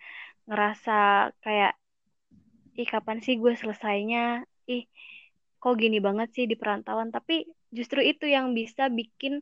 ngerasa 0.49 1.31
kayak 1.43 1.73
ih 2.79 2.87
kapan 2.89 3.19
sih 3.23 3.37
gue 3.39 3.53
selesainya? 3.55 4.43
Ih 4.69 4.87
kok 5.61 5.75
gini 5.79 5.97
banget 6.03 6.29
sih 6.35 6.45
di 6.49 6.55
perantauan? 6.59 7.09
Tapi 7.13 7.47
justru 7.71 8.03
itu 8.03 8.27
yang 8.29 8.51
bisa 8.53 8.89
bikin 8.91 9.39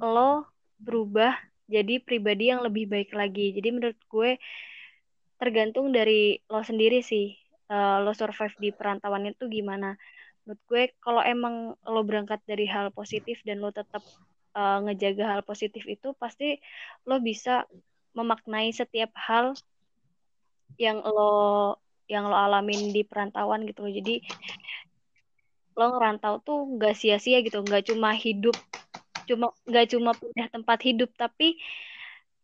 lo 0.00 0.46
berubah 0.78 1.34
jadi 1.70 2.02
pribadi 2.02 2.52
yang 2.52 2.60
lebih 2.60 2.90
baik 2.90 3.10
lagi. 3.16 3.54
Jadi 3.56 3.68
menurut 3.72 3.98
gue 4.10 4.36
tergantung 5.40 5.90
dari 5.90 6.38
lo 6.50 6.60
sendiri 6.62 7.00
sih 7.00 7.34
uh, 7.72 8.00
lo 8.04 8.12
survive 8.12 8.54
di 8.60 8.70
perantauan 8.70 9.28
itu 9.28 9.48
gimana. 9.48 9.96
Menurut 10.44 10.60
gue 10.68 10.82
kalau 11.00 11.24
emang 11.24 11.72
lo 11.88 12.00
berangkat 12.04 12.44
dari 12.44 12.68
hal 12.68 12.92
positif 12.92 13.40
dan 13.48 13.64
lo 13.64 13.72
tetap 13.72 14.04
uh, 14.52 14.84
ngejaga 14.84 15.38
hal 15.38 15.42
positif 15.42 15.88
itu 15.88 16.12
pasti 16.16 16.60
lo 17.08 17.18
bisa 17.20 17.64
memaknai 18.14 18.70
setiap 18.70 19.10
hal 19.16 19.56
yang 20.80 21.02
lo 21.02 21.78
yang 22.10 22.28
lo 22.28 22.36
alamin 22.36 22.92
di 22.92 23.02
perantauan 23.06 23.64
gitu 23.64 23.86
loh. 23.86 23.92
Jadi 23.92 24.20
lo 25.74 25.84
ngerantau 25.90 26.38
tuh 26.44 26.78
gak 26.78 26.94
sia-sia 26.94 27.42
gitu, 27.42 27.58
nggak 27.58 27.90
cuma 27.90 28.14
hidup, 28.14 28.54
cuma 29.26 29.50
nggak 29.66 29.86
cuma 29.90 30.14
pindah 30.14 30.46
tempat 30.46 30.78
hidup, 30.86 31.10
tapi 31.18 31.58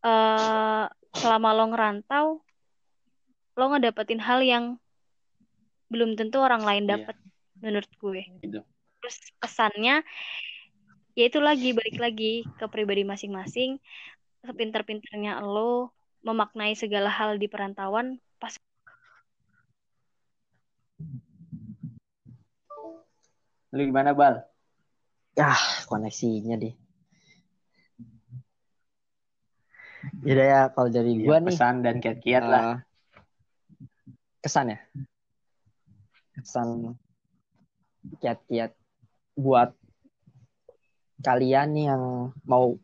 uh, 0.03 0.91
selama 1.15 1.55
lo 1.55 1.65
ngerantau, 1.71 2.25
lo 3.55 3.65
ngedapetin 3.71 4.19
hal 4.19 4.43
yang 4.43 4.75
belum 5.87 6.15
tentu 6.19 6.39
orang 6.43 6.63
lain 6.63 6.87
iya. 6.87 6.91
dapet 6.95 7.15
yeah. 7.19 7.59
menurut 7.63 7.91
gue. 7.99 8.21
Gitu. 8.43 8.59
Terus 8.99 9.17
pesannya, 9.39 10.03
ya 11.15 11.23
itu 11.27 11.39
lagi 11.39 11.71
balik 11.71 11.97
lagi 12.03 12.43
ke 12.59 12.65
pribadi 12.67 13.07
masing-masing. 13.07 13.79
Sepinter-pinternya 14.43 15.39
lo 15.39 15.93
memaknai 16.21 16.77
segala 16.77 17.09
hal 17.09 17.41
di 17.41 17.49
perantauan, 17.49 18.21
pas 18.37 18.53
Lu 23.71 23.87
gimana, 23.87 24.11
Bal? 24.11 24.43
Ya, 25.39 25.55
koneksinya 25.87 26.59
deh. 26.59 26.75
Jadi 30.21 30.43
ya 30.43 30.67
kalau 30.73 30.89
dari 30.91 31.13
ya, 31.17 31.23
gua 31.23 31.37
nih 31.39 31.55
pesan 31.55 31.75
dan 31.85 31.95
kiat-kiat 32.03 32.43
uh, 32.43 32.49
lah. 32.51 32.61
Eh, 32.61 32.77
kesan 34.43 34.75
ya? 34.75 34.79
Kesan 36.35 36.67
kiat-kiat 38.19 38.75
buat 39.39 39.71
kalian 41.23 41.67
nih 41.77 41.85
yang 41.93 42.33
mau 42.43 42.75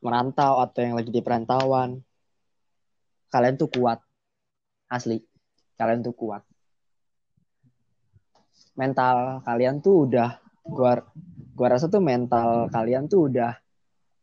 merantau 0.00 0.62
atau 0.62 0.80
yang 0.80 0.96
lagi 0.96 1.10
di 1.12 1.20
perantauan. 1.20 2.00
Kalian 3.30 3.54
tuh 3.54 3.70
kuat. 3.70 4.02
Asli. 4.90 5.22
Kalian 5.78 6.02
tuh 6.02 6.12
kuat. 6.12 6.42
Mental 8.74 9.40
kalian 9.46 9.78
tuh 9.78 10.10
udah 10.10 10.42
gua 10.66 10.98
gua 11.54 11.68
rasa 11.70 11.86
tuh 11.86 12.02
mental 12.02 12.66
kalian 12.70 13.06
tuh 13.06 13.30
udah 13.30 13.54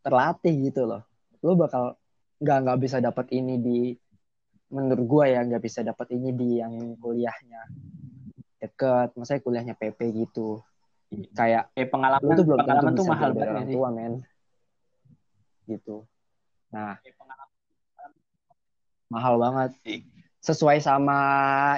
terlatih 0.04 0.72
gitu 0.72 0.84
loh. 0.84 1.04
Lo 1.40 1.56
bakal 1.56 1.96
nggak 2.38 2.58
nggak 2.68 2.80
bisa 2.84 2.98
dapat 3.00 3.32
ini 3.32 3.56
di 3.58 3.80
menurut 4.68 5.06
gua 5.08 5.26
ya 5.32 5.40
nggak 5.48 5.64
bisa 5.64 5.82
dapat 5.88 6.12
ini 6.12 6.36
di 6.36 6.60
yang 6.60 7.00
kuliahnya 7.00 7.64
deket 8.58 9.14
maksudnya 9.16 9.42
kuliahnya 9.42 9.76
PP 9.80 10.00
gitu. 10.28 10.60
Kayak 11.32 11.72
eh, 11.80 11.88
pengalaman 11.88 12.36
tuh 12.36 12.44
belum 12.44 12.60
pengalaman 12.60 12.94
tuh 12.98 13.06
mahal 13.08 13.30
banget 13.32 13.54
orang 13.56 13.70
tua 13.72 13.90
men? 13.96 14.14
Gitu. 15.64 16.04
Nah 16.76 17.00
mahal 19.08 19.40
banget. 19.40 19.72
Sesuai 20.44 20.80
sama 20.80 21.18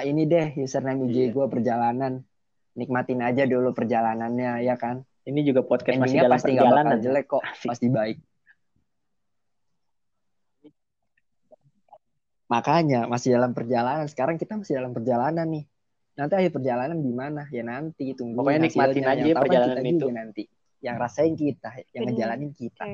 ini 0.06 0.26
deh 0.26 0.54
username 0.60 1.10
IG 1.10 1.16
iya. 1.16 1.26
gue 1.34 1.46
perjalanan. 1.50 2.22
Nikmatin 2.78 3.20
aja 3.22 3.42
dulu 3.46 3.74
perjalanannya 3.74 4.62
ya 4.62 4.78
kan? 4.78 5.02
Ini 5.26 5.40
juga 5.42 5.66
podcast 5.66 5.98
masih 5.98 6.22
dalam 6.22 6.38
pasti 6.38 6.54
perjalanan 6.54 6.96
gak 6.96 7.02
jelek 7.02 7.26
kok 7.28 7.42
Asik. 7.42 7.68
pasti 7.68 7.86
baik. 7.90 8.18
Makanya 12.50 13.00
masih 13.06 13.38
dalam 13.38 13.52
perjalanan. 13.54 14.06
Sekarang 14.10 14.34
kita 14.38 14.58
masih 14.58 14.78
dalam 14.78 14.90
perjalanan 14.94 15.46
nih. 15.46 15.64
Nanti 16.18 16.34
akhir 16.34 16.52
perjalanan 16.52 16.98
gimana 16.98 17.46
ya 17.48 17.62
nanti 17.62 18.12
tunggu 18.12 18.42
pokoknya 18.42 18.60
nikmatin 18.66 19.06
aja 19.06 19.22
yang 19.22 19.38
perjalanan 19.38 19.82
kita 19.82 19.94
itu. 19.94 20.08
nanti. 20.10 20.42
Yang 20.80 20.96
rasain 20.98 21.34
kita 21.36 21.70
yang 21.94 22.02
ngejalanin 22.10 22.50
kita. 22.54 22.84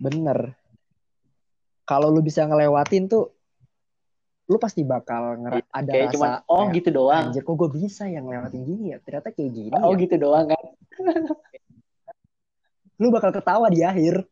Bener 0.00 0.59
kalau 1.90 2.06
lu 2.14 2.22
bisa 2.22 2.46
ngelewatin 2.46 3.10
tuh 3.10 3.34
lu 4.46 4.58
pasti 4.62 4.86
bakal 4.86 5.42
ngera 5.42 5.58
ada 5.74 5.90
kayak 5.90 6.06
rasa 6.10 6.14
cuman, 6.14 6.30
oh 6.46 6.62
kayak, 6.66 6.74
gitu 6.78 6.88
doang. 6.90 7.24
Anjir 7.30 7.42
kok 7.42 7.54
gue 7.54 7.70
bisa 7.70 8.04
yang 8.06 8.26
lewatin 8.30 8.62
gini 8.66 8.94
ya? 8.94 8.98
Ternyata 9.02 9.28
kayak 9.34 9.50
gini 9.50 9.74
oh 9.74 9.94
ya. 9.94 10.02
gitu 10.06 10.14
doang 10.18 10.46
kan? 10.50 10.64
Lu 13.02 13.10
bakal 13.10 13.30
ketawa 13.30 13.66
di 13.70 13.82
akhir. 13.82 14.26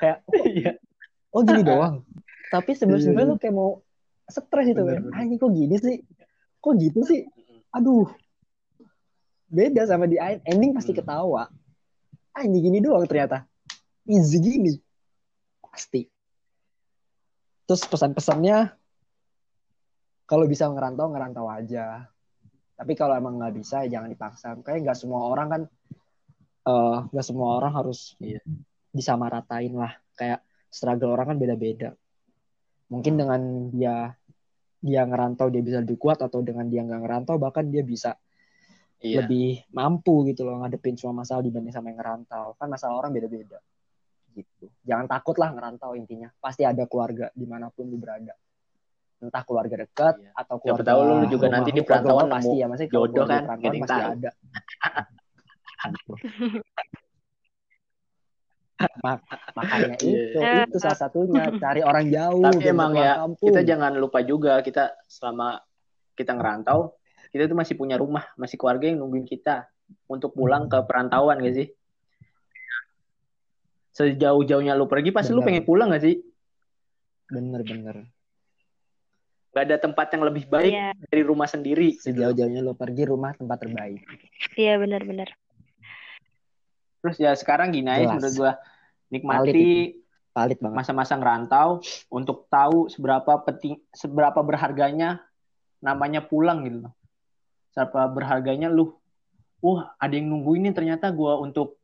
Kayak 0.00 0.24
oh, 0.28 0.44
iya. 0.56 0.72
oh 1.32 1.40
gini 1.44 1.62
doang. 1.64 2.04
Tapi 2.52 2.70
sebelum 2.72 3.00
iya. 3.00 3.24
lu 3.28 3.36
kayak 3.36 3.52
mau 3.56 3.80
stres 4.28 4.66
itu 4.72 4.82
kan? 4.84 5.00
anjing 5.12 5.36
kok 5.40 5.52
gini 5.52 5.76
sih? 5.80 5.96
Kok 6.60 6.74
gitu 6.80 7.00
sih? 7.04 7.24
Aduh. 7.76 8.08
Beda 9.48 9.84
sama 9.88 10.04
di 10.08 10.16
ending 10.20 10.72
pasti 10.76 10.96
hmm. 10.96 11.00
ketawa. 11.00 11.48
Anjing 12.36 12.72
gini 12.72 12.78
doang 12.80 13.04
ternyata. 13.08 13.44
Easy 14.04 14.36
gini. 14.36 14.76
Pasti 15.64 16.15
terus 17.66 17.82
pesan-pesannya 17.90 18.70
kalau 20.26 20.46
bisa 20.46 20.66
ngerantau 20.70 21.10
ngerantau 21.10 21.46
aja. 21.50 22.06
Tapi 22.76 22.92
kalau 22.92 23.16
emang 23.16 23.40
nggak 23.40 23.54
bisa 23.56 23.86
ya 23.86 23.98
jangan 23.98 24.10
dipaksa. 24.10 24.46
Kayak 24.62 24.90
nggak 24.90 24.98
semua 24.98 25.20
orang 25.30 25.48
kan 25.48 25.62
eh, 26.66 26.96
nggak 27.10 27.24
uh, 27.24 27.28
semua 27.30 27.48
orang 27.58 27.72
harus 27.74 28.18
iya. 28.22 28.42
disamaratain 28.90 29.72
lah. 29.74 29.94
Kayak 30.18 30.42
struggle 30.68 31.14
orang 31.14 31.34
kan 31.34 31.38
beda-beda. 31.38 31.94
Mungkin 32.90 33.14
dengan 33.18 33.70
dia 33.70 34.14
dia 34.82 35.02
ngerantau 35.02 35.50
dia 35.50 35.62
bisa 35.64 35.82
lebih 35.82 35.98
kuat 35.98 36.20
atau 36.22 36.44
dengan 36.44 36.68
dia 36.68 36.84
nggak 36.84 37.00
ngerantau 37.02 37.40
bahkan 37.40 37.66
dia 37.66 37.82
bisa 37.82 38.14
iya. 39.02 39.24
lebih 39.24 39.66
mampu 39.74 40.26
gitu 40.30 40.46
loh 40.46 40.62
ngadepin 40.62 40.94
semua 40.94 41.24
masalah 41.24 41.42
dibanding 41.42 41.72
sama 41.72 41.90
yang 41.94 41.98
ngerantau. 42.02 42.54
Kan 42.58 42.66
masalah 42.70 42.98
orang 42.98 43.14
beda-beda 43.14 43.62
gitu 44.36 44.68
jangan 44.84 45.08
takut 45.08 45.40
lah 45.40 45.50
ngerantau 45.56 45.96
intinya 45.96 46.28
pasti 46.36 46.68
ada 46.68 46.84
keluarga 46.84 47.32
di 47.32 47.48
mana 47.48 47.72
pun 47.72 47.88
lu 47.88 47.96
berada 47.96 48.36
entah 49.16 49.42
keluarga 49.48 49.80
dekat 49.80 50.20
iya. 50.20 50.30
atau 50.36 50.60
keluarga 50.60 50.84
Siapa 50.84 50.92
tahu 50.92 51.00
lu 51.08 51.26
juga 51.32 51.46
nanti 51.48 51.70
di 51.72 51.80
perantauan 51.80 52.28
pasti 52.28 52.60
ya 52.60 52.68
masih 52.68 52.86
jodoh 52.92 53.24
kan 53.24 53.48
pasti 53.48 53.80
tahu. 53.88 54.12
ada 54.16 54.30
Mak 58.76 59.18
makanya 59.56 59.96
itu 59.96 60.36
yeah. 60.36 60.68
itu 60.68 60.76
salah 60.76 61.00
satunya 61.00 61.48
cari 61.64 61.80
orang 61.80 62.12
jauh 62.12 62.44
tapi 62.44 62.68
emang 62.68 62.92
ya 62.92 63.24
kampung. 63.24 63.48
kita 63.48 63.60
jangan 63.64 63.92
lupa 63.96 64.20
juga 64.20 64.60
kita 64.60 65.00
selama 65.08 65.64
kita 66.12 66.36
ngerantau 66.36 66.92
kita 67.32 67.48
tuh 67.48 67.56
masih 67.56 67.74
punya 67.80 67.96
rumah 67.96 68.28
masih 68.36 68.60
keluarga 68.60 68.84
yang 68.84 69.00
nungguin 69.00 69.24
kita 69.24 69.64
untuk 70.12 70.36
pulang 70.36 70.68
ke 70.68 70.76
perantauan 70.84 71.40
gak 71.40 71.56
sih 71.56 71.68
sejauh-jauhnya 73.96 74.76
lu 74.76 74.84
pergi 74.84 75.08
pasti 75.08 75.32
bener. 75.32 75.40
lu 75.40 75.46
pengen 75.48 75.64
pulang 75.64 75.88
gak 75.88 76.04
sih 76.04 76.20
bener 77.32 77.64
bener 77.64 77.96
Gak 79.56 79.72
ada 79.72 79.80
tempat 79.80 80.12
yang 80.12 80.28
lebih 80.28 80.44
baik 80.52 80.68
yeah. 80.68 80.92
dari 81.08 81.24
rumah 81.24 81.48
sendiri. 81.48 81.96
Sejauh-jauhnya 81.96 82.60
lo 82.60 82.76
pergi 82.76 83.08
rumah 83.08 83.32
tempat 83.32 83.64
terbaik. 83.64 84.04
Iya 84.52 84.76
benar-benar. 84.76 85.32
Terus 87.00 87.16
ya 87.16 87.32
sekarang 87.32 87.72
gini 87.72 87.88
aja 87.88 88.20
menurut 88.20 88.36
gue 88.36 88.52
nikmati 89.08 89.96
Palit 90.36 90.60
banget. 90.60 90.76
masa-masa 90.76 91.16
ngerantau 91.16 91.80
untuk 92.12 92.44
tahu 92.52 92.92
seberapa 92.92 93.40
penting 93.48 93.80
seberapa 93.96 94.36
berharganya 94.44 95.24
namanya 95.80 96.20
pulang 96.20 96.60
gitu 96.68 96.84
loh. 96.84 96.92
Seberapa 97.72 98.12
berharganya 98.12 98.68
lu 98.68 98.92
wah 99.64 99.96
ada 99.96 100.12
yang 100.12 100.28
nunggu 100.28 100.60
ini 100.60 100.76
ternyata 100.76 101.08
gue 101.08 101.32
untuk 101.40 101.80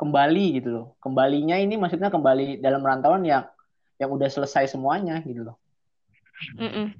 kembali 0.00 0.44
gitu 0.56 0.68
loh. 0.72 0.86
Kembalinya 1.04 1.60
ini 1.60 1.76
maksudnya 1.76 2.08
kembali 2.08 2.64
dalam 2.64 2.80
rantauan 2.80 3.20
yang 3.28 3.44
yang 4.00 4.08
udah 4.08 4.32
selesai 4.32 4.72
semuanya 4.72 5.20
gitu 5.28 5.44
loh. 5.44 5.60
Mm-mm. 6.56 6.96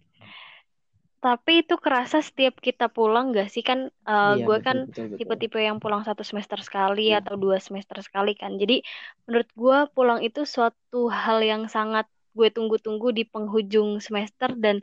Tapi 1.21 1.65
itu 1.65 1.77
kerasa 1.77 2.21
setiap 2.25 2.61
kita 2.61 2.89
pulang 2.89 3.33
gak 3.37 3.53
sih 3.53 3.61
kan 3.61 3.93
uh, 4.09 4.37
iya, 4.37 4.45
gue 4.45 4.59
kan 4.65 4.89
tipe-tipe 4.93 5.61
yang 5.61 5.77
pulang 5.77 6.01
satu 6.01 6.25
semester 6.25 6.61
sekali 6.65 7.13
iya. 7.13 7.21
atau 7.21 7.41
dua 7.41 7.57
semester 7.61 8.01
sekali 8.05 8.37
kan. 8.37 8.61
Jadi 8.61 8.85
menurut 9.25 9.49
gue 9.53 9.79
pulang 9.97 10.21
itu 10.21 10.45
suatu 10.45 11.09
hal 11.09 11.41
yang 11.41 11.69
sangat 11.73 12.05
gue 12.37 12.49
tunggu-tunggu 12.53 13.13
di 13.17 13.25
penghujung 13.29 14.01
semester 14.01 14.53
dan 14.57 14.81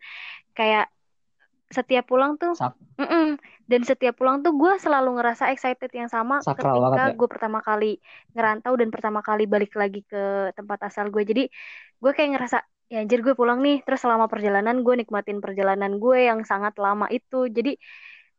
kayak 0.58 0.90
setiap 1.72 2.08
pulang 2.08 2.40
tuh 2.40 2.56
Sak- 2.56 2.76
Mm-mm. 2.98 3.38
dan 3.70 3.82
setiap 3.86 4.18
pulang 4.18 4.42
tuh 4.42 4.58
gue 4.58 4.74
selalu 4.82 5.22
ngerasa 5.22 5.54
excited 5.54 5.92
yang 5.94 6.10
sama 6.10 6.42
Sakral 6.42 6.82
ketika 6.82 7.14
ya. 7.14 7.14
gue 7.14 7.28
pertama 7.30 7.60
kali 7.62 8.02
ngerantau 8.34 8.74
dan 8.74 8.90
pertama 8.90 9.22
kali 9.22 9.46
balik 9.46 9.78
lagi 9.78 10.02
ke 10.02 10.50
tempat 10.58 10.90
asal 10.90 11.14
gue 11.14 11.22
jadi 11.22 11.44
gue 12.02 12.12
kayak 12.18 12.30
ngerasa 12.34 12.58
ya 12.90 13.04
anjir 13.06 13.22
gue 13.22 13.38
pulang 13.38 13.62
nih 13.62 13.86
terus 13.86 14.02
selama 14.02 14.26
perjalanan 14.26 14.82
gue 14.82 14.96
nikmatin 14.98 15.44
perjalanan 15.44 16.02
gue 16.02 16.18
yang 16.26 16.42
sangat 16.42 16.74
lama 16.82 17.06
itu 17.14 17.52
jadi 17.54 17.78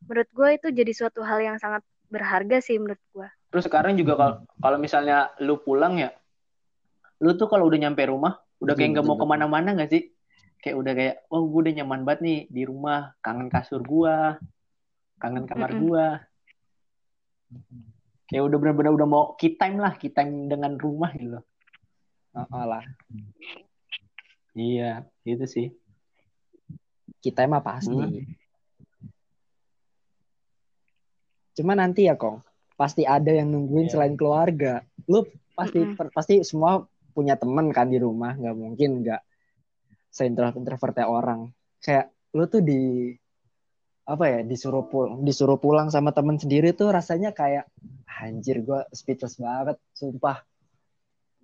menurut 0.09 0.29
gue 0.33 0.49
itu 0.59 0.67
jadi 0.75 0.91
suatu 0.91 1.23
hal 1.23 1.39
yang 1.39 1.55
sangat 1.55 1.85
berharga 2.11 2.59
sih 2.59 2.75
menurut 2.81 2.99
gue 3.15 3.27
Terus 3.49 3.65
sekarang 3.65 3.97
juga 3.97 4.13
kalau 4.13 4.35
kalau 4.61 4.77
misalnya 4.77 5.33
lu 5.41 5.57
pulang 5.57 5.97
ya, 5.97 6.13
lu 7.23 7.33
tuh 7.33 7.49
kalau 7.49 7.65
udah 7.65 7.79
nyampe 7.81 8.05
rumah, 8.05 8.37
udah 8.61 8.73
kayak 8.77 8.93
nggak 8.93 9.05
mau 9.09 9.17
ke 9.17 9.25
mana-mana 9.25 9.73
nggak 9.73 9.89
sih? 9.89 10.01
Kayak 10.59 10.75
udah 10.75 10.93
kayak, 10.95 11.15
oh 11.31 11.47
gue 11.47 11.59
udah 11.63 11.73
nyaman 11.79 12.03
banget 12.03 12.19
nih 12.19 12.39
di 12.51 12.63
rumah, 12.67 13.15
kangen 13.23 13.47
kasur 13.47 13.79
gua, 13.79 14.35
kangen 15.15 15.47
kamar 15.47 15.71
Mm-mm. 15.71 15.81
gua. 15.87 16.05
Kayak 18.27 18.43
udah 18.43 18.57
bener-bener 18.59 18.91
udah 18.93 19.07
mau 19.07 19.23
key 19.39 19.55
time 19.55 19.79
lah, 19.79 19.95
key 19.95 20.11
time 20.11 20.51
dengan 20.51 20.75
rumah 20.75 21.15
gitu. 21.15 21.39
Oh, 22.35 22.65
lah. 22.67 22.83
Iya, 24.53 25.07
gitu 25.23 25.45
sih. 25.47 25.67
Kita 27.23 27.47
mah 27.47 27.63
pasti. 27.63 27.95
Hmm. 27.95 28.27
Cuma 31.55 31.73
nanti 31.73 32.05
ya, 32.05 32.19
Kong. 32.19 32.43
Pasti 32.75 33.07
ada 33.07 33.31
yang 33.31 33.51
nungguin 33.51 33.87
Iya. 33.87 33.95
selain 33.95 34.15
keluarga. 34.19 34.83
Lu 35.07 35.23
pasti 35.55 35.79
Mm-mm. 35.83 35.95
per- 35.95 36.13
pasti 36.13 36.43
semua 36.43 36.83
punya 37.15 37.39
temen 37.39 37.71
kan 37.71 37.87
di 37.87 37.99
rumah, 37.99 38.35
nggak 38.35 38.55
mungkin 38.55 39.03
nggak 39.03 39.21
seintrovert 40.09 40.57
introvertnya 40.57 41.05
orang. 41.05 41.49
Kayak 41.79 42.11
lu 42.33 42.45
tuh 42.45 42.61
di 42.61 43.13
apa 44.09 44.25
ya 44.25 44.39
disuruh 44.41 44.89
pulang 44.89 45.21
disuruh 45.21 45.61
pulang 45.61 45.93
sama 45.93 46.09
temen 46.09 46.41
sendiri 46.41 46.73
tuh 46.73 46.89
rasanya 46.89 47.29
kayak 47.29 47.69
anjir 48.09 48.65
gue 48.65 48.81
speechless 48.89 49.37
banget 49.37 49.77
sumpah. 49.93 50.41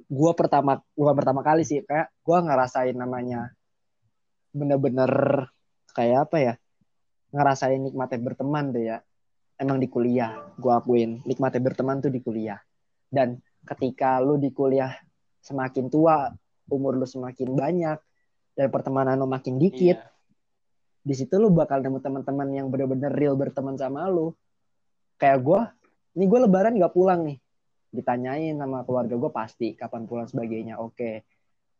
Gue 0.05 0.31
pertama 0.33 0.81
gua 0.97 1.13
pertama 1.13 1.45
kali 1.45 1.61
sih 1.61 1.85
kayak 1.85 2.09
gue 2.25 2.37
ngerasain 2.41 2.97
namanya 2.97 3.53
bener-bener 4.49 5.11
kayak 5.93 6.29
apa 6.29 6.37
ya 6.41 6.53
ngerasain 7.31 7.79
nikmatnya 7.79 8.19
berteman 8.19 8.73
tuh 8.73 8.83
ya. 8.83 8.97
Emang 9.55 9.79
di 9.79 9.87
kuliah 9.87 10.35
gue 10.57 10.73
akuin 10.73 11.21
nikmatnya 11.23 11.61
berteman 11.61 12.01
tuh 12.01 12.11
di 12.11 12.19
kuliah. 12.19 12.59
Dan 13.07 13.39
ketika 13.63 14.17
lu 14.19 14.41
di 14.41 14.49
kuliah 14.49 14.91
semakin 15.45 15.85
tua 15.87 16.33
umur 16.73 16.97
lu 16.97 17.05
semakin 17.05 17.53
banyak 17.53 17.97
dan 18.55 18.67
pertemanan 18.71 19.19
lu 19.19 19.27
makin 19.27 19.59
dikit 19.59 19.99
Iya. 19.99 20.11
di 21.05 21.13
situ 21.13 21.37
lu 21.37 21.53
bakal 21.53 21.85
nemu 21.85 22.01
teman-teman 22.01 22.49
yang 22.49 22.67
bener-bener 22.73 23.13
real 23.13 23.37
berteman 23.37 23.77
sama 23.77 24.09
lu. 24.09 24.33
Kayak 25.21 25.39
gue 25.45 25.61
ini 26.17 26.25
gue 26.25 26.39
lebaran 26.49 26.73
gak 26.81 26.95
pulang 26.95 27.21
nih. 27.27 27.37
Ditanyain 27.93 28.57
sama 28.57 28.81
keluarga 28.87 29.13
gue 29.13 29.31
pasti 29.31 29.77
kapan 29.77 30.09
pulang? 30.09 30.25
Sebagainya 30.25 30.81
oke 30.81 31.11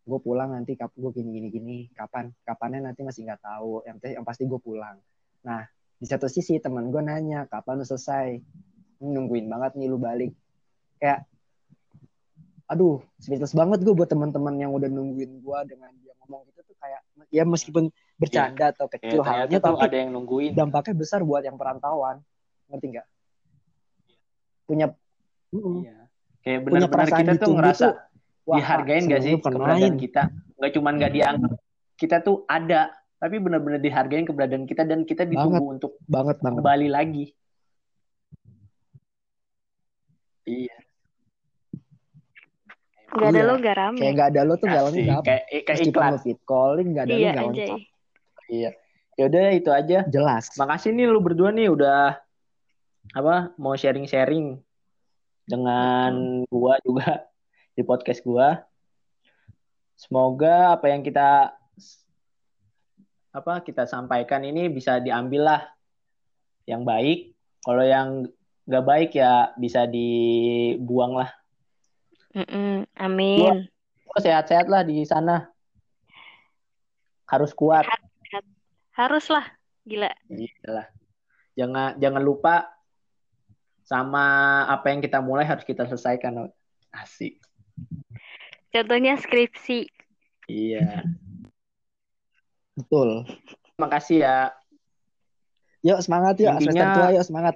gue 0.06 0.20
pulang 0.22 0.54
nanti 0.54 0.78
kap 0.78 0.94
gue 0.94 1.10
gini 1.10 1.42
gini 1.42 1.48
gini 1.50 1.78
kapan 1.90 2.30
kapannya 2.46 2.94
nanti 2.94 3.02
masih 3.02 3.26
nggak 3.26 3.42
tahu 3.42 3.82
yang 3.90 3.98
yang 4.06 4.22
pasti 4.22 4.46
gue 4.46 4.62
pulang. 4.62 5.02
Nah 5.42 5.66
di 5.98 6.06
satu 6.06 6.30
sisi 6.30 6.62
teman 6.62 6.94
gue 6.94 7.02
nanya 7.02 7.50
kapan 7.50 7.82
lu 7.82 7.86
selesai? 7.88 8.38
Nungguin 9.02 9.50
banget 9.50 9.74
nih 9.74 9.88
lu 9.90 9.98
balik. 9.98 10.38
Kayak 11.02 11.26
aduh 12.66 12.98
speechless 13.22 13.54
banget 13.54 13.86
gue 13.86 13.94
buat 13.94 14.10
teman-teman 14.10 14.58
yang 14.58 14.74
udah 14.74 14.90
nungguin 14.90 15.38
gue 15.38 15.60
dengan 15.70 15.94
dia 16.02 16.14
ngomong 16.26 16.50
gitu 16.50 16.66
tuh 16.66 16.76
kayak 16.82 17.02
ya 17.30 17.46
meskipun 17.46 17.94
bercanda 18.18 18.74
atau 18.74 18.90
Ya, 18.90 18.94
kecil 18.98 19.20
ternyata 19.22 19.32
halnya 19.46 19.60
tapi 19.62 19.82
ada 19.86 19.98
yang 20.02 20.12
nungguin. 20.16 20.52
dampaknya 20.58 20.96
besar 20.98 21.22
buat 21.22 21.46
yang 21.46 21.60
perantauan 21.62 22.26
ngerti 22.72 22.86
nggak 22.98 23.08
punya. 24.66 24.88
Iya. 25.54 25.98
Kayak 26.42 26.60
punya 26.66 26.90
benar-benar 26.90 27.10
kita 27.14 27.34
tuh 27.38 27.54
ngerasa 27.54 27.86
tuh 27.86 27.94
wah, 28.50 28.58
dihargain 28.58 29.04
gak 29.06 29.22
sih 29.22 29.34
keberadaan 29.38 29.98
kita? 30.02 30.24
Nggak 30.58 30.72
cuman 30.74 30.94
nggak 30.98 31.14
dianggap 31.14 31.52
kita 31.96 32.18
tuh 32.26 32.44
ada, 32.50 32.92
tapi 33.22 33.36
benar-benar 33.40 33.80
dihargain 33.80 34.26
keberadaan 34.26 34.66
kita 34.66 34.84
dan 34.84 35.06
kita 35.06 35.24
ditunggu 35.24 35.80
untuk 35.80 36.02
banget 36.10 36.42
banget 36.42 36.58
kembali 36.60 36.88
lagi. 36.90 37.26
Iya. 40.46 40.85
Nggak 43.16 43.30
ada 43.30 43.38
Iya. 43.38 43.46
lo 43.46 43.54
nggak 43.56 43.76
rame 43.76 43.98
kayak 43.98 44.14
nggak 44.14 44.30
ada 44.30 44.42
lo 44.42 44.54
tuh 44.56 44.68
nggak 44.68 44.84
Asik. 44.84 44.94
lengkap 44.96 45.24
Kayak 45.24 45.44
kayak 45.46 45.66
meskipun 45.70 45.92
iklan. 45.96 46.12
lo 46.12 46.18
fit 46.20 46.40
calling 46.44 46.88
nggak 46.90 47.04
ada 47.04 47.10
lo 47.10 47.18
iya 47.18 47.30
nggak 47.30 47.46
anjay 47.46 47.68
lengkap 47.68 47.82
Iya. 48.46 48.70
Ya 49.16 49.24
udah 49.26 49.46
itu 49.50 49.70
aja. 49.72 50.00
jelas 50.06 50.44
Makasih 50.54 50.92
nih 50.92 51.08
lu 51.08 51.18
berdua 51.18 51.50
nih 51.50 51.68
udah 51.68 52.20
apa 53.12 53.36
mau 53.56 53.74
sharing-sharing 53.74 54.60
dengan 55.44 56.12
gua 56.46 56.76
juga 56.82 57.24
di 57.72 57.82
podcast 57.82 58.22
gua. 58.22 58.62
Semoga 59.96 60.74
apa 60.74 60.90
yang 60.90 61.00
kita 61.00 61.56
apa 63.32 63.54
kita 63.62 63.84
sampaikan 63.86 64.42
ini 64.42 64.68
bisa 64.68 65.00
diambil 65.00 65.42
lah 65.46 65.62
yang 66.66 66.84
baik. 66.84 67.32
Kalau 67.62 67.82
yang 67.82 68.28
nggak 68.64 68.86
baik 68.86 69.10
ya 69.14 69.56
bisa 69.56 69.86
dibuang 69.86 71.16
lah. 71.16 71.32
Mm-mm. 72.36 72.84
amin 72.96 73.66
Oh, 74.06 74.20
sehat-sehat 74.20 74.68
lah 74.68 74.80
di 74.82 75.04
sana. 75.04 75.52
Harus 77.26 77.52
kuat. 77.52 77.84
harus 78.92 79.28
lah 79.28 79.44
gila 79.84 80.08
Iyalah. 80.26 80.88
Jangan 81.54 81.96
jangan 81.98 82.22
lupa 82.22 82.70
sama 83.84 84.24
apa 84.66 84.88
yang 84.88 85.00
kita 85.00 85.20
mulai 85.20 85.44
harus 85.44 85.64
kita 85.64 85.84
selesaikan. 85.84 86.48
Asik. 86.90 87.44
contohnya 88.70 89.16
skripsi 89.16 89.88
Iya. 90.48 91.04
betul 92.74 93.28
Makasih 93.76 94.20
ya. 94.22 94.56
yuk 95.82 96.00
semangat 96.00 96.40
yuk 96.40 96.56
Intinya- 96.56 96.72
semester 96.72 96.88
tua 96.94 97.10
yuk 97.12 97.26
semangat 97.26 97.56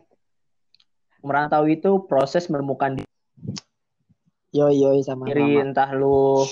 Merantau 1.20 1.64
itu 1.68 2.04
proses 2.04 2.48
menemukan 2.48 3.00
yoi 4.50 4.76
yoi 4.82 5.00
sama 5.06 5.30
diri, 5.30 5.62
sama 5.62 5.64
entah 5.70 5.90
lu 5.94 6.46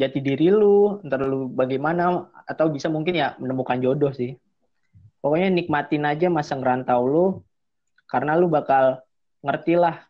jati 0.00 0.20
diri 0.24 0.48
lu, 0.48 1.00
entah 1.04 1.20
lu 1.20 1.48
bagaimana 1.52 2.28
atau 2.48 2.72
bisa 2.72 2.88
mungkin 2.88 3.16
ya 3.16 3.36
menemukan 3.36 3.80
jodoh 3.80 4.12
sih. 4.12 4.36
Pokoknya 5.20 5.52
nikmatin 5.52 6.08
aja 6.08 6.32
masa 6.32 6.56
ngerantau 6.56 7.04
lu 7.04 7.26
karena 8.08 8.36
lu 8.36 8.48
bakal 8.48 9.04
ngerti 9.44 9.76
lah 9.76 10.00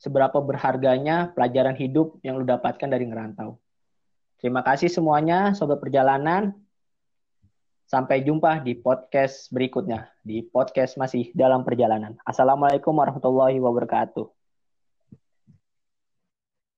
seberapa 0.00 0.40
berharganya 0.40 1.30
pelajaran 1.30 1.76
hidup 1.78 2.18
yang 2.24 2.40
lu 2.40 2.44
dapatkan 2.48 2.88
dari 2.88 3.06
ngerantau. 3.06 3.60
Terima 4.42 4.64
kasih 4.66 4.90
semuanya 4.90 5.54
sobat 5.54 5.78
perjalanan. 5.78 6.56
Sampai 7.86 8.24
jumpa 8.24 8.64
di 8.64 8.72
podcast 8.72 9.52
berikutnya, 9.52 10.08
di 10.24 10.40
podcast 10.40 10.96
masih 10.96 11.28
dalam 11.36 11.60
perjalanan. 11.60 12.16
Assalamualaikum 12.24 12.96
warahmatullahi 12.96 13.60
wabarakatuh. 13.60 14.41